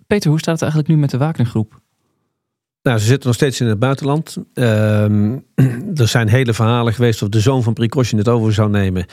Peter, 0.07 0.29
hoe 0.29 0.39
staat 0.39 0.53
het 0.53 0.61
eigenlijk 0.61 0.91
nu 0.91 0.97
met 0.97 1.09
de 1.09 1.17
Wagnergroep? 1.17 1.80
Nou, 2.83 2.99
ze 2.99 3.05
zitten 3.05 3.27
nog 3.27 3.35
steeds 3.35 3.61
in 3.61 3.67
het 3.67 3.79
buitenland. 3.79 4.37
Ehm, 4.53 5.37
er 6.01 6.07
zijn 6.07 6.27
hele 6.27 6.53
verhalen 6.53 6.93
geweest 6.93 7.21
of 7.21 7.29
de 7.29 7.39
zoon 7.39 7.63
van 7.63 7.73
Prigozhin 7.73 8.17
het 8.17 8.27
over 8.27 8.53
zou 8.53 8.69
nemen. 8.69 9.05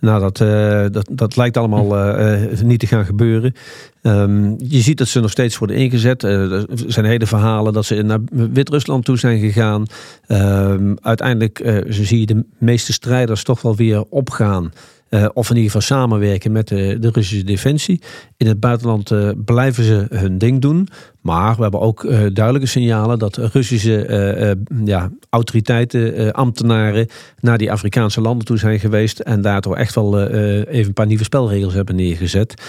Nou, 0.00 0.20
dat, 0.20 0.40
eh, 0.40 0.84
dat, 0.90 1.08
dat 1.10 1.36
lijkt 1.36 1.56
allemaal 1.56 1.96
eh, 1.96 2.52
eh, 2.52 2.60
niet 2.60 2.80
te 2.80 2.86
gaan 2.86 3.04
gebeuren. 3.04 3.54
Ehm, 4.02 4.54
je 4.58 4.80
ziet 4.80 4.98
dat 4.98 5.08
ze 5.08 5.20
nog 5.20 5.30
steeds 5.30 5.58
worden 5.58 5.76
ingezet. 5.76 6.22
Er 6.22 6.66
zijn 6.86 7.06
hele 7.06 7.26
verhalen 7.26 7.72
dat 7.72 7.84
ze 7.84 8.02
naar 8.02 8.20
Wit-Rusland 8.32 9.04
toe 9.04 9.18
zijn 9.18 9.40
gegaan. 9.40 9.86
Ehm, 10.26 10.94
uiteindelijk 11.00 11.82
zie 11.88 12.20
je 12.20 12.26
de 12.26 12.44
meeste 12.58 12.92
strijders 12.92 13.44
toch 13.44 13.62
wel 13.62 13.76
weer 13.76 14.04
opgaan. 14.08 14.72
Uh, 15.14 15.28
of 15.32 15.50
in 15.50 15.56
ieder 15.56 15.70
geval 15.70 15.98
samenwerken 15.98 16.52
met 16.52 16.68
de, 16.68 16.96
de 17.00 17.10
Russische 17.12 17.44
defensie. 17.44 18.00
In 18.36 18.46
het 18.46 18.60
buitenland 18.60 19.10
uh, 19.10 19.30
blijven 19.44 19.84
ze 19.84 20.06
hun 20.10 20.38
ding 20.38 20.60
doen. 20.60 20.88
Maar 21.20 21.56
we 21.56 21.62
hebben 21.62 21.80
ook 21.80 22.04
uh, 22.04 22.10
duidelijke 22.32 22.68
signalen 22.68 23.18
dat 23.18 23.36
Russische 23.36 24.56
ja, 24.84 25.10
autoriteiten, 25.30 26.32
ambtenaren 26.32 27.06
naar 27.40 27.58
die 27.58 27.72
Afrikaanse 27.72 28.20
landen 28.20 28.46
toe 28.46 28.58
zijn 28.58 28.80
geweest. 28.80 29.18
En 29.18 29.42
daar 29.42 29.60
toch 29.60 29.76
echt 29.76 29.94
wel 29.94 30.28
even 30.28 30.86
een 30.86 30.92
paar 30.92 31.06
nieuwe 31.06 31.24
spelregels 31.24 31.74
hebben 31.74 31.96
neergezet. 31.96 32.62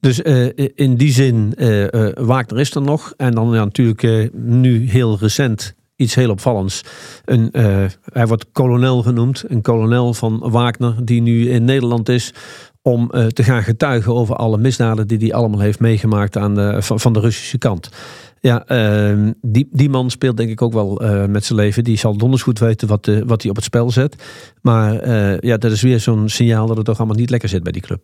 Dus 0.00 0.20
in 0.74 0.96
die 0.96 1.12
zin, 1.12 1.54
Wagner 2.14 2.60
is 2.60 2.74
er 2.74 2.82
nog. 2.82 3.12
En 3.16 3.32
dan 3.32 3.52
ja, 3.52 3.64
natuurlijk 3.64 4.30
nu 4.32 4.90
heel 4.90 5.18
recent 5.18 5.74
iets 5.96 6.14
heel 6.14 6.30
opvallends. 6.30 6.82
Een, 7.24 7.48
uh, 7.52 7.84
hij 8.12 8.26
wordt 8.26 8.46
kolonel 8.52 9.02
genoemd, 9.02 9.44
een 9.46 9.62
kolonel 9.62 10.14
van 10.14 10.50
Wagner, 10.50 10.94
die 11.04 11.22
nu 11.22 11.50
in 11.50 11.64
Nederland 11.64 12.08
is 12.08 12.34
om 12.82 13.10
uh, 13.14 13.26
te 13.26 13.42
gaan 13.42 13.62
getuigen 13.62 14.14
over 14.14 14.36
alle 14.36 14.58
misdaden 14.58 15.08
die 15.08 15.18
hij 15.18 15.32
allemaal 15.32 15.60
heeft 15.60 15.80
meegemaakt 15.80 16.36
aan 16.36 16.54
de, 16.54 16.76
van, 16.80 17.12
de 17.12 17.20
Russische 17.20 17.58
kant. 17.58 17.88
Ja, 18.40 18.64
uh, 18.68 19.30
die, 19.42 19.68
die 19.72 19.88
man 19.88 20.10
speelt 20.10 20.36
denk 20.36 20.50
ik 20.50 20.62
ook 20.62 20.72
wel 20.72 21.02
uh, 21.02 21.24
met 21.24 21.44
zijn 21.44 21.58
leven. 21.58 21.84
Die 21.84 21.98
zal 21.98 22.16
donders 22.16 22.42
goed 22.42 22.58
weten 22.58 22.88
wat, 22.88 23.10
wat 23.24 23.40
hij 23.42 23.50
op 23.50 23.56
het 23.56 23.64
spel 23.64 23.90
zet. 23.90 24.16
Maar 24.62 25.08
ja, 25.46 25.56
dat 25.56 25.72
is 25.72 25.82
weer 25.82 26.00
zo'n 26.00 26.28
signaal 26.28 26.66
dat 26.66 26.76
het 26.76 26.86
toch 26.86 26.98
allemaal 26.98 27.16
niet 27.16 27.30
lekker 27.30 27.48
zit 27.48 27.62
bij 27.62 27.72
die 27.72 27.82
club. 27.82 28.00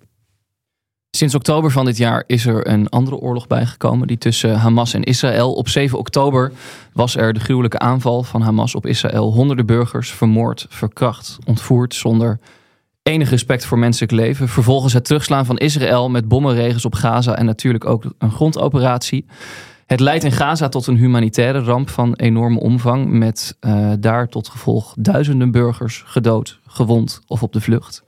Sinds 1.16 1.34
oktober 1.34 1.70
van 1.70 1.84
dit 1.84 1.96
jaar 1.96 2.24
is 2.26 2.46
er 2.46 2.68
een 2.68 2.88
andere 2.88 3.16
oorlog 3.16 3.46
bijgekomen, 3.46 4.06
die 4.06 4.18
tussen 4.18 4.54
Hamas 4.54 4.94
en 4.94 5.02
Israël. 5.02 5.52
Op 5.52 5.68
7 5.68 5.98
oktober 5.98 6.52
was 6.92 7.16
er 7.16 7.32
de 7.32 7.40
gruwelijke 7.40 7.78
aanval 7.78 8.22
van 8.22 8.42
Hamas 8.42 8.74
op 8.74 8.86
Israël. 8.86 9.32
Honderden 9.32 9.66
burgers 9.66 10.10
vermoord, 10.12 10.66
verkracht, 10.68 11.38
ontvoerd 11.46 11.94
zonder 11.94 12.38
enig 13.02 13.30
respect 13.30 13.64
voor 13.64 13.78
menselijk 13.78 14.12
leven. 14.12 14.48
Vervolgens 14.48 14.92
het 14.92 15.04
terugslaan 15.04 15.46
van 15.46 15.58
Israël 15.58 16.10
met 16.10 16.28
bommenregens 16.28 16.84
op 16.84 16.94
Gaza 16.94 17.36
en 17.36 17.46
natuurlijk 17.46 17.84
ook 17.84 18.04
een 18.18 18.32
grondoperatie. 18.32 19.26
Het 19.86 20.00
leidt 20.00 20.24
in 20.24 20.32
Gaza 20.32 20.68
tot 20.68 20.86
een 20.86 20.96
humanitaire 20.96 21.60
ramp 21.60 21.90
van 21.90 22.14
enorme 22.14 22.60
omvang, 22.60 23.10
met 23.10 23.56
uh, 23.60 23.92
daar 23.98 24.28
tot 24.28 24.48
gevolg 24.48 24.94
duizenden 24.98 25.50
burgers 25.50 26.02
gedood, 26.06 26.58
gewond 26.66 27.20
of 27.26 27.42
op 27.42 27.52
de 27.52 27.60
vlucht. 27.60 28.02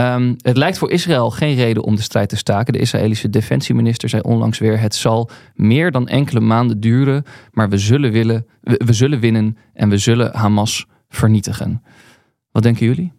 Um, 0.00 0.36
het 0.42 0.56
lijkt 0.56 0.78
voor 0.78 0.90
Israël 0.90 1.30
geen 1.30 1.54
reden 1.54 1.82
om 1.82 1.96
de 1.96 2.02
strijd 2.02 2.28
te 2.28 2.36
staken. 2.36 2.72
De 2.72 2.78
Israëlische 2.78 3.30
defensieminister 3.30 4.08
zei 4.08 4.22
onlangs 4.22 4.58
weer: 4.58 4.80
het 4.80 4.94
zal 4.94 5.30
meer 5.54 5.90
dan 5.90 6.08
enkele 6.08 6.40
maanden 6.40 6.80
duren, 6.80 7.24
maar 7.52 7.68
we 7.68 7.78
zullen, 7.78 8.12
willen, 8.12 8.46
we, 8.60 8.92
zullen 8.92 9.20
winnen 9.20 9.56
en 9.74 9.88
we 9.88 9.98
zullen 9.98 10.36
Hamas 10.36 10.86
vernietigen. 11.08 11.82
Wat 12.50 12.62
denken 12.62 12.86
jullie? 12.86 13.12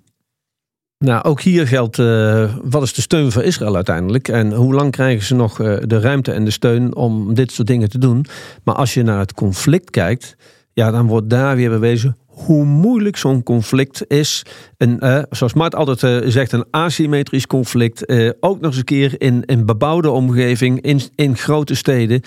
Nou, 0.97 1.23
ook 1.23 1.41
hier 1.41 1.67
geldt, 1.67 1.97
uh, 1.97 2.55
wat 2.63 2.83
is 2.83 2.93
de 2.93 3.01
steun 3.01 3.31
voor 3.31 3.43
Israël 3.43 3.75
uiteindelijk? 3.75 4.27
En 4.27 4.53
hoe 4.53 4.73
lang 4.73 4.91
krijgen 4.91 5.25
ze 5.25 5.35
nog 5.35 5.59
uh, 5.59 5.77
de 5.81 5.99
ruimte 5.99 6.31
en 6.31 6.45
de 6.45 6.51
steun 6.51 6.95
om 6.95 7.33
dit 7.33 7.51
soort 7.51 7.67
dingen 7.67 7.89
te 7.89 7.97
doen? 7.97 8.25
Maar 8.63 8.75
als 8.75 8.93
je 8.93 9.03
naar 9.03 9.19
het 9.19 9.33
conflict 9.33 9.89
kijkt, 9.89 10.35
ja, 10.73 10.91
dan 10.91 11.07
wordt 11.07 11.29
daar 11.29 11.55
weer 11.55 11.69
bewezen 11.69 12.17
hoe 12.45 12.65
moeilijk 12.65 13.17
zo'n 13.17 13.43
conflict 13.43 14.03
is. 14.07 14.45
Een, 14.77 14.97
uh, 14.99 15.19
zoals 15.29 15.53
Mart 15.53 15.75
altijd 15.75 16.23
uh, 16.23 16.31
zegt, 16.31 16.51
een 16.51 16.65
asymmetrisch 16.71 17.47
conflict. 17.47 18.11
Uh, 18.11 18.29
ook 18.39 18.59
nog 18.59 18.69
eens 18.69 18.77
een 18.77 18.83
keer 18.83 19.21
in 19.21 19.43
een 19.45 19.65
bebouwde 19.65 20.09
omgeving, 20.09 20.81
in, 20.81 21.01
in 21.15 21.37
grote 21.37 21.75
steden. 21.75 22.21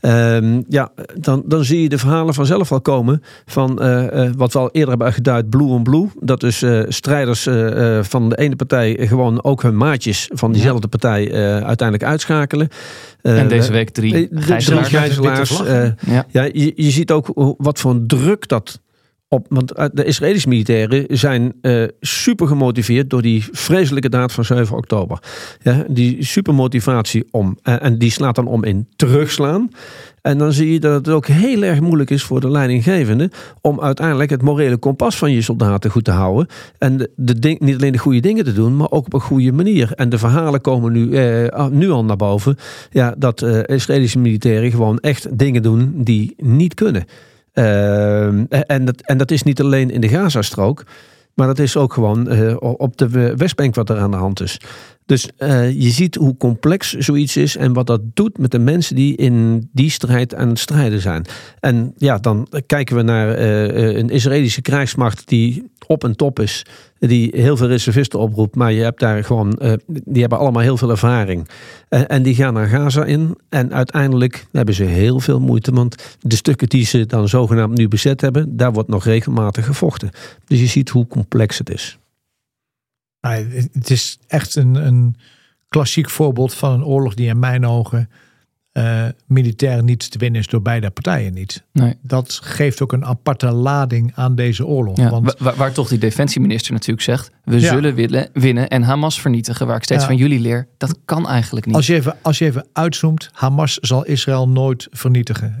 Ehm, 0.00 0.62
ja, 0.68 0.90
dan, 1.14 1.42
dan 1.46 1.64
zie 1.64 1.82
je 1.82 1.88
de 1.88 1.98
verhalen 1.98 2.34
vanzelf 2.34 2.72
al 2.72 2.80
komen. 2.80 3.22
Van 3.46 3.76
wat 4.36 4.52
we 4.52 4.58
al 4.58 4.70
eerder 4.70 4.88
hebben 4.88 5.12
geduid, 5.12 5.50
Blue 5.50 5.68
on 5.68 5.82
Blue. 5.82 6.08
Dat 6.20 6.40
dus 6.40 6.64
strijders 6.88 7.42
van 8.08 8.28
de 8.28 8.36
ene 8.36 8.56
partij 8.56 8.96
gewoon 9.00 9.44
ook 9.44 9.62
hun 9.62 9.76
maatjes 9.76 10.30
van 10.32 10.52
diezelfde 10.52 10.88
partij 10.88 11.32
uiteindelijk 11.64 12.10
uitschakelen. 12.10 12.68
en 13.22 13.48
deze 13.48 13.72
week 13.72 13.90
drie 13.90 14.28
gijzelaars. 14.30 14.88
gijzelaars 14.88 15.62
ja. 16.06 16.26
ja 16.30 16.42
je, 16.42 16.72
je 16.74 16.90
ziet 16.90 17.10
ook 17.10 17.54
wat 17.58 17.78
voor 17.78 18.06
druk 18.06 18.48
dat 18.48 18.80
op, 19.28 19.46
want 19.48 19.72
eh, 19.72 19.86
de 19.92 20.04
Israëlische 20.04 20.48
militairen 20.48 21.04
zijn 21.08 21.52
uh, 21.62 21.84
super 22.00 22.46
gemotiveerd 22.46 23.10
door 23.10 23.22
die 23.22 23.44
vreselijke 23.52 24.08
daad 24.08 24.32
van 24.32 24.44
7 24.44 24.76
oktober. 24.76 25.18
Ja, 25.62 25.84
die 25.88 26.24
super 26.24 26.54
motivatie 26.54 27.24
om, 27.30 27.58
uh, 27.64 27.82
en 27.82 27.98
die 27.98 28.10
slaat 28.10 28.34
dan 28.34 28.46
om 28.46 28.64
in 28.64 28.88
terugslaan. 28.96 29.70
En 30.22 30.38
dan 30.38 30.52
zie 30.52 30.72
je 30.72 30.80
dat 30.80 30.94
het 30.94 31.14
ook 31.14 31.26
heel 31.26 31.62
erg 31.62 31.80
moeilijk 31.80 32.10
is 32.10 32.22
voor 32.22 32.40
de 32.40 32.50
leidinggevende 32.50 33.30
om 33.60 33.80
uiteindelijk 33.80 34.30
het 34.30 34.42
morele 34.42 34.76
kompas 34.76 35.16
van 35.16 35.32
je 35.32 35.42
soldaten 35.42 35.90
goed 35.90 36.04
te 36.04 36.10
houden. 36.10 36.46
En 36.78 37.10
de, 37.16 37.56
niet 37.58 37.74
alleen 37.74 37.92
de 37.92 37.98
goede 37.98 38.20
dingen 38.20 38.44
te 38.44 38.52
doen, 38.52 38.76
maar 38.76 38.90
ook 38.90 39.06
op 39.06 39.12
een 39.12 39.20
goede 39.20 39.52
manier. 39.52 39.92
En 39.94 40.08
de 40.08 40.18
verhalen 40.18 40.60
komen 40.60 40.92
nu, 40.92 41.12
eh, 41.12 41.66
nu 41.66 41.90
al 41.90 42.04
naar 42.04 42.16
boven. 42.16 42.56
Ja, 42.90 43.14
dat 43.18 43.42
Israëlische 43.66 44.18
militairen 44.18 44.70
gewoon 44.70 44.98
echt 44.98 45.38
dingen 45.38 45.62
doen 45.62 45.92
die 45.96 46.34
niet 46.36 46.74
kunnen. 46.74 47.04
Ehm, 47.58 48.44
en, 48.48 48.84
dat, 48.84 49.00
en 49.00 49.18
dat 49.18 49.30
is 49.30 49.42
niet 49.42 49.60
alleen 49.60 49.90
in 49.90 50.00
de 50.00 50.08
Gazastrook, 50.08 50.84
maar 51.34 51.46
dat 51.46 51.58
is 51.58 51.76
ook 51.76 51.92
gewoon 51.92 52.32
uh, 52.32 52.56
op 52.58 52.96
de 52.96 53.36
Westbank 53.36 53.74
wat 53.74 53.90
er 53.90 53.98
aan 53.98 54.10
de 54.10 54.16
hand 54.16 54.40
is. 54.40 54.60
Dus 55.08 55.28
uh, 55.38 55.70
je 55.70 55.90
ziet 55.90 56.14
hoe 56.14 56.36
complex 56.36 56.92
zoiets 56.92 57.36
is 57.36 57.56
en 57.56 57.72
wat 57.72 57.86
dat 57.86 58.00
doet 58.14 58.38
met 58.38 58.50
de 58.50 58.58
mensen 58.58 58.96
die 58.96 59.16
in 59.16 59.68
die 59.72 59.90
strijd 59.90 60.34
aan 60.34 60.48
het 60.48 60.58
strijden 60.58 61.00
zijn. 61.00 61.24
En 61.60 61.94
ja, 61.96 62.18
dan 62.18 62.48
kijken 62.66 62.96
we 62.96 63.02
naar 63.02 63.38
uh, 63.38 63.96
een 63.96 64.10
Israëlische 64.10 64.62
krijgsmacht 64.62 65.28
die 65.28 65.70
op 65.86 66.04
en 66.04 66.16
top 66.16 66.40
is, 66.40 66.64
die 66.98 67.30
heel 67.34 67.56
veel 67.56 67.66
reservisten 67.66 68.18
oproept, 68.18 68.54
maar 68.56 68.72
je 68.72 68.82
hebt 68.82 69.00
daar 69.00 69.24
gewoon, 69.24 69.58
die 69.86 70.20
hebben 70.20 70.38
allemaal 70.38 70.62
heel 70.62 70.76
veel 70.76 70.90
ervaring. 70.90 71.48
En 71.88 72.22
die 72.22 72.34
gaan 72.34 72.54
naar 72.54 72.68
Gaza 72.68 73.04
in 73.04 73.38
en 73.48 73.74
uiteindelijk 73.74 74.46
hebben 74.52 74.74
ze 74.74 74.84
heel 74.84 75.20
veel 75.20 75.40
moeite, 75.40 75.72
want 75.72 76.16
de 76.20 76.36
stukken 76.36 76.68
die 76.68 76.84
ze 76.84 77.06
dan 77.06 77.28
zogenaamd 77.28 77.78
nu 77.78 77.88
bezet 77.88 78.20
hebben, 78.20 78.56
daar 78.56 78.72
wordt 78.72 78.88
nog 78.88 79.04
regelmatig 79.04 79.66
gevochten. 79.66 80.10
Dus 80.46 80.60
je 80.60 80.66
ziet 80.66 80.88
hoe 80.88 81.06
complex 81.06 81.58
het 81.58 81.70
is. 81.70 81.98
Het 83.20 83.90
is 83.90 84.18
echt 84.26 84.56
een, 84.56 84.74
een 84.74 85.16
klassiek 85.68 86.10
voorbeeld 86.10 86.54
van 86.54 86.72
een 86.72 86.84
oorlog 86.84 87.14
die 87.14 87.28
in 87.28 87.38
mijn 87.38 87.66
ogen 87.66 88.10
uh, 88.72 89.04
militair 89.26 89.82
niet 89.82 90.10
te 90.10 90.18
winnen 90.18 90.40
is 90.40 90.46
door 90.46 90.62
beide 90.62 90.90
partijen 90.90 91.34
niet. 91.34 91.64
Nee. 91.72 91.94
Dat 92.02 92.40
geeft 92.42 92.82
ook 92.82 92.92
een 92.92 93.04
aparte 93.04 93.50
lading 93.52 94.12
aan 94.14 94.34
deze 94.34 94.66
oorlog. 94.66 94.96
Ja, 94.96 95.10
want... 95.10 95.34
waar, 95.38 95.56
waar, 95.56 95.72
toch 95.72 95.88
die 95.88 95.98
defensieminister 95.98 96.72
natuurlijk 96.72 97.02
zegt: 97.02 97.30
we 97.44 97.60
zullen 97.60 97.94
willen, 97.94 98.28
winnen 98.32 98.68
en 98.68 98.82
Hamas 98.82 99.20
vernietigen. 99.20 99.66
Waar 99.66 99.76
ik 99.76 99.82
steeds 99.82 100.04
van 100.04 100.16
jullie 100.16 100.40
leer, 100.40 100.68
dat 100.76 100.98
kan 101.04 101.28
eigenlijk 101.28 101.66
niet. 101.66 101.74
Als 101.74 101.86
je 101.86 101.94
even, 101.94 102.16
als 102.22 102.38
je 102.38 102.44
even 102.44 102.66
uitzoomt, 102.72 103.28
Hamas 103.32 103.74
zal 103.74 104.04
Israël 104.04 104.48
nooit 104.48 104.86
vernietigen. 104.90 105.56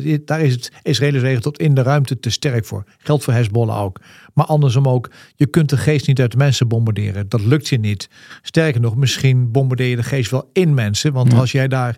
Uh, 0.00 0.18
daar 0.24 0.40
is 0.40 0.52
het 0.52 0.72
Israëlische 0.82 1.26
regel 1.26 1.42
tot 1.42 1.58
in 1.58 1.74
de 1.74 1.82
ruimte 1.82 2.20
te 2.20 2.30
sterk 2.30 2.64
voor. 2.64 2.84
Geldt 2.98 3.24
voor 3.24 3.32
Hezbollah 3.32 3.80
ook. 3.80 4.00
Maar 4.34 4.46
andersom 4.46 4.88
ook, 4.88 5.10
je 5.34 5.46
kunt 5.46 5.68
de 5.68 5.76
geest 5.76 6.06
niet 6.06 6.20
uit 6.20 6.36
mensen 6.36 6.68
bombarderen. 6.68 7.28
Dat 7.28 7.40
lukt 7.40 7.68
je 7.68 7.78
niet. 7.78 8.08
Sterker 8.42 8.80
nog, 8.80 8.96
misschien 8.96 9.50
bombardeer 9.50 9.88
je 9.88 9.96
de 9.96 10.02
geest 10.02 10.30
wel 10.30 10.50
in 10.52 10.74
mensen. 10.74 11.12
Want 11.12 11.34
als 11.34 11.52
jij 11.52 11.68
daar 11.68 11.96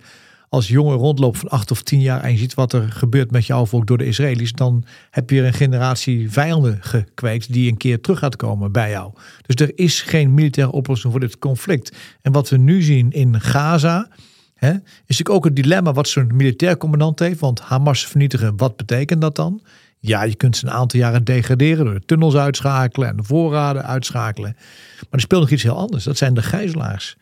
als 0.50 0.68
jongen 0.68 0.96
rondloopt 0.96 1.38
van 1.38 1.48
acht 1.48 1.70
of 1.70 1.82
tien 1.82 2.00
jaar 2.00 2.22
en 2.22 2.32
je 2.32 2.38
ziet 2.38 2.54
wat 2.54 2.72
er 2.72 2.92
gebeurt 2.92 3.30
met 3.30 3.46
jouw 3.46 3.66
volk 3.66 3.86
door 3.86 3.98
de 3.98 4.06
Israëli's, 4.06 4.52
dan 4.52 4.84
heb 5.10 5.30
je 5.30 5.42
een 5.42 5.52
generatie 5.52 6.30
vijanden 6.30 6.78
gekweekt 6.80 7.52
die 7.52 7.70
een 7.70 7.76
keer 7.76 8.00
terug 8.00 8.18
gaat 8.18 8.36
komen 8.36 8.72
bij 8.72 8.90
jou. 8.90 9.12
Dus 9.46 9.66
er 9.66 9.78
is 9.78 10.02
geen 10.02 10.34
militaire 10.34 10.72
oplossing 10.72 11.12
voor 11.12 11.20
dit 11.20 11.38
conflict. 11.38 11.96
En 12.22 12.32
wat 12.32 12.48
we 12.48 12.56
nu 12.56 12.82
zien 12.82 13.10
in 13.10 13.40
Gaza, 13.40 14.08
is 14.60 14.68
natuurlijk 15.06 15.30
ook 15.30 15.44
het 15.44 15.56
dilemma 15.56 15.92
wat 15.92 16.08
zo'n 16.08 16.30
militair 16.34 16.76
commandant 16.76 17.18
heeft. 17.18 17.40
Want 17.40 17.60
Hamas 17.60 18.06
vernietigen, 18.06 18.56
wat 18.56 18.76
betekent 18.76 19.20
dat 19.20 19.36
dan? 19.36 19.62
Ja, 19.98 20.22
je 20.22 20.34
kunt 20.34 20.56
ze 20.56 20.66
een 20.66 20.72
aantal 20.72 21.00
jaren 21.00 21.24
degraderen 21.24 21.84
door 21.84 21.94
de 21.94 22.04
tunnels 22.04 22.34
uitschakelen 22.34 23.08
en 23.08 23.16
de 23.16 23.22
voorraden 23.22 23.86
uitschakelen. 23.86 24.56
Maar 24.98 25.08
er 25.10 25.20
speelt 25.20 25.40
nog 25.40 25.50
iets 25.50 25.62
heel 25.62 25.76
anders. 25.76 26.04
Dat 26.04 26.16
zijn 26.16 26.34
de 26.34 26.42
gijzelaars 26.42 27.16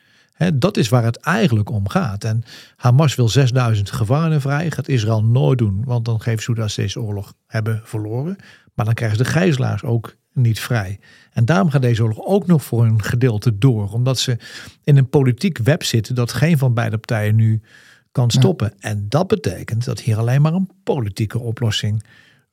dat 0.54 0.76
is 0.76 0.88
waar 0.88 1.04
het 1.04 1.16
eigenlijk 1.16 1.70
om 1.70 1.88
gaat. 1.88 2.24
En 2.24 2.42
Hamas 2.76 3.14
wil 3.14 3.28
6000 3.28 3.90
gevangenen 3.90 4.40
vrij. 4.40 4.70
Gaat 4.70 4.88
Israël 4.88 5.24
nooit 5.24 5.58
doen, 5.58 5.82
want 5.84 6.04
dan 6.04 6.20
geeft 6.20 6.42
ze 6.42 6.54
dat 6.54 6.74
deze 6.74 7.00
oorlog 7.00 7.34
hebben 7.46 7.80
verloren. 7.84 8.36
Maar 8.74 8.84
dan 8.84 8.94
krijgen 8.94 9.16
ze 9.16 9.22
de 9.22 9.30
gijzelaars 9.30 9.82
ook 9.82 10.16
niet 10.32 10.60
vrij. 10.60 10.98
En 11.32 11.44
daarom 11.44 11.70
gaat 11.70 11.82
deze 11.82 12.02
oorlog 12.02 12.24
ook 12.24 12.46
nog 12.46 12.64
voor 12.64 12.84
een 12.84 13.02
gedeelte 13.02 13.58
door. 13.58 13.92
Omdat 13.92 14.18
ze 14.18 14.36
in 14.84 14.96
een 14.96 15.08
politiek 15.08 15.58
web 15.58 15.82
zitten 15.82 16.14
dat 16.14 16.32
geen 16.32 16.58
van 16.58 16.74
beide 16.74 16.98
partijen 16.98 17.36
nu 17.36 17.60
kan 18.12 18.30
stoppen. 18.30 18.72
En 18.78 19.06
dat 19.08 19.26
betekent 19.26 19.84
dat 19.84 20.00
hier 20.00 20.16
alleen 20.16 20.42
maar 20.42 20.52
een 20.52 20.70
politieke 20.82 21.38
oplossing 21.38 22.04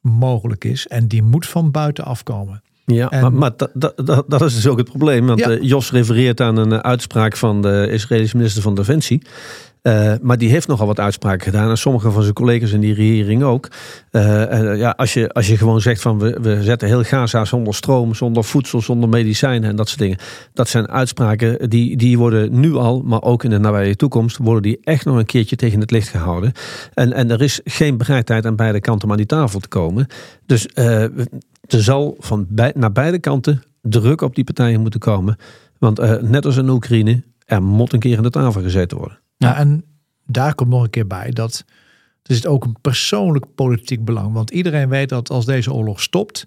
mogelijk 0.01 0.63
is. 0.63 0.87
En 0.87 1.07
die 1.07 1.23
moet 1.23 1.47
van 1.47 1.71
buiten 1.71 2.05
afkomen. 2.05 2.61
Ja, 2.85 3.09
maar, 3.11 3.33
maar 3.33 3.51
dat, 3.55 3.71
dat, 3.95 4.23
dat 4.27 4.41
is 4.41 4.55
dus 4.55 4.67
ook 4.67 4.77
het 4.77 4.89
probleem. 4.89 5.25
Want 5.25 5.41
eh, 5.41 5.61
Jos 5.61 5.91
refereert 5.91 6.41
aan 6.41 6.57
een 6.57 6.71
eh, 6.71 6.79
uitspraak 6.79 7.37
van 7.37 7.61
de 7.61 7.87
Israëlische 7.91 8.37
minister 8.37 8.61
van 8.61 8.75
Defensie. 8.75 9.21
Uh, 9.87 10.13
maar 10.21 10.37
die 10.37 10.49
heeft 10.49 10.67
nogal 10.67 10.87
wat 10.87 10.99
uitspraken 10.99 11.41
gedaan. 11.41 11.69
En 11.69 11.77
sommige 11.77 12.11
van 12.11 12.21
zijn 12.21 12.33
collega's 12.33 12.71
in 12.71 12.79
die 12.79 12.93
regering 12.93 13.43
ook. 13.43 13.67
Uh, 14.11 14.77
ja, 14.77 14.93
als, 14.97 15.13
je, 15.13 15.31
als 15.31 15.47
je 15.47 15.57
gewoon 15.57 15.81
zegt 15.81 16.01
van 16.01 16.19
we, 16.19 16.37
we 16.41 16.63
zetten 16.63 16.87
heel 16.87 17.03
Gaza 17.03 17.45
zonder 17.45 17.75
stroom, 17.75 18.13
zonder 18.13 18.43
voedsel, 18.43 18.81
zonder 18.81 19.09
medicijnen 19.09 19.69
en 19.69 19.75
dat 19.75 19.87
soort 19.87 19.99
dingen. 19.99 20.17
Dat 20.53 20.69
zijn 20.69 20.87
uitspraken 20.87 21.69
die, 21.69 21.97
die 21.97 22.17
worden 22.17 22.59
nu 22.59 22.73
al, 22.73 23.01
maar 23.01 23.21
ook 23.21 23.43
in 23.43 23.49
de 23.49 23.57
nabije 23.57 23.95
toekomst, 23.95 24.37
worden 24.37 24.61
die 24.61 24.79
echt 24.83 25.05
nog 25.05 25.17
een 25.17 25.25
keertje 25.25 25.55
tegen 25.55 25.79
het 25.79 25.91
licht 25.91 26.07
gehouden. 26.07 26.51
En, 26.93 27.13
en 27.13 27.31
er 27.31 27.41
is 27.41 27.59
geen 27.63 27.97
bereidheid 27.97 28.45
aan 28.45 28.55
beide 28.55 28.79
kanten 28.79 29.03
om 29.03 29.11
aan 29.11 29.17
die 29.17 29.25
tafel 29.25 29.59
te 29.59 29.67
komen. 29.67 30.07
Dus 30.45 30.67
er 30.73 31.11
zal 31.67 32.15
van 32.19 32.45
bij, 32.49 32.71
naar 32.75 32.91
beide 32.91 33.19
kanten 33.19 33.63
druk 33.81 34.21
op 34.21 34.35
die 34.35 34.43
partijen 34.43 34.81
moeten 34.81 34.99
komen. 34.99 35.37
Want 35.77 36.21
net 36.21 36.45
als 36.45 36.57
in 36.57 36.69
Oekraïne, 36.69 37.23
er 37.45 37.63
moet 37.63 37.93
een 37.93 37.99
keer 37.99 38.17
aan 38.17 38.23
de 38.23 38.29
tafel 38.29 38.61
gezeten 38.61 38.97
worden. 38.97 39.19
Ja, 39.37 39.55
en 39.57 39.83
daar 40.25 40.55
komt 40.55 40.69
nog 40.69 40.83
een 40.83 40.89
keer 40.89 41.07
bij 41.07 41.31
dat 41.31 41.65
er 42.23 42.35
zit 42.35 42.47
ook 42.47 42.63
een 42.63 42.75
persoonlijk 42.81 43.45
politiek 43.55 44.05
belang. 44.05 44.33
Want 44.33 44.51
iedereen 44.51 44.89
weet 44.89 45.09
dat 45.09 45.29
als 45.29 45.45
deze 45.45 45.73
oorlog 45.73 46.01
stopt, 46.01 46.45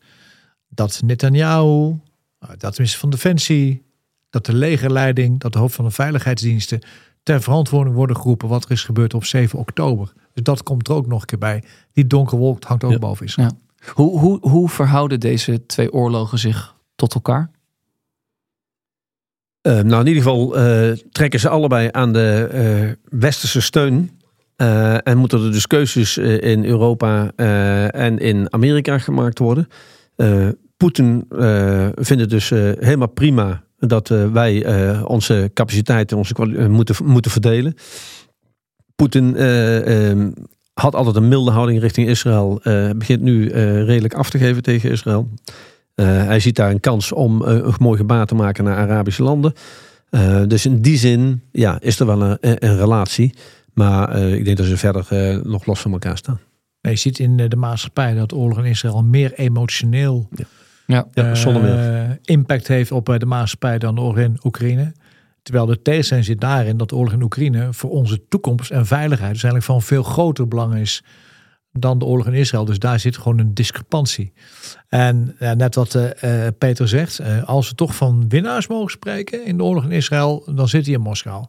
dat 0.68 1.00
Netanyahu, 1.04 1.96
dat 2.38 2.60
de 2.60 2.68
minister 2.76 2.98
van 3.00 3.10
Defensie, 3.10 3.82
dat 4.30 4.46
de 4.46 4.54
legerleiding, 4.54 5.40
dat 5.40 5.52
de 5.52 5.58
hoofd 5.58 5.74
van 5.74 5.84
de 5.84 5.90
veiligheidsdiensten 5.90 6.80
ter 7.22 7.42
verantwoording 7.42 7.94
worden 7.96 8.16
geroepen 8.16 8.48
wat 8.48 8.64
er 8.64 8.70
is 8.70 8.84
gebeurd 8.84 9.14
op 9.14 9.24
7 9.24 9.58
oktober. 9.58 10.12
Dus 10.32 10.42
dat 10.42 10.62
komt 10.62 10.88
er 10.88 10.94
ook 10.94 11.06
nog 11.06 11.20
een 11.20 11.26
keer 11.26 11.38
bij. 11.38 11.64
Die 11.92 12.06
donkere 12.06 12.36
wolk 12.36 12.64
hangt 12.64 12.84
ook 12.84 12.90
Ja. 12.90 12.98
boven 12.98 13.26
Israël. 13.26 13.58
Hoe, 13.94 14.18
hoe, 14.18 14.38
hoe 14.40 14.68
verhouden 14.68 15.20
deze 15.20 15.66
twee 15.66 15.92
oorlogen 15.92 16.38
zich 16.38 16.76
tot 16.94 17.14
elkaar? 17.14 17.50
Uh, 19.68 19.80
nou, 19.80 20.00
in 20.00 20.06
ieder 20.06 20.22
geval 20.22 20.58
uh, 20.58 20.92
trekken 21.10 21.40
ze 21.40 21.48
allebei 21.48 21.88
aan 21.90 22.12
de 22.12 22.48
uh, 22.54 23.20
westerse 23.20 23.60
steun. 23.60 24.10
en 25.02 25.18
moeten 25.18 25.44
er 25.44 25.52
dus 25.52 25.66
keuzes 25.66 26.18
in 26.18 26.64
Europa 26.64 27.32
en 27.90 28.18
in 28.18 28.52
Amerika 28.52 28.98
gemaakt 28.98 29.38
worden. 29.38 29.68
Poetin 30.76 31.26
vindt 31.94 32.22
het 32.22 32.30
dus 32.30 32.50
helemaal 32.78 33.08
prima 33.08 33.62
dat 33.78 34.08
wij 34.08 34.66
onze 35.04 35.50
capaciteiten 35.54 36.16
onze 36.16 36.34
moeten, 36.68 36.94
moeten 37.04 37.30
verdelen. 37.30 37.74
Poetin 38.94 39.36
ehm, 39.36 40.30
had 40.74 40.94
altijd 40.94 41.16
een 41.16 41.28
milde 41.28 41.50
houding 41.50 41.80
richting 41.80 42.08
Israël. 42.08 42.60
begint 42.96 43.22
nu 43.22 43.48
redelijk 43.84 44.14
af 44.14 44.30
te 44.30 44.38
geven 44.38 44.62
tegen 44.62 44.90
Israël. 44.90 45.28
Uh, 46.00 46.06
hij 46.06 46.40
ziet 46.40 46.56
daar 46.56 46.70
een 46.70 46.80
kans 46.80 47.12
om 47.12 47.42
uh, 47.42 47.48
een 47.48 47.74
mooi 47.78 47.98
gebaar 47.98 48.26
te 48.26 48.34
maken 48.34 48.64
naar 48.64 48.76
Arabische 48.76 49.22
landen. 49.22 49.52
Uh, 50.10 50.42
dus 50.46 50.66
in 50.66 50.82
die 50.82 50.96
zin 50.96 51.42
ja, 51.52 51.80
is 51.80 52.00
er 52.00 52.06
wel 52.06 52.22
een, 52.22 52.38
een 52.40 52.76
relatie. 52.76 53.34
Maar 53.72 54.18
ik 54.18 54.44
denk 54.44 54.56
dat 54.56 54.66
ze 54.66 54.76
verder 54.76 55.40
nog 55.46 55.66
los 55.66 55.80
van 55.80 55.92
elkaar 55.92 56.16
staan. 56.16 56.40
Je 56.80 56.96
ziet 56.96 57.18
in 57.18 57.36
de 57.36 57.56
maatschappij 57.56 58.14
dat 58.14 58.32
oorlog 58.32 58.58
in 58.58 58.64
Israël 58.64 59.02
meer 59.02 59.32
emotioneel 59.32 60.28
ja. 60.34 60.44
Ja, 60.86 61.06
ja, 61.12 61.34
zonder 61.34 61.62
meer. 61.62 62.18
impact 62.22 62.68
heeft 62.68 62.92
op 62.92 63.14
de 63.18 63.26
maatschappij 63.26 63.78
dan 63.78 63.94
de 63.94 64.00
oorlog 64.00 64.18
in 64.18 64.38
Oekraïne. 64.44 64.92
Terwijl 65.42 65.66
de 65.66 65.82
tegenstelling 65.82 66.26
zit 66.26 66.40
daarin 66.40 66.76
dat 66.76 66.88
de 66.88 66.96
oorlog 66.96 67.12
in 67.12 67.22
Oekraïne 67.22 67.68
voor 67.72 67.90
onze 67.90 68.28
toekomst 68.28 68.70
en 68.70 68.86
veiligheid 68.86 69.32
dus 69.32 69.42
eigenlijk 69.42 69.72
van 69.72 69.82
veel 69.82 70.02
groter 70.02 70.48
belang 70.48 70.74
is 70.74 71.02
dan 71.80 71.98
de 71.98 72.04
oorlog 72.04 72.26
in 72.26 72.34
Israël. 72.34 72.64
Dus 72.64 72.78
daar 72.78 73.00
zit 73.00 73.16
gewoon 73.16 73.38
een 73.38 73.54
discrepantie. 73.54 74.32
En 74.88 75.36
ja, 75.38 75.54
net 75.54 75.74
wat 75.74 75.94
uh, 75.94 76.46
Peter 76.58 76.88
zegt, 76.88 77.20
uh, 77.20 77.44
als 77.44 77.68
we 77.68 77.74
toch 77.74 77.94
van 77.94 78.28
winnaars 78.28 78.66
mogen 78.66 78.90
spreken 78.90 79.44
in 79.44 79.56
de 79.56 79.62
oorlog 79.62 79.84
in 79.84 79.90
Israël, 79.90 80.42
dan 80.54 80.68
zit 80.68 80.84
hij 80.84 80.94
in 80.94 81.00
Moskou. 81.00 81.46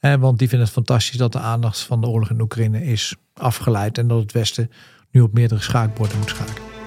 Eh, 0.00 0.14
want 0.14 0.38
die 0.38 0.48
vinden 0.48 0.66
het 0.66 0.76
fantastisch 0.76 1.16
dat 1.16 1.32
de 1.32 1.38
aandacht 1.38 1.80
van 1.80 2.00
de 2.00 2.06
oorlog 2.06 2.30
in 2.30 2.40
Oekraïne 2.40 2.84
is 2.84 3.14
afgeleid 3.34 3.98
en 3.98 4.08
dat 4.08 4.20
het 4.20 4.32
Westen 4.32 4.70
nu 5.10 5.20
op 5.20 5.32
meerdere 5.32 5.60
schaakborden 5.60 6.18
moet 6.18 6.28
schaken. 6.28 6.79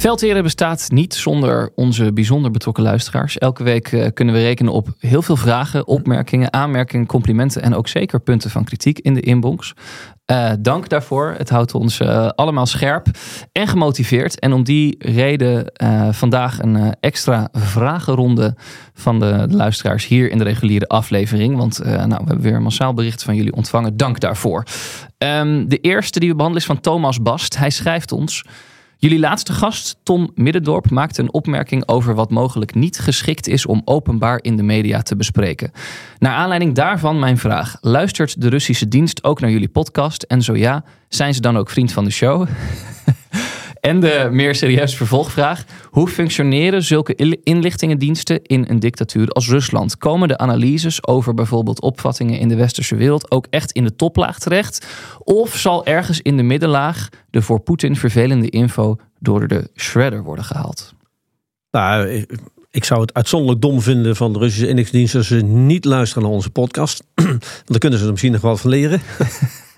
Veldheren 0.00 0.42
bestaat 0.42 0.90
niet 0.90 1.14
zonder 1.14 1.72
onze 1.74 2.12
bijzonder 2.12 2.50
betrokken 2.50 2.82
luisteraars. 2.82 3.38
Elke 3.38 3.62
week 3.62 3.92
uh, 3.92 4.06
kunnen 4.14 4.34
we 4.34 4.40
rekenen 4.40 4.72
op 4.72 4.88
heel 4.98 5.22
veel 5.22 5.36
vragen, 5.36 5.86
opmerkingen, 5.86 6.52
aanmerkingen, 6.52 7.06
complimenten 7.06 7.62
en 7.62 7.74
ook 7.74 7.88
zeker 7.88 8.20
punten 8.20 8.50
van 8.50 8.64
kritiek 8.64 8.98
in 8.98 9.14
de 9.14 9.20
inbox. 9.20 9.74
Uh, 10.26 10.50
dank 10.60 10.88
daarvoor. 10.88 11.34
Het 11.38 11.50
houdt 11.50 11.74
ons 11.74 12.00
uh, 12.00 12.28
allemaal 12.28 12.66
scherp 12.66 13.06
en 13.52 13.68
gemotiveerd. 13.68 14.38
En 14.38 14.52
om 14.52 14.64
die 14.64 14.94
reden 14.98 15.72
vandaag 16.10 16.62
een 16.62 16.94
extra 17.00 17.48
vragenronde 17.52 18.56
van 18.94 19.18
de, 19.18 19.46
luisteraars 19.50 20.06
hier 20.06 20.30
in 20.30 20.38
de 20.38 20.44
reguliere 20.44 20.86
aflevering. 20.86 21.56
Want 21.56 21.84
nou, 21.84 22.08
we 22.08 22.14
hebben 22.14 22.40
weer 22.40 22.62
massaal 22.62 22.94
bericht 22.94 23.22
van 23.22 23.34
jullie 23.34 23.54
ontvangen. 23.54 23.96
Dank 23.96 24.20
daarvoor. 24.20 24.64
Um, 25.18 25.68
de 25.68 25.78
eerste 25.78 26.18
die 26.18 26.28
we 26.28 26.34
behandelen 26.34 26.62
is 26.66 26.72
van 26.72 26.80
Thomas 26.80 27.22
Bast. 27.22 27.58
Hij 27.58 27.70
schrijft 27.70 28.12
ons. 28.12 28.44
Jullie 29.00 29.18
laatste 29.18 29.52
gast, 29.52 29.96
Tom 30.02 30.30
Middendorp, 30.34 30.90
maakte 30.90 31.22
een 31.22 31.32
opmerking 31.32 31.88
over 31.88 32.14
wat 32.14 32.30
mogelijk 32.30 32.74
niet 32.74 32.98
geschikt 32.98 33.46
is 33.48 33.66
om 33.66 33.82
openbaar 33.84 34.38
in 34.42 34.56
de 34.56 34.62
media 34.62 35.02
te 35.02 35.16
bespreken. 35.16 35.70
Naar 36.18 36.34
aanleiding 36.34 36.74
daarvan 36.74 37.18
mijn 37.18 37.38
vraag: 37.38 37.76
luistert 37.80 38.40
de 38.40 38.48
Russische 38.48 38.88
dienst 38.88 39.24
ook 39.24 39.40
naar 39.40 39.50
jullie 39.50 39.68
podcast? 39.68 40.22
En 40.22 40.42
zo 40.42 40.56
ja, 40.56 40.84
zijn 41.08 41.34
ze 41.34 41.40
dan 41.40 41.56
ook 41.56 41.70
vriend 41.70 41.92
van 41.92 42.04
de 42.04 42.10
show? 42.10 42.46
en 43.80 44.00
de 44.00 44.28
meer 44.30 44.54
serieuze 44.54 44.96
vervolgvraag: 44.96 45.64
hoe 45.90 46.08
functioneren 46.08 46.82
zulke 46.82 47.38
inlichtingendiensten 47.42 48.42
in 48.42 48.64
een 48.68 48.80
dictatuur 48.80 49.28
als 49.28 49.48
Rusland? 49.48 49.96
Komen 49.96 50.28
de 50.28 50.38
analyses 50.38 51.06
over 51.06 51.34
bijvoorbeeld 51.34 51.80
opvattingen 51.80 52.38
in 52.38 52.48
de 52.48 52.56
westerse 52.56 52.96
wereld 52.96 53.30
ook 53.30 53.46
echt 53.50 53.72
in 53.72 53.84
de 53.84 53.96
toplaag 53.96 54.38
terecht? 54.38 54.86
Of 55.18 55.56
zal 55.56 55.86
ergens 55.86 56.20
in 56.20 56.36
de 56.36 56.42
middenlaag 56.42 57.08
de 57.30 57.42
voor 57.42 57.60
Poetin 57.60 57.96
vervelende 57.96 58.50
info 58.50 58.96
door 59.18 59.48
de 59.48 59.70
shredder 59.76 60.22
worden 60.22 60.44
gehaald? 60.44 60.94
Nou, 61.70 62.26
ik, 62.70 62.84
zou 62.84 63.00
het 63.00 63.14
uitzonderlijk 63.14 63.60
dom 63.60 63.80
vinden 63.80 64.16
van 64.16 64.32
de 64.32 64.38
Russische 64.38 64.68
inlichtingendiensten 64.68 65.18
als 65.18 65.28
ze 65.28 65.46
niet 65.46 65.84
luisteren 65.84 66.22
naar 66.22 66.32
onze 66.32 66.50
podcast. 66.50 67.04
Want 67.14 67.64
dan 67.64 67.78
kunnen 67.78 67.98
ze 67.98 68.04
er 68.04 68.10
misschien 68.10 68.32
nog 68.32 68.40
wel 68.40 68.56
van 68.56 68.70
leren. 68.70 69.00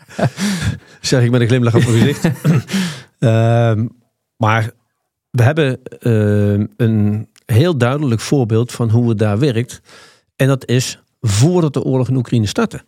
zeg 1.00 1.22
ik 1.22 1.30
met 1.30 1.40
een 1.40 1.46
glimlach 1.46 1.74
op 1.74 1.84
mijn 1.86 1.98
gezicht. 1.98 2.30
uh, 3.24 3.84
maar 4.36 4.70
we 5.30 5.42
hebben 5.42 5.80
uh, 6.00 6.66
een 6.76 7.28
heel 7.46 7.76
duidelijk 7.76 8.20
voorbeeld 8.20 8.72
van 8.72 8.90
hoe 8.90 9.08
het 9.08 9.18
daar 9.18 9.38
werkt. 9.38 9.80
En 10.36 10.46
dat 10.46 10.68
is 10.68 11.02
voordat 11.20 11.74
de 11.74 11.82
oorlog 11.82 12.08
in 12.08 12.16
Oekraïne 12.16 12.46
startte. 12.46 12.84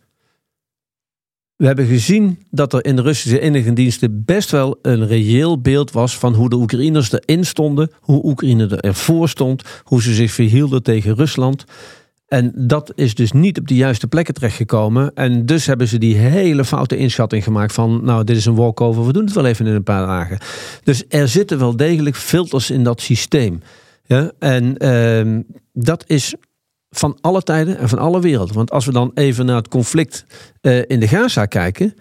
We 1.55 1.65
hebben 1.65 1.85
gezien 1.85 2.45
dat 2.51 2.73
er 2.73 2.85
in 2.85 2.95
de 2.95 3.01
Russische 3.01 3.39
inlichtingendiensten 3.39 4.23
best 4.25 4.51
wel 4.51 4.79
een 4.81 5.07
reëel 5.07 5.61
beeld 5.61 5.91
was 5.91 6.17
van 6.17 6.33
hoe 6.33 6.49
de 6.49 6.55
Oekraïners 6.55 7.11
erin 7.11 7.45
stonden, 7.45 7.91
hoe 7.99 8.25
Oekraïne 8.25 8.75
ervoor 8.75 9.29
stond, 9.29 9.63
hoe 9.83 10.01
ze 10.01 10.13
zich 10.13 10.31
verhielden 10.31 10.83
tegen 10.83 11.15
Rusland. 11.15 11.65
En 12.27 12.51
dat 12.55 12.91
is 12.95 13.15
dus 13.15 13.31
niet 13.31 13.59
op 13.59 13.67
de 13.67 13.75
juiste 13.75 14.07
plekken 14.07 14.33
terechtgekomen. 14.33 15.11
En 15.13 15.45
dus 15.45 15.65
hebben 15.65 15.87
ze 15.87 15.97
die 15.97 16.15
hele 16.15 16.65
foute 16.65 16.97
inschatting 16.97 17.43
gemaakt 17.43 17.73
van... 17.73 18.03
nou, 18.03 18.23
dit 18.23 18.37
is 18.37 18.45
een 18.45 18.55
walkover, 18.55 19.05
we 19.05 19.13
doen 19.13 19.25
het 19.25 19.33
wel 19.33 19.45
even 19.45 19.67
in 19.67 19.73
een 19.73 19.83
paar 19.83 20.05
dagen. 20.05 20.37
Dus 20.83 21.03
er 21.09 21.27
zitten 21.27 21.59
wel 21.59 21.75
degelijk 21.75 22.15
filters 22.15 22.69
in 22.69 22.83
dat 22.83 23.01
systeem. 23.01 23.61
Ja? 24.05 24.31
En 24.39 24.75
uh, 24.85 25.39
dat 25.73 26.03
is 26.07 26.35
van 26.89 27.17
alle 27.21 27.41
tijden 27.41 27.77
en 27.77 27.89
van 27.89 27.99
alle 27.99 28.21
werelden. 28.21 28.55
Want 28.55 28.71
als 28.71 28.85
we 28.85 28.91
dan 28.91 29.11
even 29.13 29.45
naar 29.45 29.55
het 29.55 29.67
conflict 29.67 30.25
uh, 30.61 30.81
in 30.87 30.99
de 30.99 31.07
Gaza 31.07 31.45
kijken... 31.45 31.93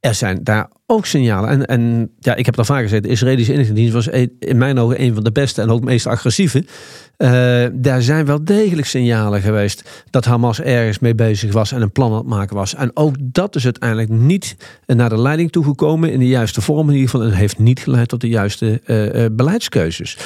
er 0.00 0.14
zijn 0.14 0.38
daar 0.42 0.70
ook 0.86 1.06
signalen. 1.06 1.50
En, 1.50 1.66
en 1.66 2.10
ja, 2.18 2.34
ik 2.34 2.46
heb 2.46 2.56
daar 2.56 2.64
vaak 2.64 2.82
gezegd, 2.82 3.02
de 3.02 3.08
Israëlische 3.08 3.52
inlichtingendienst 3.52 4.06
was 4.06 4.26
in 4.38 4.58
mijn 4.58 4.78
ogen 4.78 5.02
een 5.02 5.14
van 5.14 5.24
de 5.24 5.32
beste 5.32 5.62
en 5.62 5.70
ook 5.70 5.84
meest 5.84 6.06
agressieve. 6.06 6.58
Uh, 6.58 7.66
daar 7.72 8.02
zijn 8.02 8.26
wel 8.26 8.44
degelijk 8.44 8.86
signalen 8.86 9.40
geweest 9.40 10.04
dat 10.10 10.24
Hamas 10.24 10.60
ergens 10.60 10.98
mee 10.98 11.14
bezig 11.14 11.52
was 11.52 11.72
en 11.72 11.82
een 11.82 11.92
plan 11.92 12.10
aan 12.10 12.18
het 12.18 12.26
maken 12.26 12.56
was. 12.56 12.74
En 12.74 12.90
ook 12.94 13.14
dat 13.20 13.56
is 13.56 13.64
uiteindelijk 13.64 14.10
niet 14.10 14.56
naar 14.86 15.08
de 15.08 15.18
leiding 15.18 15.52
toegekomen 15.52 16.12
in 16.12 16.18
de 16.18 16.28
juiste 16.28 16.60
vorm 16.60 16.88
in 16.88 16.94
ieder 16.94 17.10
geval. 17.10 17.26
En 17.26 17.32
heeft 17.32 17.58
niet 17.58 17.80
geleid 17.80 18.08
tot 18.08 18.20
de 18.20 18.28
juiste 18.28 18.80
uh, 18.86 19.14
uh, 19.14 19.26
beleidskeuzes. 19.32 20.16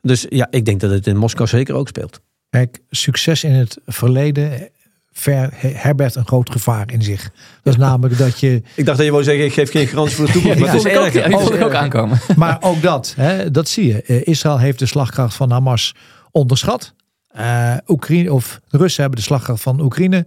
Dus 0.00 0.26
ja, 0.28 0.46
ik 0.50 0.64
denk 0.64 0.80
dat 0.80 0.90
het 0.90 1.06
in 1.06 1.16
Moskou 1.16 1.48
zeker 1.48 1.74
ook 1.74 1.88
speelt. 1.88 2.20
Kijk, 2.50 2.78
succes 2.90 3.44
in 3.44 3.52
het 3.52 3.78
verleden 3.86 4.70
ver, 5.12 5.50
herbert 5.56 6.14
een 6.14 6.26
groot 6.26 6.50
gevaar 6.50 6.92
in 6.92 7.02
zich. 7.02 7.30
Dat 7.62 7.72
is 7.72 7.78
namelijk 7.78 8.18
dat 8.18 8.40
je... 8.40 8.62
Ik 8.76 8.84
dacht 8.84 8.96
dat 8.96 9.06
je 9.06 9.12
wou 9.12 9.24
zeggen, 9.24 9.44
ik 9.44 9.52
geef 9.52 9.70
geen 9.70 9.86
garantie 9.86 10.16
voor 10.16 10.26
de 10.26 10.32
toekomst. 10.32 10.58
Ja, 10.58 10.64
maar 10.64 10.74
het 10.74 10.86
is 10.86 11.22
ja, 11.22 11.36
ook, 11.36 11.62
ook 11.62 11.74
aankomen. 11.74 12.20
Maar 12.36 12.56
ook 12.60 12.82
dat, 12.82 13.14
hè, 13.16 13.50
dat 13.50 13.68
zie 13.68 13.86
je. 13.86 14.24
Israël 14.24 14.58
heeft 14.58 14.78
de 14.78 14.86
slagkracht 14.86 15.34
van 15.34 15.50
Hamas 15.50 15.94
onderschat. 16.30 16.94
Uh, 17.38 17.76
Oekraïne, 17.86 18.32
of 18.32 18.60
de 18.68 18.78
Russen 18.78 19.00
hebben 19.00 19.20
de 19.20 19.26
slagkracht 19.26 19.62
van 19.62 19.80
Oekraïne 19.80 20.26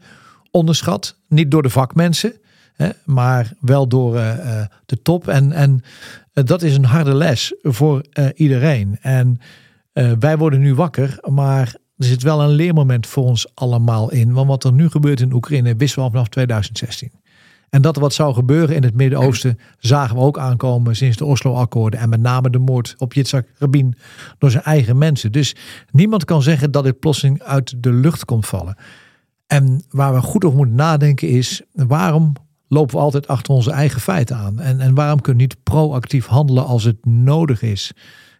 onderschat. 0.52 1.18
Niet 1.28 1.52
door 1.52 1.62
de 1.62 1.70
vakmensen, 1.70 2.34
hè, 2.74 2.90
maar 3.04 3.52
wel 3.60 3.88
door 3.88 4.16
uh, 4.16 4.62
de 4.86 5.02
top. 5.02 5.28
En, 5.28 5.52
en 5.52 5.84
uh, 6.34 6.44
dat 6.44 6.62
is 6.62 6.76
een 6.76 6.86
harde 6.86 7.16
les 7.16 7.54
voor 7.62 8.02
iedereen. 8.36 8.98
En 9.02 9.40
wij 10.20 10.38
worden 10.38 10.60
nu 10.60 10.76
wakker, 10.76 11.18
maar 11.22 11.76
er 11.98 12.06
zit 12.06 12.24
wel 12.24 12.42
een 12.42 12.50
leermoment 12.50 13.08
voor 13.08 13.24
ons 13.24 13.48
allemaal 13.54 14.12
in. 14.12 14.34
Want 14.34 14.48
wat 14.48 14.64
er 14.64 14.74
nu 14.74 14.90
gebeurt 14.90 15.22
in 15.22 15.34
Oekraïne 15.34 15.76
wisten 15.76 15.98
we 15.98 16.04
al 16.06 16.12
vanaf 16.12 16.28
2016. 16.28 17.12
En 17.70 17.82
dat 17.82 17.96
wat 17.96 18.14
zou 18.14 18.34
gebeuren 18.34 18.76
in 18.76 18.84
het 18.84 18.94
Midden-Oosten 18.94 19.60
zagen 19.80 20.16
we 20.16 20.22
ook 20.22 20.38
aankomen 20.40 20.96
sinds 20.96 21.18
de 21.18 21.26
Oslo-akkoorden. 21.26 22.00
En 22.00 22.10
met 22.10 22.20
name 22.20 22.50
de 22.50 22.60
moord 22.60 22.96
op 22.98 23.14
Yitzhak 23.14 23.48
Rabin 23.58 23.96
door 24.38 24.52
zijn 24.52 24.64
eigen 24.64 24.98
mensen. 24.98 25.32
Dus 25.32 25.56
niemand 25.92 26.26
kan 26.26 26.42
zeggen 26.42 26.72
dat 26.72 26.84
dit 26.84 27.00
plotseling 27.00 27.42
uit 27.42 27.84
de 27.84 27.92
lucht 27.92 28.26
komt 28.26 28.46
vallen. 28.46 28.78
En 29.48 29.84
waar 29.90 30.14
we 30.14 30.22
goed 30.22 30.46
over 30.46 30.58
moeten 30.58 30.76
nadenken 30.76 31.28
is, 31.28 31.62
waarom 31.72 32.34
lopen 32.68 32.96
we 32.96 33.02
altijd 33.02 33.28
achter 33.28 33.54
onze 33.54 33.72
eigen 33.72 34.02
feiten 34.02 34.36
aan? 34.36 34.60
En, 34.60 34.80
en 34.80 34.94
waarom 34.94 35.22
kunnen 35.22 35.42
we 35.42 35.48
niet 35.48 35.64
proactief 35.64 36.26
handelen 36.26 36.66
als 36.66 36.84
het 36.84 37.06
nodig 37.06 37.62
is? 37.62 37.92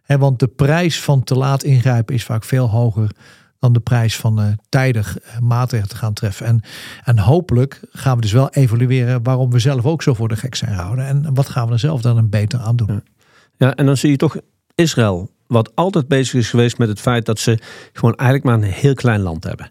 He, 0.02 0.18
want 0.18 0.38
de 0.38 0.48
prijs 0.48 1.00
van 1.02 1.24
te 1.24 1.34
laat 1.34 1.62
ingrijpen 1.62 2.14
is 2.14 2.24
vaak 2.24 2.44
veel 2.44 2.70
hoger 2.70 3.10
dan 3.58 3.72
de 3.72 3.80
prijs 3.80 4.16
van 4.16 4.40
uh, 4.40 4.46
tijdig 4.68 5.18
uh, 5.18 5.38
maatregelen 5.38 5.90
te 5.90 5.96
gaan 5.96 6.12
treffen. 6.12 6.46
En, 6.46 6.60
en 7.04 7.18
hopelijk 7.18 7.80
gaan 7.90 8.16
we 8.16 8.22
dus 8.22 8.32
wel 8.32 8.50
evalueren 8.50 9.22
waarom 9.22 9.50
we 9.50 9.58
zelf 9.58 9.86
ook 9.86 10.02
zo 10.02 10.14
voor 10.14 10.28
de 10.28 10.36
gek 10.36 10.54
zijn 10.54 10.74
gehouden. 10.74 11.06
En 11.06 11.34
wat 11.34 11.48
gaan 11.48 11.66
we 11.66 11.72
er 11.72 11.78
zelf 11.78 12.00
dan 12.00 12.16
een 12.16 12.30
beter 12.30 12.58
aan 12.58 12.76
doen. 12.76 13.02
Ja. 13.58 13.74
en 13.74 13.86
dan 13.86 13.96
zie 13.96 14.10
je 14.10 14.16
toch 14.16 14.36
Israël, 14.74 15.30
wat 15.46 15.72
altijd 15.74 16.08
bezig 16.08 16.34
is 16.34 16.50
geweest 16.50 16.78
met 16.78 16.88
het 16.88 17.00
feit 17.00 17.26
dat 17.26 17.38
ze 17.38 17.58
gewoon 17.92 18.14
eigenlijk 18.14 18.48
maar 18.48 18.68
een 18.68 18.74
heel 18.74 18.94
klein 18.94 19.20
land 19.20 19.44
hebben. 19.44 19.70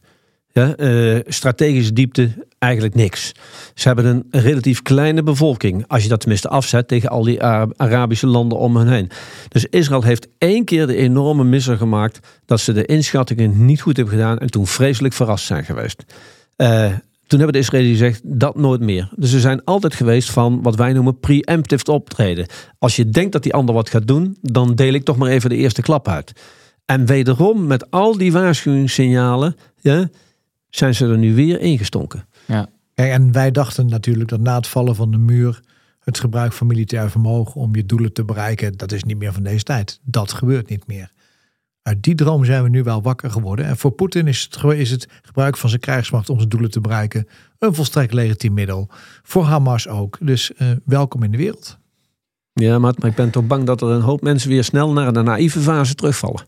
Ja, 0.51 0.77
uh, 0.77 1.19
strategische 1.25 1.93
diepte 1.93 2.47
eigenlijk 2.65 2.95
niks. 2.95 3.31
Ze 3.73 3.87
hebben 3.87 4.05
een 4.05 4.41
relatief 4.41 4.81
kleine 4.81 5.23
bevolking, 5.23 5.83
als 5.87 6.03
je 6.03 6.09
dat 6.09 6.19
tenminste 6.19 6.47
afzet 6.47 6.87
tegen 6.87 7.09
al 7.09 7.23
die 7.23 7.43
Arabische 7.77 8.27
landen 8.27 8.57
om 8.57 8.75
hen 8.75 8.87
heen. 8.87 9.09
Dus 9.47 9.65
Israël 9.65 10.03
heeft 10.03 10.27
één 10.37 10.65
keer 10.65 10.87
de 10.87 10.95
enorme 10.95 11.43
misser 11.43 11.77
gemaakt 11.77 12.19
dat 12.45 12.59
ze 12.59 12.73
de 12.73 12.85
inschattingen 12.85 13.65
niet 13.65 13.81
goed 13.81 13.97
hebben 13.97 14.13
gedaan 14.13 14.37
en 14.37 14.51
toen 14.51 14.67
vreselijk 14.67 15.13
verrast 15.13 15.45
zijn 15.45 15.65
geweest. 15.65 16.03
Uh, 16.57 16.93
toen 17.27 17.39
hebben 17.39 17.53
de 17.53 17.67
Israëli's 17.67 17.91
gezegd 17.91 18.21
dat 18.23 18.55
nooit 18.55 18.81
meer. 18.81 19.09
Dus 19.15 19.29
ze 19.29 19.39
zijn 19.39 19.63
altijd 19.63 19.93
geweest 19.93 20.29
van 20.29 20.61
wat 20.61 20.75
wij 20.75 20.93
noemen 20.93 21.19
preemptive 21.19 21.91
optreden. 21.91 22.45
Als 22.79 22.95
je 22.95 23.09
denkt 23.09 23.31
dat 23.31 23.43
die 23.43 23.53
ander 23.53 23.75
wat 23.75 23.89
gaat 23.89 24.07
doen, 24.07 24.37
dan 24.41 24.75
deel 24.75 24.93
ik 24.93 25.03
toch 25.03 25.17
maar 25.17 25.29
even 25.29 25.49
de 25.49 25.55
eerste 25.55 25.81
klap 25.81 26.07
uit. 26.07 26.31
En 26.85 27.05
wederom 27.05 27.67
met 27.67 27.91
al 27.91 28.17
die 28.17 28.31
waarschuwingssignalen, 28.31 29.55
ja, 29.81 30.09
zijn 30.69 30.95
ze 30.95 31.05
er 31.05 31.17
nu 31.17 31.35
weer 31.35 31.59
ingestonken. 31.59 32.25
Ja. 32.45 32.69
En 32.93 33.31
wij 33.31 33.51
dachten 33.51 33.87
natuurlijk 33.87 34.29
dat 34.29 34.39
na 34.39 34.55
het 34.55 34.67
vallen 34.67 34.95
van 34.95 35.11
de 35.11 35.17
muur 35.17 35.61
het 35.99 36.19
gebruik 36.19 36.53
van 36.53 36.67
militair 36.67 37.09
vermogen 37.09 37.61
om 37.61 37.75
je 37.75 37.85
doelen 37.85 38.13
te 38.13 38.25
bereiken, 38.25 38.77
dat 38.77 38.91
is 38.91 39.03
niet 39.03 39.17
meer 39.17 39.33
van 39.33 39.43
deze 39.43 39.63
tijd. 39.63 39.99
Dat 40.03 40.33
gebeurt 40.33 40.69
niet 40.69 40.87
meer. 40.87 41.11
Uit 41.81 42.03
die 42.03 42.15
droom 42.15 42.45
zijn 42.45 42.63
we 42.63 42.69
nu 42.69 42.83
wel 42.83 43.01
wakker 43.01 43.31
geworden. 43.31 43.65
En 43.65 43.77
voor 43.77 43.91
Poetin 43.91 44.27
is 44.27 44.49
het, 44.51 44.63
is 44.63 44.91
het 44.91 45.07
gebruik 45.21 45.57
van 45.57 45.69
zijn 45.69 45.81
krijgsmacht 45.81 46.29
om 46.29 46.37
zijn 46.37 46.49
doelen 46.49 46.71
te 46.71 46.81
bereiken 46.81 47.27
een 47.59 47.75
volstrekt 47.75 48.13
legitiem 48.13 48.53
middel. 48.53 48.89
Voor 49.23 49.43
Hamas 49.43 49.87
ook. 49.87 50.17
Dus 50.21 50.51
uh, 50.57 50.71
welkom 50.85 51.23
in 51.23 51.31
de 51.31 51.37
wereld. 51.37 51.77
Ja, 52.53 52.79
maar 52.79 52.93
ik 53.01 53.15
ben 53.15 53.29
toch 53.29 53.47
bang 53.47 53.65
dat 53.65 53.81
er 53.81 53.87
een 53.87 54.01
hoop 54.01 54.21
mensen 54.21 54.49
weer 54.49 54.63
snel 54.63 54.93
naar 54.93 55.13
de 55.13 55.21
naïeve 55.21 55.59
fase 55.59 55.95
terugvallen. 55.95 56.45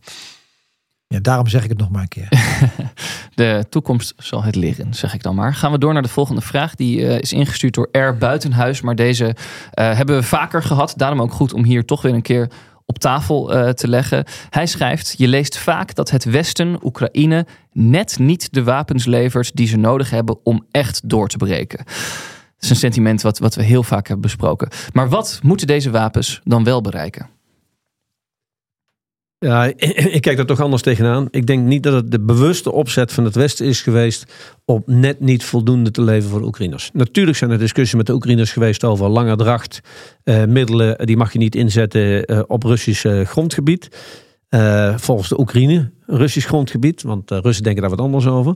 Ja, 1.07 1.19
daarom 1.19 1.47
zeg 1.47 1.63
ik 1.63 1.69
het 1.69 1.77
nog 1.77 1.89
maar 1.89 2.01
een 2.01 2.07
keer. 2.07 2.29
De 3.37 3.65
toekomst 3.69 4.13
zal 4.17 4.43
het 4.43 4.55
leren, 4.55 4.93
zeg 4.93 5.13
ik 5.13 5.23
dan 5.23 5.35
maar. 5.35 5.53
Gaan 5.53 5.71
we 5.71 5.77
door 5.77 5.93
naar 5.93 6.01
de 6.01 6.07
volgende 6.07 6.41
vraag. 6.41 6.75
Die 6.75 6.99
uh, 6.99 7.19
is 7.19 7.33
ingestuurd 7.33 7.73
door 7.73 7.89
R. 7.91 8.17
Buitenhuis. 8.17 8.81
Maar 8.81 8.95
deze 8.95 9.25
uh, 9.25 9.33
hebben 9.73 10.15
we 10.15 10.23
vaker 10.23 10.63
gehad. 10.63 10.93
Daarom 10.95 11.21
ook 11.21 11.31
goed 11.31 11.53
om 11.53 11.63
hier 11.63 11.85
toch 11.85 12.01
weer 12.01 12.13
een 12.13 12.21
keer 12.21 12.49
op 12.85 12.99
tafel 12.99 13.55
uh, 13.55 13.69
te 13.69 13.87
leggen. 13.87 14.25
Hij 14.49 14.65
schrijft: 14.65 15.13
Je 15.17 15.27
leest 15.27 15.57
vaak 15.57 15.95
dat 15.95 16.09
het 16.09 16.23
Westen, 16.23 16.79
Oekraïne, 16.83 17.45
net 17.71 18.19
niet 18.19 18.53
de 18.53 18.63
wapens 18.63 19.05
levert 19.05 19.55
die 19.55 19.67
ze 19.67 19.77
nodig 19.77 20.09
hebben 20.09 20.45
om 20.45 20.65
echt 20.71 21.09
door 21.09 21.27
te 21.27 21.37
breken. 21.37 21.85
Dat 21.85 22.63
is 22.63 22.69
een 22.69 22.75
sentiment 22.75 23.21
wat, 23.21 23.39
wat 23.39 23.55
we 23.55 23.63
heel 23.63 23.83
vaak 23.83 24.07
hebben 24.07 24.25
besproken. 24.25 24.69
Maar 24.93 25.09
wat 25.09 25.39
moeten 25.43 25.67
deze 25.67 25.91
wapens 25.91 26.41
dan 26.43 26.63
wel 26.63 26.81
bereiken? 26.81 27.36
Ja, 29.39 29.65
ik 30.17 30.21
kijk 30.21 30.37
daar 30.37 30.45
toch 30.45 30.61
anders 30.61 30.81
tegenaan. 30.81 31.27
Ik 31.31 31.45
denk 31.45 31.65
niet 31.65 31.83
dat 31.83 31.93
het 31.93 32.11
de 32.11 32.19
bewuste 32.19 32.71
opzet 32.71 33.13
van 33.13 33.23
het 33.23 33.35
Westen 33.35 33.65
is 33.65 33.81
geweest 33.81 34.33
om 34.65 34.83
net 34.85 35.19
niet 35.19 35.43
voldoende 35.43 35.91
te 35.91 36.01
leveren 36.01 36.29
voor 36.29 36.39
de 36.39 36.45
Oekraïners. 36.45 36.89
Natuurlijk 36.93 37.37
zijn 37.37 37.51
er 37.51 37.57
discussies 37.57 37.95
met 37.95 38.05
de 38.05 38.13
Oekraïners 38.13 38.51
geweest 38.51 38.83
over 38.83 39.09
lange 39.09 39.35
dracht, 39.35 39.81
eh, 40.23 40.43
middelen, 40.43 41.05
die 41.05 41.17
mag 41.17 41.33
je 41.33 41.39
niet 41.39 41.55
inzetten 41.55 42.25
eh, 42.25 42.41
op 42.47 42.63
Russisch 42.63 43.05
eh, 43.05 43.21
grondgebied. 43.21 43.89
Uh, 44.49 44.97
volgens 44.97 45.29
de 45.29 45.39
Oekraïne, 45.39 45.91
Russisch 46.07 46.47
grondgebied, 46.47 47.01
want 47.01 47.31
uh, 47.31 47.37
Russen 47.41 47.63
denken 47.63 47.81
daar 47.81 47.91
wat 47.91 48.01
anders 48.01 48.27
over. 48.27 48.55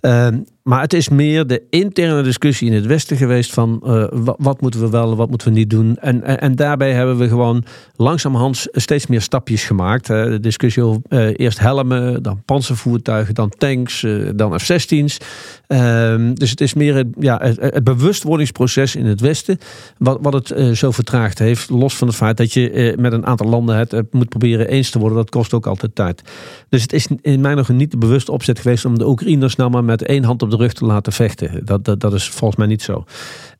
Uh, 0.00 0.28
maar 0.62 0.80
het 0.80 0.92
is 0.92 1.08
meer 1.08 1.46
de 1.46 1.62
interne 1.70 2.22
discussie 2.22 2.68
in 2.68 2.74
het 2.74 2.86
Westen 2.86 3.16
geweest 3.16 3.52
van 3.52 3.78
wat, 4.12 4.36
wat, 4.38 4.60
moeten 4.60 4.80
we 4.80 4.90
wel, 4.90 5.16
wat 5.16 5.28
moeten 5.28 5.48
we 5.48 5.58
niet 5.58 5.70
doen. 5.70 5.96
En, 5.96 6.40
en, 6.40 6.56
daarbij 6.56 6.92
hebben 6.92 7.16
we 7.18 7.28
gewoon 7.28 7.64
langzamerhand 7.96 8.66
steeds 8.72 9.06
meer 9.06 9.20
stapjes 9.20 9.64
gemaakt. 9.64 10.06
de 10.06 10.40
discussie 10.40 10.82
over 10.82 11.02
eerst 11.36 11.58
helmen, 11.58 12.22
dan 12.22 12.42
panzervoertuigen, 12.44 13.34
dan 13.34 13.48
tanks, 13.58 14.06
dan 14.34 14.60
F-16's. 14.60 15.18
Ehm, 15.66 16.34
dus 16.34 16.50
het 16.50 16.60
is 16.60 16.74
meer 16.74 16.94
het, 16.94 17.06
ja, 17.18 17.40
het, 17.42 17.84
bewustwordingsproces 17.84 18.96
in 18.96 19.06
het 19.06 19.20
Westen 19.20 19.58
wat, 19.98 20.18
wat 20.20 20.32
het 20.32 20.76
zo 20.78 20.90
vertraagd 20.90 21.38
heeft. 21.38 21.70
Los 21.70 21.96
van 21.96 22.08
het 22.08 22.16
feit 22.16 22.36
dat 22.36 22.52
je 22.52 22.94
met 22.98 23.12
een 23.12 23.26
aantal 23.26 23.48
landen 23.48 23.76
het 23.76 24.12
moet 24.12 24.28
proberen 24.28 24.68
eens 24.68 24.90
te 24.90 24.98
worden. 24.98 25.18
Dat 25.18 25.30
kost 25.30 25.54
ook 25.54 25.66
altijd 25.66 25.94
tijd. 25.94 26.22
Dus 26.68 26.85
het 26.90 26.92
is 26.92 27.08
in 27.20 27.40
mijn 27.40 27.58
ogen 27.58 27.76
niet 27.76 27.90
de 27.90 27.96
bewuste 27.96 28.32
opzet 28.32 28.58
geweest 28.58 28.84
om 28.84 28.98
de 28.98 29.08
Oekraïners 29.08 29.56
nou 29.56 29.70
maar 29.70 29.84
met 29.84 30.02
één 30.02 30.24
hand 30.24 30.42
op 30.42 30.50
de 30.50 30.56
rug 30.56 30.72
te 30.72 30.84
laten 30.84 31.12
vechten. 31.12 31.64
Dat, 31.64 31.84
dat, 31.84 32.00
dat 32.00 32.14
is 32.14 32.28
volgens 32.28 32.58
mij 32.58 32.68
niet 32.68 32.82
zo. 32.82 33.04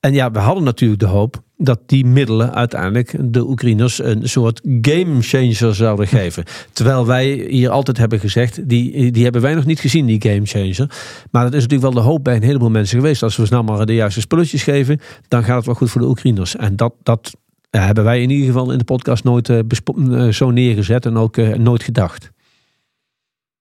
En 0.00 0.12
ja, 0.12 0.30
we 0.30 0.38
hadden 0.38 0.64
natuurlijk 0.64 1.00
de 1.00 1.06
hoop 1.06 1.42
dat 1.56 1.80
die 1.86 2.06
middelen 2.06 2.54
uiteindelijk 2.54 3.14
de 3.20 3.48
Oekraïners 3.48 4.02
een 4.02 4.28
soort 4.28 4.60
game 4.80 5.22
changer 5.22 5.74
zouden 5.74 6.06
geven. 6.06 6.44
Terwijl 6.72 7.06
wij 7.06 7.46
hier 7.48 7.70
altijd 7.70 7.96
hebben 7.96 8.20
gezegd, 8.20 8.68
die, 8.68 9.10
die 9.10 9.22
hebben 9.22 9.42
wij 9.42 9.54
nog 9.54 9.64
niet 9.64 9.80
gezien, 9.80 10.06
die 10.06 10.22
game 10.22 10.46
changer. 10.46 10.90
Maar 11.30 11.42
dat 11.42 11.54
is 11.54 11.62
natuurlijk 11.62 11.94
wel 11.94 12.02
de 12.02 12.08
hoop 12.08 12.24
bij 12.24 12.36
een 12.36 12.42
heleboel 12.42 12.70
mensen 12.70 12.98
geweest. 12.98 13.22
Als 13.22 13.36
we 13.36 13.46
snel 13.46 13.62
maar 13.62 13.86
de 13.86 13.94
juiste 13.94 14.20
spulletjes 14.20 14.62
geven, 14.62 15.00
dan 15.28 15.44
gaat 15.44 15.56
het 15.56 15.66
wel 15.66 15.74
goed 15.74 15.90
voor 15.90 16.00
de 16.00 16.08
Oekraïners. 16.08 16.56
En 16.56 16.76
dat, 16.76 16.94
dat 17.02 17.36
ja, 17.70 17.80
hebben 17.80 18.04
wij 18.04 18.22
in 18.22 18.30
ieder 18.30 18.46
geval 18.46 18.72
in 18.72 18.78
de 18.78 18.84
podcast 18.84 19.24
nooit 19.24 19.48
uh, 19.48 20.28
zo 20.28 20.50
neergezet 20.50 21.06
en 21.06 21.16
ook 21.16 21.36
nooit 21.36 21.82
gedacht. 21.82 22.34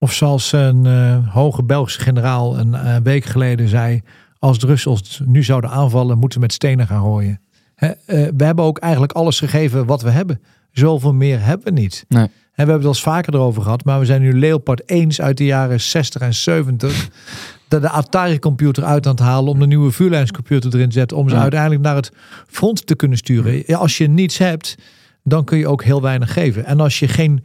Of 0.06 0.14
zoals 0.14 0.52
een 0.52 0.86
uh, 0.86 1.34
hoge 1.34 1.64
Belgische 1.64 2.02
generaal 2.02 2.58
een 2.60 3.04
week 3.04 3.26
geleden 3.26 3.68
zei: 3.68 4.02
als 4.40 4.60
de 4.60 4.68
Russen 4.68 4.92
ons 4.92 5.22
nu 5.26 5.44
zouden 5.44 5.70
aanvallen, 5.70 6.18
moeten 6.18 6.38
we 6.40 6.46
met 6.46 6.54
stenen 6.54 6.88
gaan 6.88 7.02
gooien. 7.02 7.40
He, 7.76 7.92
we 8.36 8.44
hebben 8.44 8.66
ook 8.66 8.78
eigenlijk 8.78 9.12
alles 9.12 9.40
gegeven 9.40 9.86
wat 9.86 10.02
we 10.02 10.10
hebben. 10.10 10.42
Zoveel 10.72 11.14
meer 11.14 11.42
hebben 11.44 11.74
we 11.74 11.80
niet. 11.80 12.06
Nee. 12.08 12.24
En 12.24 12.30
we 12.32 12.32
hebben 12.56 12.76
het 12.76 12.84
al 12.86 12.90
eens 12.92 13.02
vaker 13.02 13.34
erover 13.34 13.62
gehad, 13.62 13.84
maar 13.86 14.00
we 14.00 14.06
zijn 14.06 14.22
nu 14.22 14.40
Leopard 14.40 14.86
1 14.86 15.10
uit 15.18 15.38
de 15.38 15.46
jaren 15.46 15.82
60 15.82 16.22
en 16.22 16.34
70 16.34 17.10
de, 17.68 17.80
de 17.80 17.90
Atari-computer 17.90 18.84
uit 18.84 19.06
aan 19.06 19.12
het 19.12 19.22
halen 19.22 19.52
om 19.52 19.60
de 19.60 19.68
nieuwe 19.68 19.92
vuurlijnscomputer 19.92 20.74
erin 20.76 20.88
te 20.90 20.94
zetten, 20.98 21.18
om 21.18 21.30
ze 21.30 21.36
Ja. 21.36 21.42
uiteindelijk 21.42 21.82
naar 21.82 21.96
het 21.96 22.12
front 22.48 22.88
te 22.88 22.96
kunnen 22.96 23.18
sturen. 23.18 23.64
Ja, 23.66 23.78
als 23.78 23.98
je 23.98 24.08
niets 24.08 24.38
hebt, 24.38 24.76
dan 25.24 25.44
kun 25.44 25.58
je 25.58 25.68
ook 25.68 25.84
heel 25.84 26.02
weinig 26.02 26.34
geven. 26.34 26.66
En 26.66 26.80
als 26.80 27.00
je 27.00 27.08
geen 27.08 27.44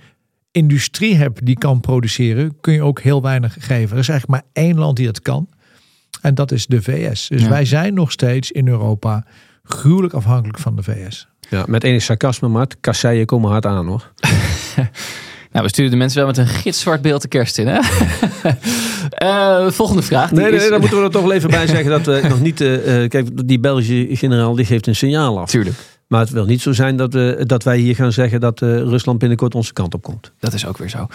industrie 0.53 1.16
hebt 1.16 1.46
die 1.46 1.59
kan 1.59 1.80
produceren, 1.80 2.57
kun 2.61 2.72
je 2.72 2.82
ook 2.82 3.01
heel 3.01 3.22
weinig 3.22 3.57
geven. 3.59 3.92
Er 3.94 3.98
is 4.03 4.09
eigenlijk 4.09 4.42
maar 4.42 4.64
één 4.64 4.78
land 4.78 4.96
die 4.96 5.07
dat 5.07 5.22
kan. 5.22 5.48
En 6.20 6.34
dat 6.34 6.53
is 6.53 6.66
de 6.66 6.82
VS. 6.82 7.28
Dus 7.28 7.42
Ja. 7.42 7.48
wij 7.48 7.64
zijn 7.64 7.94
nog 7.94 8.12
steeds 8.12 8.51
in 8.51 8.68
Europa 8.68 9.24
gruwelijk 9.64 10.14
afhankelijk 10.14 10.59
van 10.59 10.76
de 10.76 10.82
VS. 10.82 11.26
Ja, 11.48 11.64
met 11.68 11.84
enig 11.84 12.03
sarcasme, 12.03 12.48
maar 12.48 12.66
kasseien 12.80 13.26
komen 13.26 13.51
hard 13.51 13.66
aan 13.66 13.86
hoor. 13.86 14.11
Nou, 15.53 15.64
we 15.64 15.70
sturen 15.70 15.90
de 15.90 15.96
mensen 15.96 16.18
wel 16.18 16.26
met 16.26 16.36
een 16.38 16.46
gitzwart 16.46 17.03
beeld 17.03 17.22
de 17.22 17.28
kerst 17.28 17.59
in, 17.59 17.66
hè? 17.66 17.78
Eh, 19.11 19.70
volgende 19.70 20.03
vraag. 20.03 20.28
die 20.30 20.38
Nee, 20.38 20.51
nee, 20.51 20.61
is- 20.61 20.68
daar 20.68 20.80
moeten 20.80 20.98
we 20.98 21.05
er 21.05 21.11
toch 21.11 21.22
wel 21.22 21.32
even 21.32 21.51
bij 21.51 21.66
zeggen 21.66 21.90
dat 21.90 22.07
we 22.07 22.28
nog 22.28 22.40
niet. 22.40 22.61
eh, 22.61 23.03
eh, 23.03 23.09
kijk, 23.11 23.48
die 23.48 23.61
Belgische 23.61 24.07
generaal 24.16 24.55
die 24.55 24.64
geeft 24.64 24.86
een 24.86 24.96
signaal 24.96 25.38
af. 25.40 25.51
Tuurlijk, 25.51 25.76
Maar 26.11 26.20
het 26.20 26.30
wil 26.30 26.44
niet 26.44 26.61
zo 26.61 26.72
zijn 26.72 26.96
dat, 26.96 27.12
we, 27.12 27.42
dat 27.46 27.62
wij 27.62 27.78
hier 27.78 27.94
gaan 27.94 28.12
zeggen 28.12 28.40
dat 28.40 28.62
eh, 28.62 28.68
Rusland 28.68 29.18
binnenkort 29.18 29.54
onze 29.54 29.72
kant 29.72 29.94
op 29.94 30.02
komt. 30.02 30.32
dat 30.38 30.52
is 30.52 30.66
ook 30.66 30.78
weer 30.78 30.88
zo. 30.88 31.06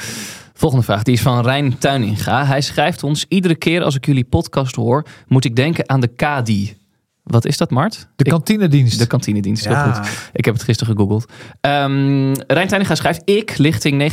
Volgende 0.53 0.83
vraag, 0.85 1.03
die 1.03 1.13
is 1.13 1.21
van 1.21 1.41
Rijn 1.43 1.77
Tuininga. 1.77 2.45
Hij 2.45 2.61
schrijft 2.61 3.03
ons, 3.03 3.25
iedere 3.27 3.55
keer 3.55 3.83
als 3.83 3.95
ik 3.95 4.05
jullie 4.05 4.23
podcast 4.23 4.75
hoor, 4.75 5.05
moet 5.27 5.45
ik 5.45 5.55
denken 5.55 5.89
aan 5.89 5.99
de 5.99 6.07
KADI. 6.07 6.75
Wat 7.23 7.45
is 7.45 7.57
dat, 7.57 7.69
Mart? 7.69 8.07
De 8.15 8.23
Ik- 8.23 8.31
kantinedienst. 8.31 8.99
De 8.99 9.05
kantinedienst, 9.07 9.63
heel 9.65 9.73
Ja. 9.73 9.93
goed. 9.93 10.07
Ik 10.33 10.45
heb 10.45 10.53
het 10.53 10.63
gisteren 10.63 10.95
gegoogeld. 10.95 11.25
Ehm 11.61 12.33
Rijn 12.47 12.67
Tuininga 12.67 12.95
schrijft... 12.95 13.21
Ik, 13.25 13.57
lichting 13.57 14.11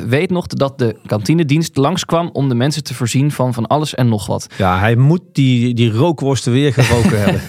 79.5, 0.00 0.06
weet 0.06 0.30
nog 0.30 0.46
dat 0.46 0.78
de 0.78 0.96
kantinedienst 1.06 1.76
langskwam... 1.76 2.30
om 2.32 2.48
de 2.48 2.54
mensen 2.54 2.82
te 2.84 2.94
voorzien 2.94 3.30
van 3.30 3.54
van 3.54 3.66
alles 3.66 3.94
en 3.94 4.08
nog 4.08 4.26
wat. 4.26 4.46
Ja, 4.58 4.78
hij 4.78 4.96
moet 4.96 5.22
die, 5.32 5.74
die 5.74 5.90
rookworsten 5.92 6.52
weer 6.52 6.72
geroken 6.72 7.20
hebben. 7.24 7.40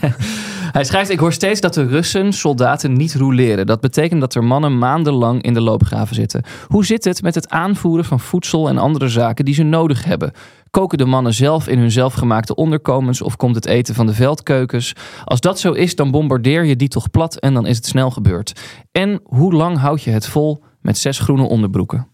Hij 0.71 0.83
schrijft: 0.83 1.09
Ik 1.09 1.19
hoor 1.19 1.33
steeds 1.33 1.61
dat 1.61 1.73
de 1.73 1.85
Russen 1.85 2.33
soldaten 2.33 2.93
niet 2.93 3.15
rouleren. 3.15 3.65
Dat 3.65 3.79
betekent 3.79 4.21
dat 4.21 4.35
er 4.35 4.43
mannen 4.43 4.77
maandenlang 4.77 5.41
in 5.41 5.53
de 5.53 5.61
loopgraven 5.61 6.15
zitten. 6.15 6.43
Hoe 6.67 6.85
zit 6.85 7.03
het 7.03 7.21
met 7.21 7.35
het 7.35 7.49
aanvoeren 7.49 8.05
van 8.05 8.19
voedsel 8.19 8.69
en 8.69 8.77
andere 8.77 9.07
zaken 9.07 9.45
die 9.45 9.53
ze 9.53 9.63
nodig 9.63 10.03
hebben? 10.03 10.31
Koken 10.71 10.97
de 10.97 11.05
mannen 11.05 11.33
zelf 11.33 11.67
in 11.67 11.79
hun 11.79 11.91
zelfgemaakte 11.91 12.55
onderkomens 12.55 13.21
of 13.21 13.35
komt 13.35 13.55
het 13.55 13.65
eten 13.65 13.95
van 13.95 14.05
de 14.05 14.13
veldkeukens? 14.13 14.93
Als 15.23 15.39
dat 15.39 15.59
zo 15.59 15.71
is, 15.71 15.95
dan 15.95 16.11
bombardeer 16.11 16.65
je 16.65 16.75
die 16.75 16.87
toch 16.87 17.09
plat 17.09 17.39
en 17.39 17.53
dan 17.53 17.65
is 17.65 17.75
het 17.75 17.85
snel 17.85 18.11
gebeurd. 18.11 18.59
En 18.91 19.19
hoe 19.23 19.53
lang 19.53 19.77
houd 19.77 20.03
je 20.03 20.11
het 20.11 20.27
vol 20.27 20.63
met 20.81 20.97
zes 20.97 21.19
groene 21.19 21.43
onderbroeken? 21.43 22.07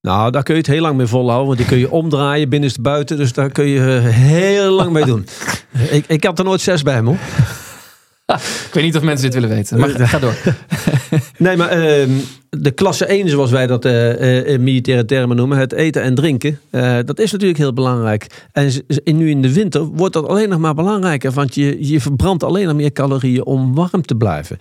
Nou, 0.00 0.30
daar 0.30 0.42
kun 0.42 0.54
je 0.54 0.60
het 0.60 0.70
heel 0.70 0.80
lang 0.80 0.96
mee 0.96 1.06
volhouden. 1.06 1.46
Want 1.46 1.58
die 1.58 1.66
kun 1.66 1.78
je 1.78 1.90
omdraaien 1.90 2.48
binnenste 2.48 2.80
buiten. 2.80 3.16
Dus 3.16 3.32
daar 3.32 3.50
kun 3.50 3.66
je 3.66 3.80
eh, 3.80 4.14
heel 4.14 4.70
lang 4.70 4.90
mee 4.90 5.04
doen. 5.04 5.26
ik, 5.90 6.04
ik 6.06 6.24
had 6.24 6.38
er 6.38 6.44
nooit 6.44 6.60
zes 6.60 6.82
bij 6.82 7.02
me. 7.02 7.14
Ik 8.66 8.70
weet 8.72 8.84
niet 8.84 8.96
of 8.96 9.02
mensen 9.02 9.30
dit 9.30 9.34
willen 9.34 9.56
weten, 9.56 9.78
maar 9.78 9.88
ga 10.08 10.18
door. 10.18 10.34
Nee, 11.36 11.56
maar 11.56 11.68
ehm, 11.68 12.10
de 12.50 12.70
klasse 12.70 13.04
1, 13.04 13.28
zoals 13.28 13.50
wij 13.50 13.66
dat 13.66 13.84
eh, 13.84 14.38
eh, 14.38 14.46
in 14.46 14.62
militaire 14.62 15.04
termen 15.04 15.36
noemen, 15.36 15.58
het 15.58 15.72
eten 15.72 16.02
en 16.02 16.14
drinken, 16.14 16.60
dat 17.04 17.18
is 17.18 17.32
natuurlijk 17.32 17.58
heel 17.58 17.72
belangrijk. 17.72 18.46
En 18.52 18.72
nu 19.04 19.30
in 19.30 19.42
de 19.42 19.52
winter 19.52 19.84
wordt 19.84 20.14
dat 20.14 20.26
alleen 20.26 20.48
nog 20.48 20.58
maar 20.58 20.74
belangrijker, 20.74 21.30
want 21.30 21.54
je, 21.54 21.88
je 21.88 22.00
verbrandt 22.00 22.44
alleen 22.44 22.66
nog 22.66 22.76
meer 22.76 22.92
calorieën 22.92 23.44
om 23.44 23.74
warm 23.74 24.02
te 24.02 24.14
blijven. 24.14 24.56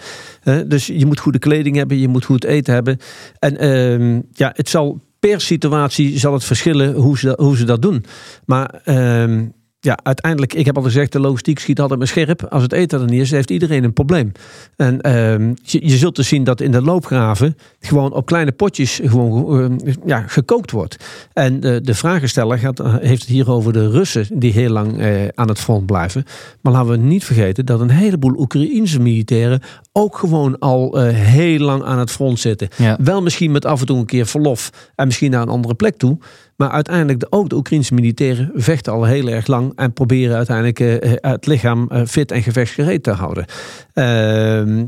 Dus 0.67 0.88
je 0.88 1.05
moet 1.05 1.19
goede 1.19 1.39
kleding 1.39 1.75
hebben, 1.75 1.99
je 1.99 2.07
moet 2.07 2.25
goed 2.25 2.43
eten 2.43 2.73
hebben. 2.73 2.97
En 3.39 3.57
ehm, 3.57 4.21
ja, 4.31 4.51
het 4.55 4.69
zal 4.69 5.01
per 5.30 5.41
situatie 5.41 6.19
zal 6.19 6.34
het 6.34 6.43
verschillen 6.43 6.93
hoe 6.93 7.17
ze, 7.17 7.34
hoe 7.38 7.57
ze 7.57 7.63
dat 7.63 7.82
doen. 7.82 8.05
Maar 8.45 8.82
ehm, 8.84 9.45
ja, 9.88 9.97
uiteindelijk, 10.03 10.53
ik 10.53 10.65
heb 10.65 10.77
al 10.77 10.83
gezegd, 10.83 11.11
de 11.11 11.19
logistiek 11.19 11.59
schiet 11.59 11.79
altijd 11.79 11.99
met 11.99 12.07
scherp. 12.07 12.43
Als 12.43 12.63
het 12.63 12.73
eten 12.73 13.01
er 13.01 13.09
niet 13.09 13.21
is, 13.21 13.31
heeft 13.31 13.49
iedereen 13.49 13.83
een 13.83 13.93
probleem. 13.93 14.31
En 14.75 15.01
ehm, 15.01 15.53
je, 15.63 15.88
je 15.88 15.97
zult 15.97 16.15
dus 16.15 16.27
zien 16.27 16.43
dat 16.43 16.61
in 16.61 16.71
de 16.71 16.81
loopgraven 16.81 17.57
gewoon 17.79 18.13
op 18.13 18.25
kleine 18.25 18.51
potjes 18.51 18.99
gewoon 19.03 19.81
eh, 19.81 19.93
ja, 20.05 20.23
gekookt 20.27 20.71
wordt. 20.71 20.97
En 21.33 21.59
de, 21.59 21.81
de 21.81 21.93
vragensteller 21.93 22.59
gaat, 22.59 22.79
eh, 22.79 22.95
heeft 22.99 23.21
het 23.21 23.29
hier 23.29 23.51
over 23.51 23.73
de 23.73 23.89
Russen 23.89 24.27
die 24.33 24.51
heel 24.51 24.69
lang 24.69 24.99
eh, 24.99 25.27
aan 25.35 25.47
het 25.47 25.59
front 25.59 25.85
blijven. 25.85 26.23
Maar 26.61 26.73
laten 26.73 26.91
we 26.91 26.97
niet 26.97 27.23
vergeten 27.23 27.65
dat 27.65 27.79
een 27.79 27.89
heleboel 27.89 28.39
Oekraïense 28.39 28.99
militairen 28.99 29.61
ook 29.97 30.17
gewoon 30.17 30.59
al 30.59 30.99
eh, 30.99 31.15
heel 31.15 31.59
lang 31.59 31.83
aan 31.83 31.99
het 31.99 32.11
front 32.11 32.39
zitten. 32.39 32.67
Ja. 32.75 32.97
Wel 33.03 33.21
misschien 33.21 33.51
met 33.51 33.65
af 33.65 33.79
en 33.79 33.85
toe 33.85 33.97
een 33.97 34.05
keer 34.05 34.25
verlof 34.25 34.91
en 34.95 35.05
misschien 35.05 35.31
naar 35.31 35.41
een 35.41 35.49
andere 35.49 35.73
plek 35.73 35.97
toe. 35.97 36.17
Maar 36.58 36.70
uiteindelijk, 36.70 37.20
de, 37.20 37.28
ook 37.30 37.49
de 37.49 37.55
Oekraïnse 37.55 37.93
militairen 37.93 38.51
vechten 38.53 38.93
al 38.93 39.03
heel 39.03 39.28
erg 39.28 39.47
lang 39.47 39.72
en 39.76 39.93
proberen 39.93 40.36
uiteindelijk 40.36 40.80
eh, 40.80 41.12
het 41.32 41.45
lichaam 41.45 41.88
eh, 41.89 42.01
fit 42.05 42.32
en 42.32 42.43
gevechtsgereed 42.43 43.03
te 43.03 43.12
houden. 43.12 43.45
Ehm, 43.93 44.86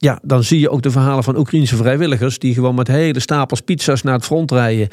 ja, 0.00 0.18
dan 0.22 0.44
zie 0.44 0.60
je 0.60 0.70
ook 0.70 0.82
de 0.82 0.90
verhalen 0.90 1.24
van 1.24 1.36
Oekraïnse 1.36 1.76
vrijwilligers 1.76 2.38
die 2.38 2.54
gewoon 2.54 2.74
met 2.74 2.88
hele 2.88 3.20
stapels 3.20 3.60
pizza's 3.60 4.02
naar 4.02 4.14
het 4.14 4.24
front 4.24 4.50
rijden 4.50 4.88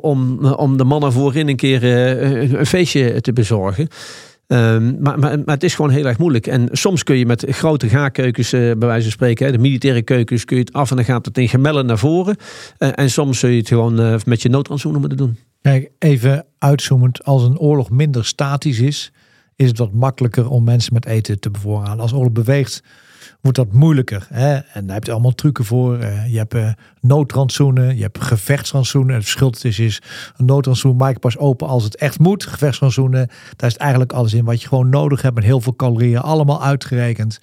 om, 0.00 0.46
om 0.46 0.76
de 0.76 0.84
mannen 0.84 1.12
voorin 1.12 1.48
een 1.48 1.56
keer 1.56 1.82
eh, 1.82 2.52
een 2.52 2.66
feestje 2.66 3.20
te 3.20 3.32
bezorgen. 3.32 3.88
Ehm, 4.46 5.02
maar, 5.02 5.18
maar, 5.18 5.38
het 5.44 5.62
is 5.62 5.74
gewoon 5.74 5.90
heel 5.90 6.06
erg 6.06 6.18
moeilijk. 6.18 6.46
En 6.46 6.68
soms 6.72 7.02
kun 7.02 7.16
je 7.16 7.26
met 7.26 7.46
grote 7.48 7.88
gaarkeukens, 7.88 8.52
eh, 8.52 8.60
bij 8.60 8.88
wijze 8.88 9.02
van 9.02 9.12
spreken, 9.12 9.46
hè, 9.46 9.52
de 9.52 9.58
militaire 9.58 10.02
keukens, 10.02 10.44
kun 10.44 10.56
je 10.56 10.62
het 10.62 10.72
af 10.72 10.90
en 10.90 10.96
dan 10.96 11.04
gaat 11.04 11.26
het 11.26 11.38
in 11.38 11.48
gemellen 11.48 11.86
naar 11.86 11.98
voren. 11.98 12.36
Eh, 12.78 12.88
en 12.94 13.10
soms 13.10 13.38
zul 13.38 13.50
je 13.50 13.58
het 13.58 13.68
gewoon 13.68 14.00
eh, 14.00 14.14
met 14.24 14.42
je 14.42 14.48
noodrantsoenen 14.48 15.00
moeten 15.00 15.18
doen. 15.18 15.38
Kijk, 15.62 15.90
even 15.98 16.46
uitzoomend. 16.58 17.24
Als 17.24 17.42
een 17.42 17.58
oorlog 17.58 17.90
minder 17.90 18.24
statisch 18.24 18.80
is, 18.80 19.12
is 19.56 19.68
het 19.68 19.78
wat 19.78 19.92
makkelijker 19.92 20.48
om 20.48 20.64
mensen 20.64 20.92
met 20.92 21.06
eten 21.06 21.40
te 21.40 21.50
bevoorraden. 21.50 22.00
Als 22.00 22.12
oorlog 22.12 22.32
beweegt, 22.32 22.82
wordt 23.40 23.58
dat 23.58 23.72
moeilijker. 23.72 24.26
Hè? 24.32 24.54
En 24.54 24.86
daar 24.86 24.94
heb 24.94 25.04
je 25.04 25.12
allemaal 25.12 25.34
trucken 25.34 25.64
voor. 25.64 25.98
Eh, 25.98 26.32
je 26.32 26.38
hebt 26.38 26.54
eh, 26.54 26.68
noodrantsoenen, 27.00 27.96
je 27.96 28.02
hebt 28.02 28.24
gevechtsrantsoenen. 28.24 29.14
Het 29.14 29.22
verschil 29.22 29.50
tussen 29.50 29.84
is, 29.84 30.02
een 30.36 30.44
noodrantsoen 30.46 30.96
maak 30.96 31.12
je 31.12 31.18
pas 31.18 31.38
open 31.38 31.66
als 31.68 31.84
het 31.84 31.96
echt 31.96 32.18
moet. 32.18 32.46
Gevechtsrantsoenen, 32.46 33.28
daar 33.56 33.70
is 33.70 33.76
eigenlijk 33.76 34.12
alles 34.12 34.34
in 34.34 34.44
wat 34.44 34.62
je 34.62 34.68
gewoon 34.68 34.88
nodig 34.88 35.22
hebt. 35.22 35.34
Met 35.34 35.44
heel 35.44 35.60
veel 35.60 35.76
calorieën, 35.76 36.18
allemaal 36.20 36.62
uitgerekend. 36.62 37.38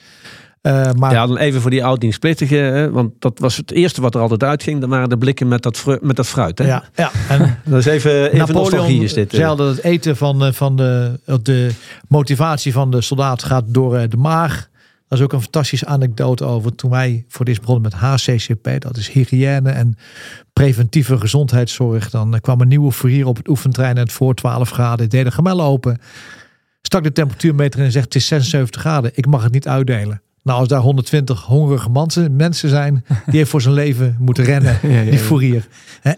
Eh, 0.61 0.91
maar 0.93 1.11
Ja, 1.13 1.27
dan 1.27 1.37
even 1.37 1.61
voor 1.61 1.69
die 1.69 1.83
oud-dienstplichtigen, 1.85 2.73
hè, 2.73 2.91
want 2.91 3.11
dat 3.19 3.39
was 3.39 3.57
het 3.57 3.71
eerste 3.71 4.01
wat 4.01 4.15
er 4.15 4.21
altijd 4.21 4.43
uitging. 4.43 4.79
Dan 4.79 4.89
waren 4.89 5.09
de 5.09 5.17
blikken 5.17 5.47
met 5.47 5.63
dat, 5.63 5.77
fru- 5.77 5.97
met 6.01 6.15
dat 6.15 6.27
fruit. 6.27 6.57
Hè? 6.57 6.65
ja, 6.65 6.83
ja, 6.95 7.11
en 7.29 7.57
Dat 7.65 7.79
is 7.79 7.85
even, 7.85 8.31
even 8.33 8.53
nostalgie 8.53 9.03
is 9.03 9.13
dit. 9.13 9.31
dat 9.31 9.57
het 9.57 9.83
eten 9.83 10.17
van, 10.17 10.53
van 10.53 10.75
de, 10.75 11.19
de 11.41 11.71
motivatie 12.07 12.73
van 12.73 12.91
de 12.91 13.01
soldaat 13.01 13.43
gaat 13.43 13.63
door 13.67 14.09
de 14.09 14.17
maag. 14.17 14.69
Dat 15.11 15.19
is 15.19 15.25
ook 15.25 15.33
een 15.33 15.41
fantastische 15.41 15.85
anekdote 15.85 16.43
over 16.43 16.75
toen 16.75 16.89
wij 16.89 17.25
voor 17.27 17.45
dit 17.45 17.59
begonnen 17.59 17.81
met 17.81 17.93
HCCP. 17.93 18.81
Dat 18.81 18.97
is 18.97 19.09
hygiëne 19.09 19.69
en 19.69 19.95
preventieve 20.53 21.17
gezondheidszorg. 21.17 22.09
Dan 22.09 22.39
kwam 22.41 22.61
een 22.61 22.67
nieuwe 22.67 22.91
fourier 22.91 23.25
op 23.25 23.37
het 23.37 23.47
oefentrein 23.47 23.95
en 23.95 24.01
het 24.01 24.11
voor 24.11 24.35
12 24.35 24.69
graden. 24.69 25.09
Deed 25.09 25.25
de 25.25 25.31
gemellen 25.31 25.65
open. 25.65 25.97
Stak 26.81 27.03
de 27.03 27.11
temperatuurmeter 27.11 27.79
in 27.79 27.85
en 27.85 27.91
zegt 27.91 28.05
het 28.05 28.15
is 28.15 28.27
76 28.27 28.81
graden. 28.81 29.11
Ik 29.13 29.25
mag 29.25 29.43
het 29.43 29.53
niet 29.53 29.67
uitdelen. 29.67 30.21
Nou, 30.43 30.59
als 30.59 30.67
daar 30.67 30.79
120 30.79 31.41
hongerige 31.41 31.89
mensen, 31.89 32.35
mensen 32.35 32.69
zijn, 32.69 33.05
die 33.25 33.37
heeft 33.37 33.49
voor 33.49 33.61
zijn 33.61 33.73
leven 33.73 34.15
moeten 34.19 34.43
rennen, 34.43 34.79
die 35.09 35.19
fourier. 35.19 35.67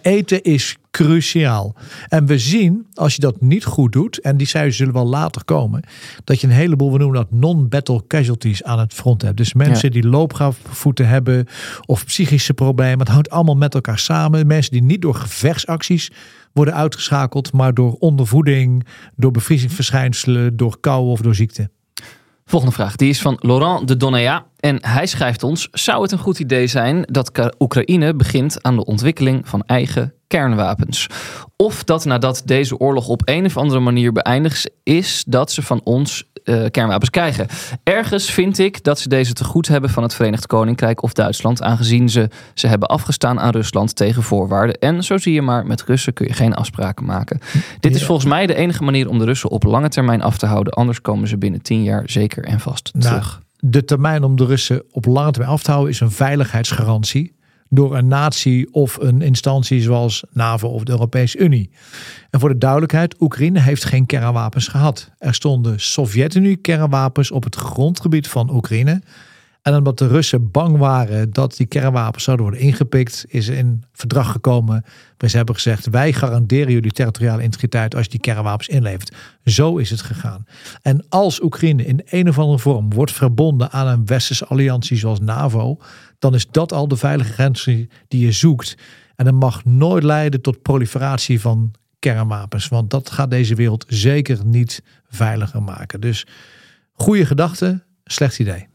Eten 0.01 0.41
is 0.41 0.77
cruciaal. 0.93 1.75
En 2.07 2.25
we 2.25 2.37
zien, 2.37 2.85
als 2.93 3.15
je 3.15 3.21
dat 3.21 3.41
niet 3.41 3.65
goed 3.65 3.91
doet, 3.91 4.21
en 4.21 4.37
die 4.37 4.47
cijfers 4.47 4.77
zullen 4.77 4.93
wel 4.93 5.07
later 5.07 5.45
komen, 5.45 5.83
dat 6.23 6.41
je 6.41 6.47
een 6.47 6.53
heleboel, 6.53 6.91
we 6.91 6.97
noemen 6.97 7.17
dat 7.17 7.31
non-battle 7.31 8.07
casualties 8.07 8.63
aan 8.63 8.79
het 8.79 8.93
front 8.93 9.21
hebt. 9.21 9.37
Dus 9.37 9.53
mensen 9.53 9.91
die 9.91 10.07
loopgraafvoeten 10.07 11.07
hebben 11.07 11.47
of 11.85 12.05
psychische 12.05 12.53
problemen. 12.53 12.99
Het 12.99 13.07
hangt 13.07 13.29
allemaal 13.29 13.55
met 13.55 13.73
elkaar 13.73 13.99
samen. 13.99 14.47
Mensen 14.47 14.71
die 14.71 14.83
niet 14.83 15.01
door 15.01 15.15
gevechtsacties 15.15 16.11
worden 16.51 16.73
uitgeschakeld, 16.73 17.53
maar 17.53 17.73
door 17.73 17.93
ondervoeding, 17.99 18.85
door 19.15 19.31
bevriezingsverschijnselen, 19.31 20.57
door 20.57 20.79
kou 20.79 21.05
of 21.05 21.21
door 21.21 21.35
ziekte. 21.35 21.69
Volgende 22.45 22.75
vraag, 22.75 22.95
die 22.95 23.09
is 23.09 23.21
van 23.21 23.37
Laurent 23.39 23.87
de 23.87 23.97
Donnea. 23.97 24.45
En 24.65 24.77
hij 24.81 25.05
schrijft 25.05 25.43
ons: 25.43 25.67
Zou 25.71 26.01
het 26.01 26.11
een 26.11 26.17
goed 26.17 26.39
idee 26.39 26.67
zijn 26.67 27.01
dat 27.05 27.55
Oekraïne 27.59 28.15
begint 28.15 28.63
aan 28.63 28.75
de 28.75 28.85
ontwikkeling 28.85 29.47
van 29.47 29.63
eigen 29.65 30.13
kernwapens? 30.27 31.07
Of 31.55 31.83
dat 31.83 32.05
nadat 32.05 32.41
deze 32.45 32.77
oorlog 32.77 33.07
op 33.07 33.21
een 33.25 33.45
of 33.45 33.57
andere 33.57 33.79
manier 33.79 34.11
beëindigd 34.11 34.69
is, 34.83 35.23
dat 35.27 35.51
ze 35.51 35.61
van 35.61 35.81
ons 35.83 36.23
eh, 36.43 36.65
kernwapens 36.71 37.09
krijgen? 37.09 37.47
Ergens 37.83 38.31
vind 38.31 38.59
ik 38.59 38.83
dat 38.83 38.99
ze 38.99 39.09
deze 39.09 39.33
te 39.33 39.43
goed 39.43 39.67
hebben 39.67 39.89
van 39.89 40.03
het 40.03 40.13
Verenigd 40.15 40.47
Koninkrijk 40.47 41.03
of 41.03 41.13
Duitsland, 41.13 41.61
aangezien 41.61 42.09
ze 42.09 42.29
ze 42.53 42.67
hebben 42.67 42.87
afgestaan 42.87 43.39
aan 43.39 43.51
Rusland 43.51 43.95
tegen 43.95 44.23
voorwaarden. 44.23 44.79
En 44.79 45.03
zo 45.03 45.17
zie 45.17 45.33
je 45.33 45.41
maar, 45.41 45.65
met 45.65 45.83
Russen 45.83 46.13
kun 46.13 46.27
je 46.27 46.33
geen 46.33 46.53
afspraken 46.53 47.05
maken. 47.05 47.39
Dit 47.79 47.95
is 47.95 48.05
volgens 48.05 48.27
mij 48.27 48.45
de 48.47 48.55
enige 48.55 48.83
manier 48.83 49.09
om 49.09 49.19
de 49.19 49.25
Russen 49.25 49.49
op 49.49 49.63
lange 49.63 49.89
termijn 49.89 50.21
af 50.21 50.37
te 50.37 50.45
houden. 50.45 50.73
Anders 50.73 51.01
komen 51.01 51.27
ze 51.27 51.37
binnen 51.37 51.61
tien 51.61 51.83
jaar 51.83 52.03
zeker 52.05 52.43
en 52.43 52.59
vast 52.59 52.89
Nou, 52.93 53.07
terug. 53.07 53.42
De 53.65 53.85
termijn 53.85 54.23
om 54.23 54.35
de 54.35 54.45
Russen 54.45 54.83
op 54.91 55.05
lange 55.05 55.31
termijn 55.31 55.53
af 55.53 55.63
te 55.63 55.71
houden 55.71 55.91
is 55.91 55.99
een 55.99 56.11
veiligheidsgarantie 56.11 57.35
door 57.69 57.97
een 57.97 58.07
natie 58.07 58.73
of 58.73 58.97
een 58.97 59.21
instantie 59.21 59.81
zoals 59.81 60.23
NAVO 60.31 60.67
of 60.67 60.83
de 60.83 60.91
Europese 60.91 61.37
Unie. 61.37 61.69
En 62.29 62.39
voor 62.39 62.49
de 62.49 62.57
duidelijkheid, 62.57 63.21
Oekraïne 63.21 63.59
heeft 63.59 63.85
geen 63.85 64.05
kernwapens 64.05 64.67
gehad. 64.67 65.11
Er 65.17 65.33
stonden 65.33 65.79
Sovjet-Unie 65.79 66.55
kernwapens 66.55 67.31
op 67.31 67.43
het 67.43 67.55
grondgebied 67.55 68.27
van 68.27 68.53
Oekraïne. 68.53 69.01
En 69.63 69.75
omdat 69.75 69.97
de 69.97 70.07
Russen 70.07 70.51
bang 70.51 70.77
waren 70.77 71.31
dat 71.31 71.57
die 71.57 71.65
kernwapens 71.65 72.23
zouden 72.23 72.45
worden 72.45 72.63
ingepikt, 72.63 73.25
is 73.27 73.47
er 73.47 73.55
in 73.55 73.83
verdrag 73.91 74.31
gekomen. 74.31 74.83
waar 75.17 75.29
ze 75.29 75.37
hebben 75.37 75.55
gezegd: 75.55 75.89
wij 75.89 76.13
garanderen 76.13 76.71
jullie 76.73 76.91
territoriale 76.91 77.43
integriteit 77.43 77.95
als 77.95 78.03
je 78.03 78.11
die 78.11 78.19
kernwapens 78.19 78.67
inlevert. 78.67 79.15
Zo 79.45 79.77
is 79.77 79.89
het 79.89 80.01
gegaan. 80.01 80.45
En 80.81 81.05
als 81.09 81.41
Oekraïne 81.41 81.85
in 81.85 82.01
een 82.05 82.29
of 82.29 82.39
andere 82.39 82.59
vorm 82.59 82.93
wordt 82.93 83.11
verbonden 83.11 83.71
aan 83.71 83.87
een 83.87 84.05
westerse 84.05 84.45
alliantie 84.45 84.97
zoals 84.97 85.19
NAVO, 85.19 85.77
dan 86.19 86.33
is 86.33 86.47
dat 86.51 86.73
al 86.73 86.87
de 86.87 86.97
veilige 86.97 87.33
grens 87.33 87.63
die 88.07 88.25
je 88.25 88.31
zoekt. 88.31 88.77
En 89.15 89.25
dat 89.25 89.33
mag 89.33 89.65
nooit 89.65 90.03
leiden 90.03 90.41
tot 90.41 90.61
proliferatie 90.61 91.41
van 91.41 91.73
kernwapens, 91.99 92.67
want 92.67 92.89
dat 92.89 93.11
gaat 93.11 93.29
deze 93.29 93.55
wereld 93.55 93.85
zeker 93.87 94.45
niet 94.45 94.83
veiliger 95.09 95.63
maken. 95.63 96.01
Dus 96.01 96.25
goede 96.93 97.25
gedachte, 97.25 97.83
slecht 98.03 98.39
idee. 98.39 98.71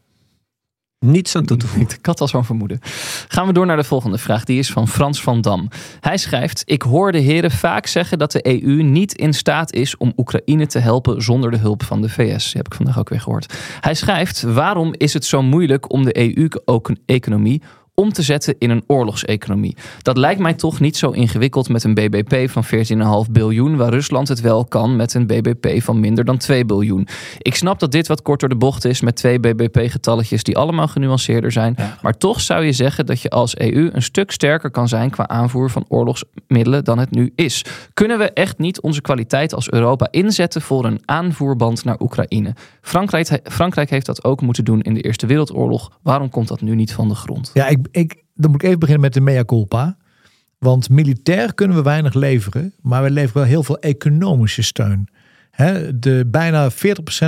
Niets 1.05 1.35
aan 1.35 1.45
toe 1.45 1.57
te 1.57 1.67
voegen. 1.67 1.97
Ik 1.97 2.05
had 2.05 2.21
al 2.21 2.27
zo'n 2.27 2.45
vermoeden. 2.45 2.79
Gaan 3.27 3.47
we 3.47 3.53
door 3.53 3.65
naar 3.65 3.77
de 3.77 3.83
volgende 3.83 4.17
vraag. 4.17 4.43
Die 4.43 4.59
is 4.59 4.71
van 4.71 4.87
Frans 4.87 5.21
van 5.21 5.41
Dam. 5.41 5.69
Hij 5.99 6.17
schrijft: 6.17 6.63
Ik 6.65 6.81
hoor 6.81 7.11
de 7.11 7.17
heren 7.17 7.51
vaak 7.51 7.85
zeggen 7.85 8.17
dat 8.17 8.31
de 8.31 8.63
EU 8.63 8.81
niet 8.83 9.13
in 9.13 9.33
staat 9.33 9.73
is 9.73 9.97
om 9.97 10.13
Oekraïne 10.17 10.67
te 10.67 10.79
helpen 10.79 11.21
zonder 11.21 11.51
de 11.51 11.57
hulp 11.57 11.83
van 11.83 12.01
de 12.01 12.09
VS. 12.09 12.43
Die 12.43 12.57
heb 12.57 12.65
ik 12.65 12.73
vandaag 12.73 12.99
ook 12.99 13.09
weer 13.09 13.21
gehoord. 13.21 13.53
Hij 13.79 13.93
schrijft: 13.93 14.41
Waarom 14.41 14.93
is 14.97 15.13
het 15.13 15.25
zo 15.25 15.41
moeilijk 15.41 15.91
om 15.91 16.03
de 16.03 16.35
EU-economie 16.35 17.61
om 17.99 18.13
te 18.13 18.21
zetten 18.21 18.55
in 18.57 18.69
een 18.69 18.83
oorlogseconomie. 18.87 19.75
Dat 20.01 20.17
lijkt 20.17 20.39
mij 20.39 20.53
toch 20.53 20.79
niet 20.79 20.97
zo 20.97 21.11
ingewikkeld 21.11 21.69
met 21.69 21.83
een 21.83 21.93
BBP 21.93 22.49
van 22.49 22.63
14,5 23.25 23.31
biljoen, 23.31 23.77
waar 23.77 23.89
Rusland 23.89 24.27
het 24.27 24.41
wel 24.41 24.65
kan 24.65 24.95
met 24.95 25.13
een 25.13 25.27
BBP 25.27 25.81
van 25.81 25.99
minder 25.99 26.25
dan 26.25 26.37
2 26.37 26.65
biljoen. 26.65 27.07
Ik 27.37 27.55
snap 27.55 27.79
dat 27.79 27.91
dit 27.91 28.07
wat 28.07 28.21
korter 28.21 28.49
de 28.49 28.55
bocht 28.55 28.85
is 28.85 29.01
met 29.01 29.15
twee 29.15 29.39
BBP-getalletjes 29.39 30.43
die 30.43 30.57
allemaal 30.57 30.87
genuanceerder 30.87 31.51
zijn. 31.51 31.75
Maar 32.01 32.17
toch 32.17 32.41
zou 32.41 32.65
je 32.65 32.71
zeggen 32.71 33.05
dat 33.05 33.21
je 33.21 33.29
als 33.29 33.57
EU 33.57 33.89
een 33.93 34.01
stuk 34.01 34.31
sterker 34.31 34.71
kan 34.71 34.87
zijn 34.87 35.09
qua 35.09 35.27
aanvoer 35.27 35.69
van 35.69 35.85
oorlogsmiddelen 35.87 36.83
dan 36.83 36.99
het 36.99 37.11
nu 37.11 37.31
is. 37.35 37.65
Kunnen 37.93 38.17
we 38.17 38.31
echt 38.31 38.57
niet 38.57 38.81
onze 38.81 39.01
kwaliteit 39.01 39.53
als 39.53 39.71
Europa 39.71 40.07
inzetten 40.11 40.61
voor 40.61 40.85
een 40.85 41.01
aanvoerband 41.05 41.83
naar 41.83 41.99
Oekraïne? 41.99 42.55
Frankrijk, 42.81 43.39
Frankrijk 43.43 43.89
heeft 43.89 44.05
dat 44.05 44.23
ook 44.23 44.41
moeten 44.41 44.65
doen 44.65 44.81
in 44.81 44.93
de 44.93 45.01
Eerste 45.01 45.25
Wereldoorlog. 45.25 45.91
Waarom 46.01 46.29
komt 46.29 46.47
dat 46.47 46.61
nu 46.61 46.75
niet 46.75 46.93
van 46.93 47.07
de 47.07 47.15
grond? 47.15 47.51
Ja, 47.53 47.67
ik, 47.67 47.87
ik, 47.91 48.23
dan 48.35 48.51
moet 48.51 48.61
ik 48.61 48.67
even 48.67 48.79
beginnen 48.79 49.03
met 49.03 49.13
de 49.13 49.21
mea 49.21 49.45
culpa. 49.45 49.97
Want 50.57 50.89
militair 50.89 51.53
kunnen 51.53 51.77
we 51.77 51.83
weinig 51.83 52.13
leveren, 52.13 52.73
maar 52.81 53.03
we 53.03 53.11
leveren 53.11 53.41
wel 53.41 53.51
heel 53.51 53.63
veel 53.63 53.79
economische 53.79 54.61
steun. 54.61 55.09
De 55.95 56.27
bijna 56.27 56.71
40% 56.71 56.75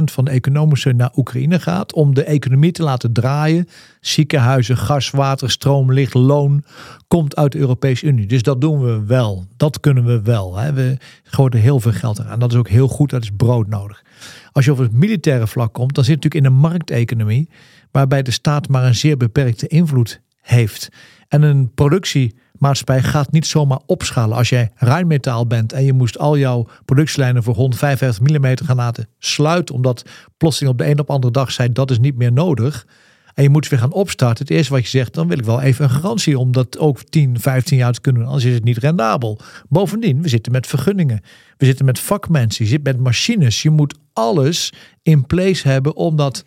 van 0.03 0.25
de 0.25 0.31
economische 0.31 0.91
naar 0.91 1.11
Oekraïne 1.15 1.59
gaat 1.59 1.93
om 1.93 2.13
de 2.13 2.23
economie 2.23 2.71
te 2.71 2.83
laten 2.83 3.13
draaien. 3.13 3.67
Ziekenhuizen, 4.01 4.77
gas, 4.77 5.09
water, 5.09 5.51
stroom, 5.51 5.93
licht, 5.93 6.13
loon 6.13 6.63
komt 7.07 7.35
uit 7.35 7.51
de 7.51 7.57
Europese 7.57 8.05
Unie. 8.05 8.25
Dus 8.25 8.43
dat 8.43 8.61
doen 8.61 8.81
we 8.81 9.05
wel. 9.05 9.45
Dat 9.57 9.79
kunnen 9.79 10.05
we 10.05 10.21
wel. 10.21 10.55
We 10.73 10.97
gooien 11.23 11.51
er 11.51 11.59
heel 11.59 11.79
veel 11.79 11.91
geld 11.91 12.25
aan. 12.25 12.39
Dat 12.39 12.51
is 12.51 12.57
ook 12.57 12.69
heel 12.69 12.87
goed. 12.87 13.09
Dat 13.09 13.23
is 13.23 13.31
brood 13.37 13.67
nodig. 13.67 14.03
Als 14.51 14.65
je 14.65 14.71
over 14.71 14.83
het 14.83 14.93
militaire 14.93 15.47
vlak 15.47 15.73
komt, 15.73 15.95
dan 15.95 16.03
zit 16.03 16.13
je 16.13 16.29
natuurlijk 16.29 16.45
in 16.45 16.51
een 16.57 16.69
markteconomie 16.69 17.49
waarbij 17.91 18.21
de 18.21 18.31
staat 18.31 18.67
maar 18.67 18.85
een 18.85 18.95
zeer 18.95 19.17
beperkte 19.17 19.67
invloed 19.67 20.21
heeft. 20.41 20.89
En 21.27 21.41
een 21.41 21.73
productiemaatschappij 21.73 23.03
gaat 23.03 23.31
niet 23.31 23.45
zomaar 23.45 23.79
opschalen. 23.85 24.37
Als 24.37 24.49
jij 24.49 24.71
Rijnmetaal 24.75 25.47
bent 25.47 25.73
en 25.73 25.83
je 25.83 25.93
moest 25.93 26.17
al 26.17 26.37
jouw 26.37 26.67
productielijnen 26.85 27.43
voor 27.43 27.55
155 27.55 28.27
mm 28.27 28.57
gaan 28.65 28.75
laten 28.75 29.07
sluiten, 29.19 29.75
omdat 29.75 30.05
plotseling 30.37 30.73
op 30.73 30.79
de 30.79 30.89
een 30.89 30.99
op 30.99 31.09
andere 31.09 31.33
dag 31.33 31.51
zei 31.51 31.71
dat 31.71 31.91
is 31.91 31.99
niet 31.99 32.17
meer 32.17 32.31
nodig. 32.31 32.85
En 33.33 33.43
je 33.43 33.49
moet 33.49 33.67
weer 33.67 33.79
gaan 33.79 33.91
opstarten. 33.91 34.45
Het 34.45 34.55
eerste 34.55 34.73
wat 34.73 34.81
je 34.81 34.89
zegt, 34.89 35.13
dan 35.13 35.27
wil 35.27 35.37
ik 35.37 35.45
wel 35.45 35.61
even 35.61 35.83
een 35.83 35.89
garantie 35.89 36.39
om 36.39 36.51
dat 36.51 36.77
ook 36.77 37.03
10, 37.03 37.39
15 37.39 37.77
jaar 37.77 37.93
te 37.93 38.01
kunnen 38.01 38.21
doen. 38.21 38.29
Anders 38.29 38.49
is 38.49 38.55
het 38.55 38.63
niet 38.63 38.77
rendabel. 38.77 39.39
Bovendien, 39.69 40.21
we 40.21 40.29
zitten 40.29 40.51
met 40.51 40.67
vergunningen. 40.67 41.21
We 41.57 41.65
zitten 41.65 41.85
met 41.85 41.99
vakmensen. 41.99 42.65
Je 42.65 42.71
zit 42.71 42.83
met 42.83 42.99
machines. 42.99 43.61
Je 43.61 43.69
moet 43.69 43.97
alles 44.13 44.73
in 45.03 45.25
place 45.25 45.67
hebben 45.67 45.95
om 45.95 46.15
dat 46.15 46.43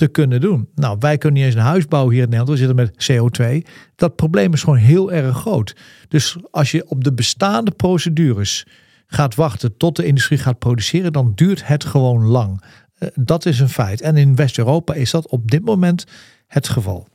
te 0.00 0.08
kunnen 0.08 0.40
doen. 0.40 0.68
Nou, 0.74 0.96
wij 1.00 1.18
kunnen 1.18 1.38
niet 1.38 1.48
eens 1.48 1.60
een 1.60 1.68
huis 1.68 1.86
bouwen 1.86 2.14
hier 2.14 2.22
in 2.22 2.28
Nederland. 2.28 2.58
We 2.58 2.66
zitten 2.66 2.76
met 2.76 3.10
CO2. 3.10 3.68
Dat 3.96 4.16
probleem 4.16 4.52
is 4.52 4.62
gewoon 4.62 4.78
heel 4.78 5.12
erg 5.12 5.36
groot. 5.36 5.76
Dus 6.08 6.36
als 6.50 6.70
je 6.70 6.88
op 6.88 7.04
de 7.04 7.12
bestaande 7.12 7.70
procedures 7.70 8.66
gaat 9.06 9.34
wachten 9.34 9.76
tot 9.76 9.96
de 9.96 10.04
industrie 10.04 10.38
gaat 10.38 10.58
produceren, 10.58 11.12
dan 11.12 11.32
duurt 11.34 11.66
het 11.66 11.84
gewoon 11.84 12.24
lang. 12.24 12.62
Eh, 12.94 13.08
dat 13.14 13.46
is 13.46 13.60
een 13.60 13.68
feit. 13.68 14.00
En 14.00 14.16
in 14.16 14.36
West-Europa 14.36 14.94
is 14.94 15.10
dat 15.10 15.28
op 15.28 15.50
dit 15.50 15.64
moment 15.64 16.04
het 16.46 16.68
geval. 16.68 17.08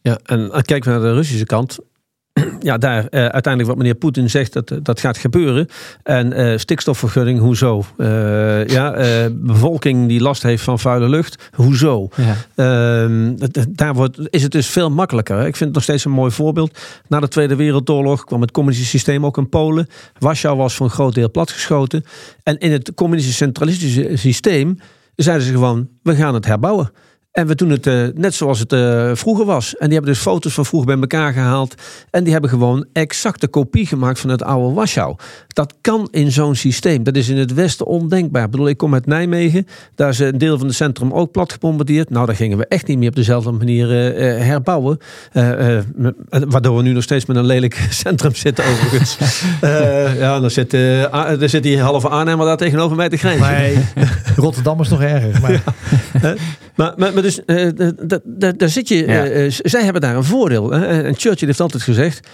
Ja, 0.00 0.18
en 0.24 0.50
kijken 0.50 0.82
we 0.82 0.98
naar 0.98 1.08
de 1.08 1.14
Russische 1.14 1.46
kant, 1.46 1.78
ja, 2.60 2.78
daar 2.78 2.98
uh, 2.98 3.08
uiteindelijk 3.10 3.66
wat 3.66 3.76
meneer 3.76 3.94
Poetin 3.94 4.30
zegt, 4.30 4.52
dat, 4.52 4.72
dat 4.82 5.00
gaat 5.00 5.16
gebeuren. 5.16 5.66
En 6.02 6.40
uh, 6.40 6.58
stikstofvergunning, 6.58 7.38
hoezo? 7.38 7.84
Uh, 7.96 8.66
ja, 8.66 8.96
bevolking 9.32 10.08
die 10.08 10.20
last 10.20 10.42
heeft 10.42 10.62
van 10.62 10.78
vuile 10.78 11.08
lucht, 11.08 11.50
hoezo? 11.52 12.08
Ja. 12.16 12.36
Ehm, 12.54 13.36
daar 13.68 13.94
wordt, 13.94 14.18
is 14.30 14.42
het 14.42 14.52
dus 14.52 14.66
veel 14.66 14.90
makkelijker. 14.90 15.38
Ik 15.38 15.56
vind 15.56 15.58
het 15.58 15.74
nog 15.74 15.82
steeds 15.82 16.04
een 16.04 16.10
mooi 16.10 16.30
voorbeeld. 16.30 16.78
Na 17.08 17.20
de 17.20 17.28
Tweede 17.28 17.56
Wereldoorlog 17.56 18.24
kwam 18.24 18.40
het 18.40 18.50
communistische 18.50 18.96
systeem 18.96 19.26
ook 19.26 19.36
in 19.36 19.48
Polen. 19.48 19.88
Warschau 20.18 20.56
was 20.56 20.74
voor 20.74 20.86
een 20.86 20.92
groot 20.92 21.14
deel 21.14 21.30
platgeschoten. 21.30 22.04
En 22.42 22.58
in 22.58 22.72
het 22.72 22.94
communistische 22.94 23.44
centralistische 23.44 24.10
systeem 24.16 24.78
zeiden 25.16 25.46
ze 25.46 25.52
gewoon, 25.52 25.88
we 26.02 26.14
gaan 26.14 26.34
het 26.34 26.46
herbouwen. 26.46 26.92
En 27.32 27.46
we 27.46 27.54
doen 27.54 27.70
het 27.70 27.86
uh, 27.86 28.06
net 28.14 28.34
zoals 28.34 28.58
het 28.58 28.72
uh, 28.72 29.10
vroeger 29.14 29.44
was. 29.44 29.76
En 29.76 29.84
die 29.84 29.94
hebben 29.94 30.12
dus 30.12 30.22
foto's 30.22 30.54
van 30.54 30.66
vroeger 30.66 30.88
bij 30.88 31.00
elkaar 31.00 31.32
gehaald. 31.32 31.74
En 32.10 32.24
die 32.24 32.32
hebben 32.32 32.50
gewoon 32.50 32.86
exacte 32.92 33.48
kopie 33.48 33.86
gemaakt 33.86 34.20
van 34.20 34.30
het 34.30 34.42
oude 34.42 34.74
Warschau. 34.74 35.16
Dat 35.48 35.74
kan 35.80 36.08
in 36.10 36.32
zo'n 36.32 36.54
systeem. 36.54 37.02
Dat 37.02 37.16
is 37.16 37.28
in 37.28 37.36
het 37.36 37.54
Westen 37.54 37.86
ondenkbaar. 37.86 38.44
Ik 38.44 38.50
bedoel, 38.50 38.68
ik 38.68 38.76
kom 38.76 38.94
uit 38.94 39.06
Nijmegen. 39.06 39.66
Daar 39.94 40.08
is 40.08 40.18
een 40.18 40.38
deel 40.38 40.58
van 40.58 40.66
het 40.66 40.76
centrum 40.76 41.12
ook 41.12 41.30
plat 41.30 41.52
gebombardeerd. 41.52 42.10
Nou, 42.10 42.26
daar 42.26 42.36
gingen 42.36 42.58
we 42.58 42.66
echt 42.66 42.86
niet 42.86 42.98
meer 42.98 43.08
op 43.08 43.16
dezelfde 43.16 43.50
manier 43.50 44.14
uh, 44.16 44.44
herbouwen. 44.44 44.98
waardoor 46.30 46.76
we 46.76 46.82
nu 46.82 46.92
nog 46.92 47.02
steeds 47.02 47.26
met 47.26 47.36
een 47.36 47.46
lelijk 47.46 47.86
centrum 48.04 48.34
zitten 48.34 48.64
overigens. 48.64 49.18
ja, 50.18 50.40
dan 50.40 50.50
zit, 50.50 50.72
er 50.72 51.48
zit 51.48 51.62
die 51.62 51.80
halve 51.80 52.08
Arnhemmer 52.08 52.46
daar 52.46 52.56
tegenover 52.56 52.96
mij 52.96 53.08
te 53.08 53.16
grijnzen. 53.16 53.52
Nee, 53.52 53.78
Rotterdam 54.36 54.80
is 54.80 54.88
nog 54.88 55.02
erger. 55.02 55.40
Maar... 56.76 56.94
maar, 56.96 57.21
maar 57.22 57.30
dus 57.30 57.40
uh, 57.46 58.52
daar 58.56 58.68
zit 58.68 58.88
je. 58.88 59.06
Uh, 59.06 59.52
zij 59.62 59.82
hebben 59.82 60.02
daar 60.02 60.16
een 60.16 60.24
voordeel. 60.24 60.72
En 60.72 61.14
Churchill 61.14 61.46
heeft 61.46 61.60
altijd 61.60 61.82
gezegd: 61.82 62.28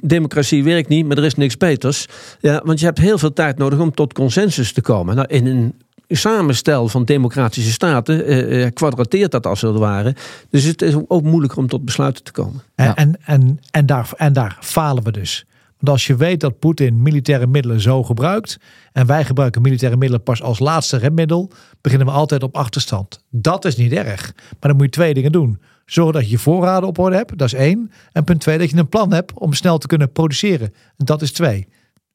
democratie 0.00 0.64
werkt 0.64 0.88
niet, 0.88 1.06
maar 1.06 1.16
er 1.16 1.24
is 1.24 1.34
niks 1.34 1.56
beters. 1.56 2.06
Ja, 2.40 2.62
want 2.64 2.80
je 2.80 2.86
hebt 2.86 2.98
heel 2.98 3.18
veel 3.18 3.32
tijd 3.32 3.58
nodig 3.58 3.78
om 3.78 3.94
tot 3.94 4.12
consensus 4.12 4.72
te 4.72 4.80
komen. 4.80 5.14
Nou, 5.14 5.28
in 5.28 5.46
een 5.46 5.74
samenstel 6.08 6.88
van 6.88 7.04
democratische 7.04 7.70
staten 7.70 8.72
kwadrateert 8.72 9.30
dat 9.30 9.46
als 9.46 9.60
het 9.60 9.76
ware. 9.76 10.14
Dus 10.50 10.64
het 10.64 10.82
is 10.82 10.94
ook 11.06 11.22
moeilijker 11.22 11.58
om 11.58 11.68
tot 11.68 11.84
besluiten 11.84 12.24
te 12.24 12.32
komen. 12.32 12.62
En, 12.74 12.94
en, 12.94 13.16
en, 13.24 13.60
en, 13.70 13.86
daar, 13.86 14.10
en 14.16 14.32
daar 14.32 14.56
falen 14.60 15.04
we 15.04 15.12
dus. 15.12 15.44
Want 15.80 15.88
als 15.88 16.06
je 16.06 16.16
weet 16.16 16.40
dat 16.40 16.58
Poetin 16.58 17.02
militaire 17.02 17.46
middelen 17.46 17.80
zo 17.80 18.02
gebruikt. 18.02 18.58
en 18.92 19.06
wij 19.06 19.24
gebruiken 19.24 19.62
militaire 19.62 19.96
middelen 19.96 20.22
pas 20.22 20.42
als 20.42 20.58
laatste 20.58 20.96
remmiddel. 20.96 21.52
beginnen 21.80 22.06
we 22.06 22.12
altijd 22.12 22.42
op 22.42 22.56
achterstand. 22.56 23.24
Dat 23.30 23.64
is 23.64 23.76
niet 23.76 23.92
erg. 23.92 24.32
Maar 24.34 24.70
dan 24.70 24.76
moet 24.76 24.84
je 24.84 24.90
twee 24.90 25.14
dingen 25.14 25.32
doen. 25.32 25.60
Zorg 25.84 26.12
dat 26.12 26.24
je 26.24 26.30
je 26.30 26.38
voorraden 26.38 26.88
op 26.88 26.98
orde 26.98 27.16
hebt. 27.16 27.38
Dat 27.38 27.46
is 27.46 27.54
één. 27.54 27.90
En 28.12 28.24
punt 28.24 28.40
twee, 28.40 28.58
dat 28.58 28.70
je 28.70 28.76
een 28.76 28.88
plan 28.88 29.12
hebt 29.12 29.32
om 29.34 29.52
snel 29.52 29.78
te 29.78 29.86
kunnen 29.86 30.12
produceren. 30.12 30.74
Dat 30.96 31.22
is 31.22 31.32
twee. 31.32 31.68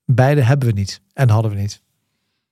Beide 0.05 0.41
hebben 0.41 0.67
we 0.67 0.73
niet. 0.73 1.01
En 1.13 1.29
hadden 1.29 1.51
we 1.51 1.57
niet 1.57 1.83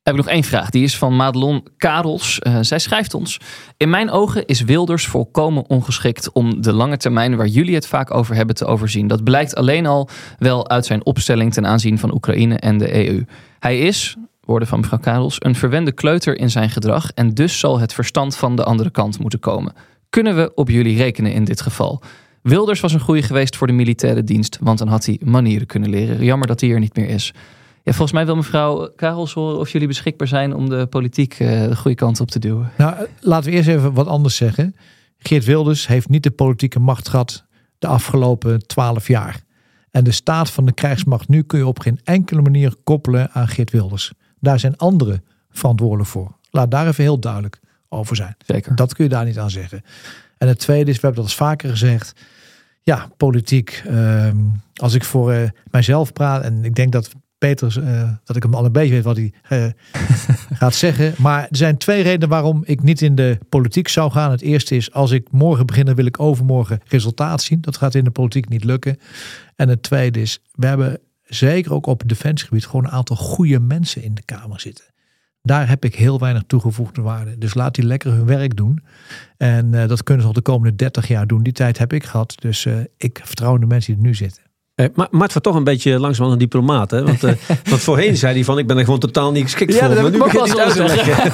heb 0.03 0.13
ik 0.13 0.19
nog 0.23 0.29
één 0.29 0.43
vraag. 0.43 0.69
Die 0.69 0.83
is 0.83 0.97
van 0.97 1.15
Madelon 1.15 1.67
Karels. 1.77 2.39
Uh, 2.43 2.57
zij 2.61 2.79
schrijft 2.79 3.13
ons: 3.13 3.39
In 3.77 3.89
mijn 3.89 4.09
ogen 4.09 4.45
is 4.45 4.61
Wilders 4.61 5.05
volkomen 5.05 5.69
ongeschikt 5.69 6.31
om 6.31 6.61
de 6.61 6.73
lange 6.73 6.97
termijn 6.97 7.35
waar 7.35 7.47
jullie 7.47 7.75
het 7.75 7.87
vaak 7.87 8.13
over 8.13 8.35
hebben 8.35 8.55
te 8.55 8.65
overzien. 8.65 9.07
Dat 9.07 9.23
blijkt 9.23 9.55
alleen 9.55 9.85
al 9.85 10.09
wel 10.37 10.69
uit 10.69 10.85
zijn 10.85 11.05
opstelling 11.05 11.53
ten 11.53 11.67
aanzien 11.67 11.99
van 11.99 12.13
Oekraïne 12.13 12.55
en 12.55 12.77
de 12.77 13.07
EU. 13.07 13.25
Hij 13.59 13.79
is, 13.79 14.15
woorden 14.45 14.67
van 14.67 14.79
mevrouw 14.79 14.99
Karels, 14.99 15.35
een 15.39 15.55
verwende 15.55 15.91
kleuter 15.91 16.37
in 16.37 16.49
zijn 16.49 16.69
gedrag 16.69 17.11
en 17.11 17.33
dus 17.33 17.59
zal 17.59 17.79
het 17.79 17.93
verstand 17.93 18.35
van 18.35 18.55
de 18.55 18.63
andere 18.63 18.91
kant 18.91 19.19
moeten 19.19 19.39
komen. 19.39 19.73
Kunnen 20.09 20.35
we 20.35 20.51
op 20.55 20.69
jullie 20.69 20.97
rekenen 20.97 21.33
in 21.33 21.43
dit 21.43 21.61
geval? 21.61 22.01
Wilders 22.41 22.79
was 22.79 22.93
een 22.93 22.99
goede 22.99 23.21
geweest 23.21 23.55
voor 23.55 23.67
de 23.67 23.73
militaire 23.73 24.23
dienst, 24.23 24.57
want 24.61 24.77
dan 24.77 24.87
had 24.87 25.05
hij 25.05 25.19
manieren 25.23 25.67
kunnen 25.67 25.89
leren. 25.89 26.23
Jammer 26.23 26.47
dat 26.47 26.61
hij 26.61 26.69
er 26.69 26.79
niet 26.79 26.95
meer 26.95 27.09
is. 27.09 27.33
Ja, 27.83 27.91
volgens 27.91 28.11
mij 28.11 28.25
wil 28.25 28.35
mevrouw 28.35 28.91
Karels 28.95 29.33
horen 29.33 29.59
of 29.59 29.69
jullie 29.69 29.87
beschikbaar 29.87 30.27
zijn 30.27 30.55
om 30.55 30.69
de 30.69 30.85
politiek 30.85 31.39
uh, 31.39 31.67
de 31.67 31.75
goede 31.75 31.97
kant 31.97 32.19
op 32.19 32.31
te 32.31 32.39
duwen. 32.39 32.71
Nou, 32.77 32.95
eh, 32.95 33.01
laten 33.19 33.49
we 33.49 33.55
eerst 33.55 33.69
even 33.69 33.93
wat 33.93 34.07
anders 34.07 34.35
zeggen. 34.35 34.75
Geert 35.17 35.45
Wilders 35.45 35.87
heeft 35.87 36.09
niet 36.09 36.23
de 36.23 36.31
politieke 36.31 36.79
macht 36.79 37.09
gehad 37.09 37.45
de 37.79 37.87
afgelopen 37.87 38.67
twaalf 38.67 39.07
jaar. 39.07 39.41
En 39.91 40.03
de 40.03 40.11
staat 40.11 40.49
van 40.49 40.65
de 40.65 40.73
krijgsmacht 40.73 41.27
nu 41.27 41.41
kun 41.41 41.59
je 41.59 41.67
op 41.67 41.79
geen 41.79 41.99
enkele 42.03 42.41
manier 42.41 42.75
koppelen 42.83 43.31
aan 43.31 43.47
Geert 43.47 43.71
Wilders. 43.71 44.13
Daar 44.39 44.59
zijn 44.59 44.77
anderen 44.77 45.23
verantwoordelijk 45.51 46.09
voor. 46.09 46.37
Laat 46.49 46.71
daar 46.71 46.87
even 46.87 47.03
heel 47.03 47.19
duidelijk 47.19 47.59
over 47.89 48.15
zijn. 48.15 48.35
Zeker. 48.45 48.75
Dat 48.75 48.93
kun 48.93 49.03
je 49.03 49.09
daar 49.09 49.25
niet 49.25 49.39
aan 49.39 49.49
zeggen. 49.49 49.81
En 50.37 50.47
het 50.47 50.59
tweede 50.59 50.91
is, 50.91 50.95
we 50.95 51.05
hebben 51.05 51.21
dat 51.21 51.31
eens 51.31 51.41
vaker 51.41 51.69
gezegd. 51.69 52.13
Ja, 52.81 53.09
politiek. 53.17 53.83
Uh, 53.87 54.29
als 54.73 54.93
ik 54.93 55.03
voor 55.03 55.33
uh, 55.33 55.49
mijzelf 55.71 56.13
praat, 56.13 56.43
en 56.43 56.65
ik 56.65 56.75
denk 56.75 56.91
dat 56.91 57.11
Peters, 57.47 57.77
uh, 57.77 58.09
dat 58.23 58.35
ik 58.35 58.43
hem 58.43 58.53
al 58.53 58.65
een 58.65 58.71
beetje 58.71 58.93
weet 58.93 59.03
wat 59.03 59.15
hij 59.15 59.33
uh, 59.49 59.65
gaat 60.59 60.75
zeggen. 60.75 61.13
Maar 61.17 61.41
er 61.41 61.55
zijn 61.55 61.77
twee 61.77 62.03
redenen 62.03 62.29
waarom 62.29 62.61
ik 62.65 62.83
niet 62.83 63.01
in 63.01 63.15
de 63.15 63.37
politiek 63.49 63.87
zou 63.87 64.11
gaan. 64.11 64.31
Het 64.31 64.41
eerste 64.41 64.75
is, 64.75 64.91
als 64.91 65.11
ik 65.11 65.31
morgen 65.31 65.65
begin, 65.65 65.85
dan 65.85 65.95
wil 65.95 66.05
ik 66.05 66.19
overmorgen 66.19 66.81
resultaat 66.87 67.41
zien. 67.41 67.61
Dat 67.61 67.77
gaat 67.77 67.95
in 67.95 68.03
de 68.03 68.11
politiek 68.11 68.49
niet 68.49 68.63
lukken. 68.63 68.97
En 69.55 69.69
het 69.69 69.83
tweede 69.83 70.21
is, 70.21 70.39
we 70.51 70.65
hebben 70.65 70.99
zeker 71.23 71.73
ook 71.73 71.85
op 71.85 71.99
het 71.99 72.09
defensiegebied 72.09 72.65
gewoon 72.65 72.85
een 72.85 72.91
aantal 72.91 73.15
goede 73.15 73.59
mensen 73.59 74.03
in 74.03 74.13
de 74.13 74.23
Kamer 74.25 74.59
zitten. 74.59 74.85
Daar 75.41 75.69
heb 75.69 75.85
ik 75.85 75.95
heel 75.95 76.19
weinig 76.19 76.43
toegevoegde 76.47 77.01
waarde. 77.01 77.37
Dus 77.37 77.53
laat 77.53 77.75
die 77.75 77.85
lekker 77.85 78.11
hun 78.11 78.25
werk 78.25 78.55
doen. 78.55 78.83
En 79.37 79.73
uh, 79.73 79.87
dat 79.87 80.03
kunnen 80.03 80.21
ze 80.21 80.27
al 80.27 80.33
de 80.33 80.41
komende 80.41 80.75
30 80.75 81.07
jaar 81.07 81.27
doen. 81.27 81.43
Die 81.43 81.53
tijd 81.53 81.77
heb 81.77 81.93
ik 81.93 82.03
gehad. 82.03 82.35
Dus 82.39 82.67
ik 82.97 83.21
vertrouw 83.23 83.55
in 83.55 83.61
de 83.61 83.67
mensen 83.67 83.93
die 83.93 84.01
er 84.03 84.09
nu 84.09 84.15
zitten. 84.15 84.42
Eh, 84.75 84.85
maar 84.93 85.07
Mart 85.11 85.31
wordt 85.31 85.47
toch 85.47 85.55
een 85.55 85.63
beetje 85.63 85.99
langzaam 85.99 86.31
een 86.31 86.37
diplomaat. 86.37 86.91
Hè? 86.91 87.03
Want, 87.03 87.23
eh, 87.23 87.33
want 87.69 87.81
voorheen 87.81 88.17
zei 88.17 88.33
hij 88.33 88.43
van 88.43 88.57
ik 88.57 88.67
ben 88.67 88.77
er 88.77 88.83
gewoon 88.83 88.99
totaal 88.99 89.31
niet 89.31 89.43
geschikt 89.43 89.73
Ja, 89.73 89.79
voor. 89.79 89.95
dat 89.95 90.01
Maar 90.03 90.11
nu 90.11 90.17
begint 90.17 90.41
hij 90.41 90.49
het 90.49 90.59
uit 90.59 90.73
te 90.73 90.83
leggen. 90.83 91.31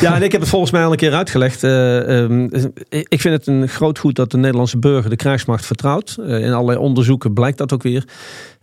ja, 0.06 0.14
en 0.14 0.22
ik 0.22 0.32
heb 0.32 0.40
het 0.40 0.50
volgens 0.50 0.70
mij 0.70 0.84
al 0.84 0.90
een 0.90 0.96
keer 0.96 1.14
uitgelegd. 1.14 1.62
Eh, 1.62 2.20
ehm, 2.22 2.48
ik 2.88 3.20
vind 3.20 3.34
het 3.34 3.46
een 3.46 3.68
groot 3.68 3.98
goed 3.98 4.16
dat 4.16 4.30
de 4.30 4.36
Nederlandse 4.36 4.78
burger 4.78 5.10
de 5.10 5.16
krijgsmacht 5.16 5.66
vertrouwt. 5.66 6.16
Eh, 6.26 6.40
in 6.40 6.52
allerlei 6.52 6.78
onderzoeken 6.78 7.32
blijkt 7.32 7.58
dat 7.58 7.72
ook 7.72 7.82
weer. 7.82 8.04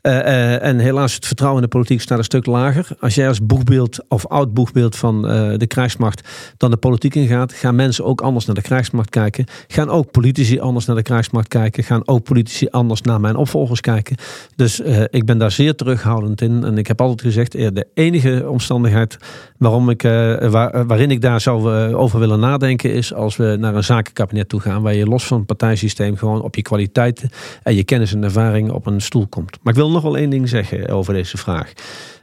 Eh, 0.04 0.20
eh, 0.20 0.64
en 0.64 0.80
helaas, 0.80 1.16
het 1.16 1.26
vertrouwen 1.26 1.62
in 1.64 1.70
de 1.70 1.76
politiek 1.76 2.02
staat 2.02 2.18
een 2.18 2.24
stuk 2.24 2.46
lager. 2.46 2.88
Als 3.00 3.16
jij 3.16 3.28
als 3.28 3.46
boegbeeld 3.46 4.00
of 4.08 4.28
oud 4.28 4.54
boegbeeld 4.54 4.96
van 4.96 5.28
eh, 5.28 5.58
de 5.58 5.68
krijgsmacht 5.68 6.30
dan 6.58 6.72
de 6.72 6.78
politiek 6.78 7.16
ingaat, 7.16 7.54
gaan 7.54 7.76
mensen 7.76 8.06
ook 8.06 8.22
anders 8.22 8.46
naar 8.46 8.56
de 8.56 8.62
krijgsmacht 8.62 9.10
kijken. 9.10 9.46
Gaan 9.68 9.90
ook 9.90 10.12
politici 10.12 10.60
anders 10.60 10.86
naar 10.86 10.96
de 10.96 11.02
krijgsmacht 11.02 11.48
kijken. 11.48 11.84
Gaan 11.84 12.08
ook 12.08 12.24
politici 12.24 12.68
anders 12.70 13.02
naar 13.02 13.20
mijn 13.20 13.36
opvolgers 13.36 13.82
kijken. 13.82 14.16
Dus 14.56 14.80
ik 15.10 15.26
ben 15.26 15.38
daar 15.38 15.52
zeer 15.52 15.76
terughoudend 15.76 16.42
in. 16.42 16.64
En 16.64 16.78
ik 16.78 16.88
heb 16.88 17.02
altijd 17.02 17.22
gezegd, 17.22 17.52
de 17.52 17.88
enige 17.94 18.46
omstandigheid 18.50 19.18
waarom 19.58 19.90
ik, 19.90 20.02
waar- 20.02 20.86
waarin 20.88 21.12
ik 21.12 21.22
daar 21.22 21.42
zou 21.42 21.94
over 21.94 22.20
willen 22.20 22.40
nadenken, 22.40 22.94
is 22.94 23.14
als 23.14 23.36
we 23.36 23.56
naar 23.60 23.76
een 23.76 23.84
zakenkabinet 23.84 24.50
toe 24.50 24.60
gaan, 24.60 24.82
waar 24.82 24.96
je 24.96 25.06
los 25.06 25.26
van 25.26 25.38
het 25.38 25.46
partijsysteem 25.48 26.18
gewoon 26.18 26.42
op 26.42 26.56
je 26.56 26.62
kwaliteiten 26.62 27.30
en 27.64 27.76
je 27.76 27.84
kennis 27.84 28.14
en 28.14 28.24
ervaring 28.24 28.72
op 28.72 28.86
een 28.86 29.02
stoel 29.02 29.28
komt. 29.28 29.58
Maar 29.62 29.74
ik 29.74 29.80
wil 29.80 29.92
nog 29.94 30.04
wel 30.04 30.18
één 30.18 30.30
ding 30.30 30.50
zeggen 30.50 30.90
over 30.90 31.14
deze 31.14 31.38
vraag. 31.38 31.74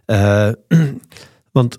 Eh, 0.05 0.49
want 1.53 1.79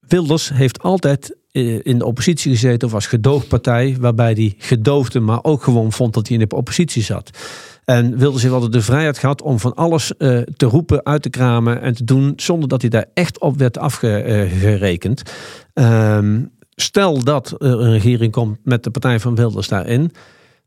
Wilders 0.00 0.48
heeft 0.48 0.82
altijd 0.82 1.36
eh, 1.52 1.84
in 1.84 1.98
de 1.98 2.04
oppositie 2.04 2.50
gezeten 2.52 2.88
of 2.88 2.94
als 2.94 3.06
gedoogpartij, 3.06 3.96
waarbij 4.00 4.32
hij 4.32 4.54
gedoogde, 4.58 5.20
maar 5.20 5.44
ook 5.44 5.62
gewoon 5.62 5.92
vond 5.92 6.14
dat 6.14 6.28
hij 6.28 6.38
in 6.38 6.48
de 6.48 6.56
oppositie 6.56 7.02
zat. 7.02 7.30
En 7.84 8.18
Wilders 8.18 8.42
heeft 8.42 8.54
altijd 8.54 8.72
de 8.72 8.82
vrijheid 8.82 9.18
gehad 9.18 9.42
om 9.42 9.58
van 9.58 9.74
alles 9.74 10.16
eh, 10.16 10.38
te 10.56 10.66
roepen, 10.66 11.04
uit 11.04 11.22
te 11.22 11.30
kramen 11.30 11.80
en 11.80 11.94
te 11.94 12.04
doen, 12.04 12.32
zonder 12.36 12.68
dat 12.68 12.80
hij 12.80 12.90
daar 12.90 13.06
echt 13.14 13.40
op 13.40 13.58
werd 13.58 13.78
afgerekend. 13.78 15.22
Ehm, 15.72 16.42
stel 16.74 17.24
dat 17.24 17.50
er 17.58 17.80
een 17.80 17.92
regering 17.92 18.32
komt 18.32 18.58
met 18.64 18.84
de 18.84 18.90
partij 18.90 19.20
van 19.20 19.34
Wilders 19.34 19.68
daarin, 19.68 20.12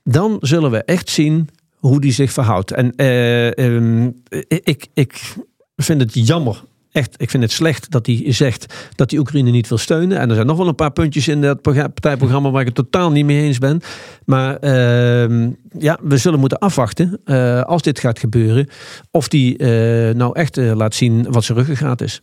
dan 0.03 0.37
zullen 0.39 0.71
we 0.71 0.83
echt 0.83 1.09
zien 1.09 1.49
hoe 1.87 2.01
die 2.01 2.11
zich 2.11 2.31
verhoudt. 2.31 2.71
En 2.71 2.95
eh, 2.95 3.57
ehm, 3.57 4.09
ik, 4.47 4.87
ik 4.93 5.35
vind 5.75 6.01
het 6.01 6.27
jammer. 6.27 6.63
Echt, 6.91 7.15
ik 7.17 7.29
vind 7.29 7.43
het 7.43 7.51
slecht 7.51 7.91
dat 7.91 8.05
hij 8.05 8.23
zegt 8.27 8.89
dat 8.95 9.11
hij 9.11 9.19
Oekraïne 9.19 9.51
niet 9.51 9.67
wil 9.67 9.77
steunen. 9.77 10.19
En 10.19 10.29
er 10.29 10.35
zijn 10.35 10.47
nog 10.47 10.57
wel 10.57 10.67
een 10.67 10.75
paar 10.75 10.91
puntjes 10.91 11.27
in 11.27 11.41
dat 11.41 11.61
progra- 11.61 11.87
partijprogramma 11.87 12.51
waar 12.51 12.61
ik 12.61 12.67
het 12.67 12.75
totaal 12.75 13.11
niet 13.11 13.25
mee 13.25 13.41
eens 13.41 13.57
ben. 13.57 13.81
Maar 14.25 14.57
ehm, 14.57 15.49
ja, 15.77 15.99
we 16.03 16.17
zullen 16.17 16.39
moeten 16.39 16.59
afwachten 16.59 17.21
eh, 17.25 17.61
als 17.61 17.81
dit 17.81 17.99
gaat 17.99 18.19
gebeuren. 18.19 18.67
Of 19.11 19.27
die 19.27 19.57
eh, 19.57 20.15
nou 20.15 20.35
echt 20.35 20.57
eh, 20.57 20.75
laat 20.75 20.95
zien 20.95 21.31
wat 21.31 21.43
zijn 21.43 21.57
ruggengraat 21.57 22.01
is. 22.01 22.21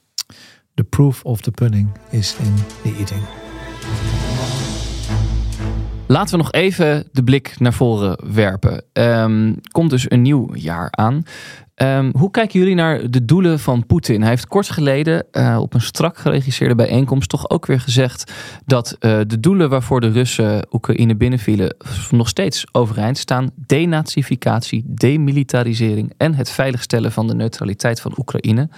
The 0.74 0.84
proof 0.84 1.24
of 1.24 1.40
the 1.40 1.50
pudding 1.50 1.88
is 2.10 2.36
in 2.42 2.54
the 2.82 2.96
eating. 2.98 3.49
Laten 6.10 6.30
we 6.30 6.42
nog 6.42 6.52
even 6.52 7.08
de 7.12 7.24
blik 7.24 7.54
naar 7.58 7.72
voren 7.72 8.18
werpen. 8.32 8.84
Ehm, 8.92 9.54
komt 9.72 9.90
dus 9.90 10.10
een 10.10 10.22
nieuw 10.22 10.54
jaar 10.54 10.88
aan. 10.90 11.22
Ehm, 11.74 12.10
hoe 12.16 12.30
kijken 12.30 12.58
jullie 12.58 12.74
naar 12.74 13.10
de 13.10 13.24
doelen 13.24 13.58
van 13.58 13.86
Poetin? 13.86 14.20
Hij 14.20 14.30
heeft 14.30 14.46
kort 14.46 14.70
geleden 14.70 15.26
eh, 15.30 15.58
op 15.60 15.74
een 15.74 15.80
strak 15.80 16.18
geregisseerde 16.18 16.74
bijeenkomst 16.74 17.28
toch 17.28 17.50
ook 17.50 17.66
weer 17.66 17.80
gezegd 17.80 18.32
dat 18.66 18.96
eh, 18.98 19.18
de 19.26 19.40
doelen 19.40 19.70
waarvoor 19.70 20.00
de 20.00 20.10
Russen 20.10 20.66
Oekraïne 20.70 21.16
binnenvielen 21.16 21.76
nog 22.10 22.28
steeds 22.28 22.64
overeind 22.72 23.18
staan. 23.18 23.50
Denazificatie, 23.56 24.84
demilitarisering 24.86 26.12
en 26.16 26.34
het 26.34 26.50
veiligstellen 26.50 27.12
van 27.12 27.26
de 27.26 27.34
neutraliteit 27.34 28.00
van 28.00 28.14
Oekraïne. 28.18 28.68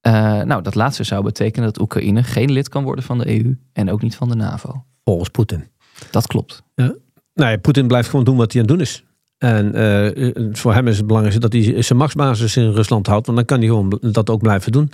Eh, 0.00 0.12
nou, 0.42 0.62
dat 0.62 0.74
laatste 0.74 1.04
zou 1.04 1.22
betekenen 1.24 1.66
dat 1.66 1.80
Oekraïne 1.80 2.22
geen 2.22 2.52
lid 2.52 2.68
kan 2.68 2.84
worden 2.84 3.04
van 3.04 3.18
de 3.18 3.28
EU 3.28 3.58
en 3.72 3.90
ook 3.90 4.02
niet 4.02 4.16
van 4.16 4.28
de 4.28 4.36
NAVO. 4.36 4.84
Volgens 5.04 5.28
Poetin. 5.28 5.73
Dat 6.10 6.26
klopt. 6.26 6.62
Nou 6.74 7.50
ja, 7.50 7.56
Poetin 7.56 7.86
blijft 7.86 8.08
gewoon 8.08 8.24
doen 8.24 8.36
wat 8.36 8.52
hij 8.52 8.62
aan 8.62 8.68
het 8.68 8.76
doen 8.76 8.86
is. 8.86 9.04
En 9.38 9.74
eh, 9.74 10.30
voor 10.52 10.74
hem 10.74 10.88
is 10.88 10.96
het 10.96 11.06
belangrijkste 11.06 11.48
dat 11.48 11.62
hij 11.62 11.82
zijn 11.82 11.98
machtsbasis 11.98 12.56
in 12.56 12.70
Rusland 12.70 13.06
houdt. 13.06 13.26
Want 13.26 13.38
dan 13.38 13.46
kan 13.46 13.58
hij 13.58 13.68
gewoon 13.68 14.00
dat 14.12 14.30
ook 14.30 14.42
blijven 14.42 14.72
doen. 14.72 14.90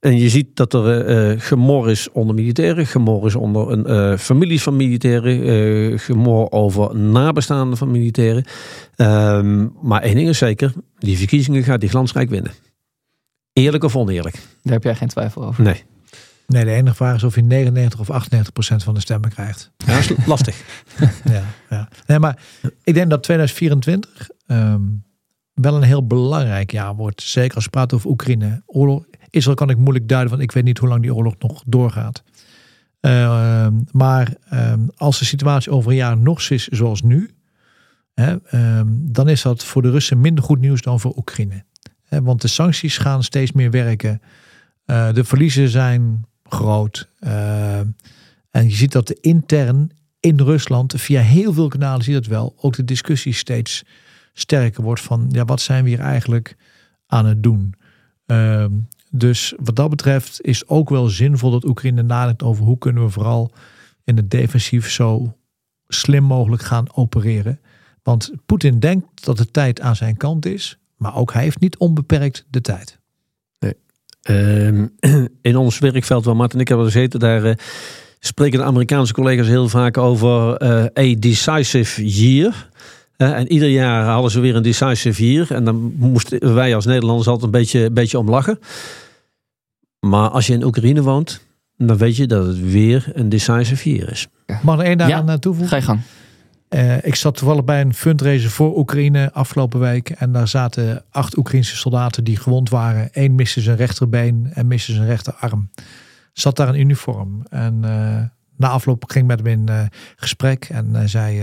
En 0.00 0.18
je 0.18 0.28
ziet 0.28 0.56
dat 0.56 0.74
er 0.74 1.04
eh, 1.04 1.40
gemor 1.40 1.90
is 1.90 2.10
onder 2.12 2.34
militairen, 2.34 2.86
gemor 2.86 3.26
is 3.26 3.34
onder 3.34 3.70
een, 3.70 3.86
eh, 3.86 4.18
families 4.18 4.62
van 4.62 4.76
militairen, 4.76 5.42
eh, 5.42 5.98
gemor 5.98 6.50
over 6.50 6.96
nabestaanden 6.96 7.78
van 7.78 7.90
militairen. 7.90 8.44
Ehm, 8.96 9.66
maar 9.82 10.02
één 10.02 10.14
ding 10.14 10.28
is 10.28 10.38
zeker, 10.38 10.72
die 10.98 11.16
verkiezingen 11.16 11.62
gaat 11.62 11.80
hij 11.80 11.90
glansrijk 11.90 12.30
winnen. 12.30 12.52
Eerlijk 13.52 13.84
of 13.84 13.96
oneerlijk? 13.96 14.34
Daar 14.62 14.72
heb 14.72 14.82
jij 14.82 14.94
geen 14.94 15.08
twijfel 15.08 15.44
over. 15.44 15.62
Nee. 15.62 15.84
Nee, 16.48 16.64
de 16.64 16.70
enige 16.70 16.94
vraag 16.94 17.14
is 17.14 17.24
of 17.24 17.34
hij 17.34 17.42
99 17.42 18.00
of 18.00 18.10
98 18.10 18.52
procent 18.52 18.82
van 18.82 18.94
de 18.94 19.00
stemmen 19.00 19.30
krijgt. 19.30 19.72
Ja, 19.76 19.86
dat 19.86 20.18
is 20.18 20.26
lastig. 20.26 20.64
ja, 21.34 21.42
ja. 21.70 21.88
Nee, 22.06 22.18
maar 22.18 22.38
ik 22.84 22.94
denk 22.94 23.10
dat 23.10 23.22
2024 23.22 24.28
ehm, 24.46 24.82
wel 25.54 25.76
een 25.76 25.82
heel 25.82 26.06
belangrijk 26.06 26.72
jaar 26.72 26.94
wordt. 26.94 27.22
Zeker 27.22 27.54
als 27.54 27.64
we 27.64 27.70
praten 27.70 27.96
over 27.96 28.10
Oekraïne. 28.10 28.62
Oorlog, 28.66 29.04
Israël 29.30 29.56
kan 29.56 29.70
ik 29.70 29.76
moeilijk 29.76 30.08
duiden, 30.08 30.30
want 30.30 30.42
ik 30.42 30.52
weet 30.52 30.64
niet 30.64 30.78
hoe 30.78 30.88
lang 30.88 31.02
die 31.02 31.14
oorlog 31.14 31.34
nog 31.38 31.62
doorgaat. 31.66 32.22
Ehm, 33.00 33.74
maar 33.90 34.34
ehm, 34.48 34.80
als 34.96 35.18
de 35.18 35.24
situatie 35.24 35.72
over 35.72 35.90
een 35.90 35.96
jaar 35.96 36.18
nog 36.18 36.50
is 36.50 36.68
zoals 36.68 37.02
nu, 37.02 37.30
hè, 38.14 38.36
dan 38.90 39.28
is 39.28 39.42
dat 39.42 39.64
voor 39.64 39.82
de 39.82 39.90
Russen 39.90 40.20
minder 40.20 40.44
goed 40.44 40.60
nieuws 40.60 40.82
dan 40.82 41.00
voor 41.00 41.16
Oekraïne. 41.16 41.64
Hè, 42.04 42.22
want 42.22 42.40
de 42.40 42.48
sancties 42.48 42.98
gaan 42.98 43.22
steeds 43.22 43.52
meer 43.52 43.70
werken. 43.70 44.20
Eh, 44.84 45.12
de 45.12 45.24
verliezen 45.24 45.68
zijn 45.68 46.26
groot. 46.48 47.08
Ehm, 47.20 47.86
en 48.50 48.64
je 48.68 48.74
ziet 48.74 48.92
dat 48.92 49.06
de 49.06 49.18
intern 49.20 49.90
in 50.20 50.40
Rusland, 50.40 50.94
via 50.96 51.20
heel 51.20 51.52
veel 51.52 51.68
kanalen 51.68 52.04
zie 52.04 52.14
je 52.14 52.20
dat 52.20 52.28
wel, 52.28 52.54
ook 52.56 52.76
de 52.76 52.84
discussie 52.84 53.32
steeds 53.32 53.84
sterker 54.32 54.82
wordt 54.82 55.00
van 55.00 55.28
ja, 55.30 55.44
wat 55.44 55.60
zijn 55.60 55.84
we 55.84 55.90
hier 55.90 56.00
eigenlijk 56.00 56.56
aan 57.06 57.26
het 57.26 57.42
doen? 57.42 57.74
Ehm, 58.26 58.72
dus 59.10 59.54
wat 59.56 59.76
dat 59.76 59.90
betreft 59.90 60.40
is 60.42 60.68
ook 60.68 60.88
wel 60.90 61.08
zinvol 61.08 61.50
dat 61.50 61.64
Oekraïne 61.64 62.02
nadenkt 62.02 62.42
over 62.42 62.64
hoe 62.64 62.78
kunnen 62.78 63.02
we 63.02 63.10
vooral 63.10 63.52
in 64.04 64.16
het 64.16 64.30
defensief 64.30 64.90
zo 64.90 65.36
slim 65.86 66.24
mogelijk 66.24 66.62
gaan 66.62 66.94
opereren. 66.94 67.60
Want 68.02 68.32
Poetin 68.46 68.78
denkt 68.78 69.24
dat 69.24 69.36
de 69.36 69.50
tijd 69.50 69.80
aan 69.80 69.96
zijn 69.96 70.16
kant 70.16 70.46
is, 70.46 70.78
maar 70.96 71.14
ook 71.14 71.32
hij 71.32 71.42
heeft 71.42 71.60
niet 71.60 71.76
onbeperkt 71.76 72.46
de 72.50 72.60
tijd. 72.60 72.97
Ehm, 74.28 74.86
in 75.42 75.56
ons 75.56 75.78
werkveld 75.78 76.24
waar 76.24 76.36
Martin 76.36 76.54
en 76.54 76.60
ik 76.60 76.68
hebben 76.68 76.86
gezeten, 76.86 77.20
daar 77.20 77.44
eh, 77.44 77.54
spreken 78.18 78.58
de 78.58 78.64
Amerikaanse 78.64 79.12
collega's 79.12 79.46
heel 79.46 79.68
vaak 79.68 79.98
over 79.98 80.56
eh, 80.56 80.84
a 80.84 81.14
decisive 81.18 82.06
year. 82.06 82.68
Eh, 83.16 83.32
en 83.32 83.52
ieder 83.52 83.68
jaar 83.68 84.04
hadden 84.04 84.30
ze 84.30 84.40
weer 84.40 84.56
een 84.56 84.62
decisive 84.62 85.32
year. 85.32 85.52
En 85.52 85.64
dan 85.64 85.92
moesten 85.96 86.54
wij 86.54 86.74
als 86.74 86.84
Nederlanders 86.84 87.28
altijd 87.28 87.44
een 87.44 87.60
beetje, 87.60 87.84
een 87.84 87.94
beetje 87.94 88.18
om 88.18 88.30
lachen. 88.30 88.58
Maar 90.00 90.28
als 90.28 90.46
je 90.46 90.52
in 90.52 90.64
Oekraïne 90.64 91.02
woont, 91.02 91.40
dan 91.76 91.96
weet 91.96 92.16
je 92.16 92.26
dat 92.26 92.46
het 92.46 92.70
weer 92.70 93.10
een 93.12 93.28
decisive 93.28 93.94
year 93.94 94.10
is. 94.10 94.26
Mag 94.62 94.78
er 94.78 94.84
één 94.84 94.98
daar 94.98 95.08
Ja, 95.08 95.24
aan 95.26 95.38
toevoegen? 95.38 95.68
Ga 95.68 95.76
je 95.76 95.82
gang. 95.82 96.00
Eh, 96.68 97.04
ik 97.04 97.14
zat 97.14 97.36
toevallig 97.36 97.64
bij 97.64 97.80
een 97.80 97.94
fundraiser 97.94 98.50
voor 98.50 98.78
Oekraïne 98.78 99.32
afgelopen 99.32 99.80
week. 99.80 100.10
En 100.10 100.32
daar 100.32 100.48
zaten 100.48 101.04
acht 101.10 101.36
Oekraïnse 101.36 101.76
soldaten 101.76 102.24
die 102.24 102.36
gewond 102.36 102.70
waren. 102.70 103.08
Eén 103.12 103.34
miste 103.34 103.60
zijn 103.60 103.76
rechterbeen 103.76 104.50
en 104.52 104.66
miste 104.66 104.92
zijn 104.92 105.06
rechterarm. 105.06 105.70
Zat 106.32 106.56
daar 106.56 106.68
in 106.68 106.80
uniform. 106.80 107.42
En 107.48 107.84
eh, 107.84 108.22
na 108.56 108.68
afloop 108.68 109.04
ging 109.10 109.24
ik 109.24 109.36
met 109.36 109.46
hem 109.46 109.60
in 109.60 109.68
eh, 109.68 109.86
gesprek. 110.16 110.64
En 110.64 111.08
zei, 111.08 111.42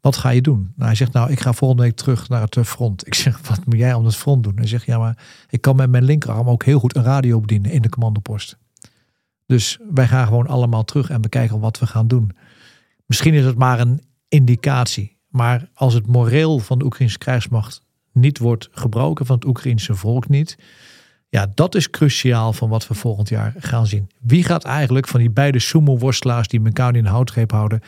wat 0.00 0.16
ga 0.16 0.28
je 0.28 0.40
doen? 0.40 0.72
Nou, 0.74 0.86
hij 0.86 0.94
zegt, 0.94 1.12
nou, 1.12 1.30
ik 1.30 1.40
ga 1.40 1.52
volgende 1.52 1.82
week 1.82 1.96
terug 1.96 2.28
naar 2.28 2.42
het 2.42 2.58
front. 2.66 3.06
Ik 3.06 3.14
zeg, 3.14 3.40
wat 3.48 3.66
moet 3.66 3.78
jij 3.78 3.94
om 3.94 4.04
het 4.04 4.16
front 4.16 4.42
doen? 4.42 4.56
Hij 4.56 4.66
zegt, 4.66 4.86
ja, 4.86 4.98
maar 4.98 5.18
ik 5.48 5.60
kan 5.60 5.76
met 5.76 5.90
mijn 5.90 6.04
linkerarm 6.04 6.48
ook 6.48 6.64
heel 6.64 6.78
goed 6.78 6.96
een 6.96 7.02
radio 7.02 7.40
bedienen 7.40 7.70
in 7.70 7.82
de 7.82 7.88
commandopost. 7.88 8.56
Dus 9.46 9.78
wij 9.90 10.06
gaan 10.06 10.26
gewoon 10.26 10.46
allemaal 10.46 10.84
terug 10.84 11.10
en 11.10 11.20
bekijken 11.20 11.60
wat 11.60 11.78
we 11.78 11.86
gaan 11.86 12.08
doen. 12.08 12.30
Misschien 13.06 13.34
is 13.34 13.44
het 13.44 13.58
maar 13.58 13.80
een 13.80 14.02
indicatie. 14.28 15.16
Maar 15.28 15.68
als 15.74 15.94
het 15.94 16.06
moreel 16.06 16.58
van 16.58 16.78
de 16.78 16.84
Oekraïnse 16.84 17.18
krijgsmacht 17.18 17.82
niet 18.12 18.38
wordt 18.38 18.68
gebroken, 18.70 19.26
van 19.26 19.36
het 19.36 19.44
Oekraïnse 19.44 19.94
volk 19.94 20.28
niet. 20.28 20.58
Ja, 21.28 21.46
dat 21.54 21.74
is 21.74 21.90
cruciaal 21.90 22.52
van 22.52 22.68
wat 22.68 22.88
we 22.88 22.94
volgend 22.94 23.28
jaar 23.28 23.54
gaan 23.58 23.86
zien. 23.86 24.10
Wie 24.20 24.44
gaat 24.44 24.64
eigenlijk 24.64 25.08
van 25.08 25.20
die 25.20 25.30
beide 25.30 25.58
sumo-worstelaars 25.58 26.48
die 26.48 26.64
elkaar 26.64 26.96
in 26.96 27.02
de 27.02 27.08
houtgreep 27.08 27.50
houden, 27.50 27.80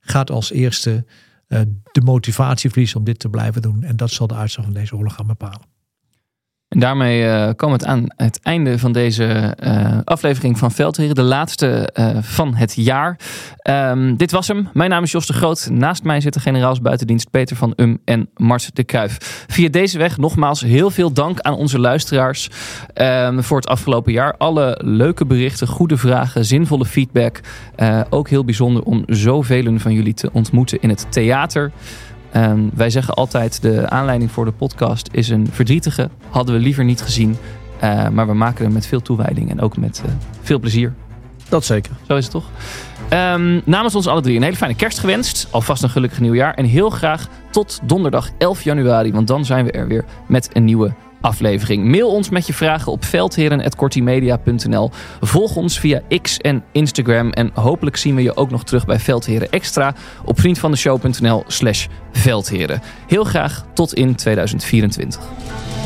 gaat 0.00 0.30
als 0.30 0.52
eerste 0.52 1.04
eh, 1.46 1.60
de 1.92 2.00
motivatie 2.00 2.70
verliezen 2.70 2.98
om 2.98 3.04
dit 3.04 3.18
te 3.18 3.28
blijven 3.28 3.62
doen. 3.62 3.82
En 3.82 3.96
dat 3.96 4.10
zal 4.10 4.26
de 4.26 4.34
uitslag 4.34 4.64
van 4.64 4.74
deze 4.74 4.96
oorlog 4.96 5.14
gaan 5.14 5.26
bepalen. 5.26 5.77
En 6.68 6.80
daarmee 6.80 7.22
uh, 7.22 7.48
komen 7.56 7.78
we 7.78 7.86
aan 7.86 8.04
het 8.16 8.40
einde 8.42 8.78
van 8.78 8.92
deze 8.92 9.56
uh, 9.64 9.98
aflevering 10.04 10.58
van 10.58 10.72
Veldheren. 10.72 11.14
De 11.14 11.22
laatste 11.22 11.88
uh, 11.94 12.18
van 12.20 12.54
het 12.54 12.74
jaar. 12.74 13.18
Um, 13.62 14.16
dit 14.16 14.30
was 14.30 14.48
hem. 14.48 14.68
Mijn 14.72 14.90
naam 14.90 15.02
is 15.02 15.10
Jos 15.10 15.26
de 15.26 15.32
Groot. 15.32 15.68
Naast 15.72 16.02
mij 16.02 16.20
zitten 16.20 16.40
generaals 16.40 16.80
buitendienst 16.80 17.30
Peter 17.30 17.56
van 17.56 17.72
Um 17.76 17.98
en 18.04 18.28
Mart 18.36 18.76
de 18.76 18.84
Kruif. 18.84 19.44
Via 19.48 19.68
deze 19.68 19.98
weg 19.98 20.16
nogmaals 20.16 20.60
heel 20.60 20.90
veel 20.90 21.12
dank 21.12 21.40
aan 21.40 21.54
onze 21.54 21.78
luisteraars 21.78 22.50
um, 22.94 23.42
voor 23.42 23.56
het 23.56 23.68
afgelopen 23.68 24.12
jaar. 24.12 24.34
Alle 24.36 24.80
leuke 24.84 25.26
berichten, 25.26 25.66
goede 25.66 25.96
vragen, 25.96 26.44
zinvolle 26.44 26.84
feedback. 26.84 27.40
ook 28.10 28.28
heel 28.28 28.44
bijzonder 28.44 28.82
om 28.82 29.02
zoveel 29.06 29.78
van 29.78 29.92
jullie 29.92 30.14
te 30.14 30.30
ontmoeten 30.32 30.80
in 30.80 30.88
het 30.88 31.06
theater. 31.12 31.72
Um, 32.36 32.70
wij 32.74 32.90
zeggen 32.90 33.14
altijd 33.14 33.62
de 33.62 33.88
aanleiding 33.88 34.30
voor 34.30 34.44
de 34.44 34.52
podcast 34.52 35.08
is 35.12 35.28
een 35.28 35.48
verdrietige. 35.50 36.10
Hadden 36.30 36.54
we 36.54 36.60
liever 36.60 36.84
niet 36.84 37.02
gezien. 37.02 37.36
Uh, 37.84 38.08
maar 38.08 38.26
we 38.26 38.34
maken 38.34 38.64
hem 38.64 38.72
met 38.72 38.86
veel 38.86 39.02
toewijding 39.02 39.50
en 39.50 39.60
ook 39.60 39.76
met 39.76 40.02
uh, 40.06 40.12
veel 40.42 40.58
plezier. 40.58 40.94
Dat 41.48 41.64
zeker. 41.64 41.92
Zo 42.06 42.16
is 42.16 42.24
het 42.24 42.32
toch? 42.32 42.50
Um, 43.10 43.62
namens 43.64 43.94
ons 43.94 44.06
alle 44.06 44.20
drie 44.20 44.36
een 44.36 44.42
hele 44.42 44.56
fijne 44.56 44.74
kerst 44.74 44.98
gewenst. 44.98 45.48
Alvast 45.50 45.82
een 45.82 45.90
gelukkig 45.90 46.20
nieuwjaar. 46.20 46.54
En 46.54 46.64
heel 46.64 46.90
graag 46.90 47.28
tot 47.50 47.80
donderdag 47.84 48.30
11 48.38 48.62
januari. 48.62 49.12
Want 49.12 49.26
dan 49.26 49.44
zijn 49.44 49.64
we 49.64 49.70
er 49.70 49.86
weer 49.88 50.04
met 50.26 50.50
een 50.52 50.64
nieuwe 50.64 50.94
aflevering. 51.20 51.84
Mail 51.84 52.08
ons 52.08 52.28
met 52.28 52.46
je 52.46 52.52
vragen 52.52 52.92
op 52.92 53.04
veldheren.kortimedia.nl. 53.04 54.90
Volg 55.20 55.56
ons 55.56 55.80
via 55.80 56.02
X 56.22 56.36
en 56.36 56.64
Instagram. 56.72 57.30
En 57.30 57.50
hopelijk 57.54 57.96
zien 57.96 58.14
we 58.14 58.22
je 58.22 58.36
ook 58.36 58.50
nog 58.50 58.64
terug 58.64 58.86
bij 58.86 58.98
Veldheren 58.98 59.50
Extra 59.50 59.94
op 60.24 60.40
vriendvandeshow.nl 60.40 61.44
slash 61.46 61.86
veldheren. 62.12 62.82
Heel 63.06 63.24
graag 63.24 63.64
tot 63.74 63.94
in 63.94 64.14
2024. 64.14 65.77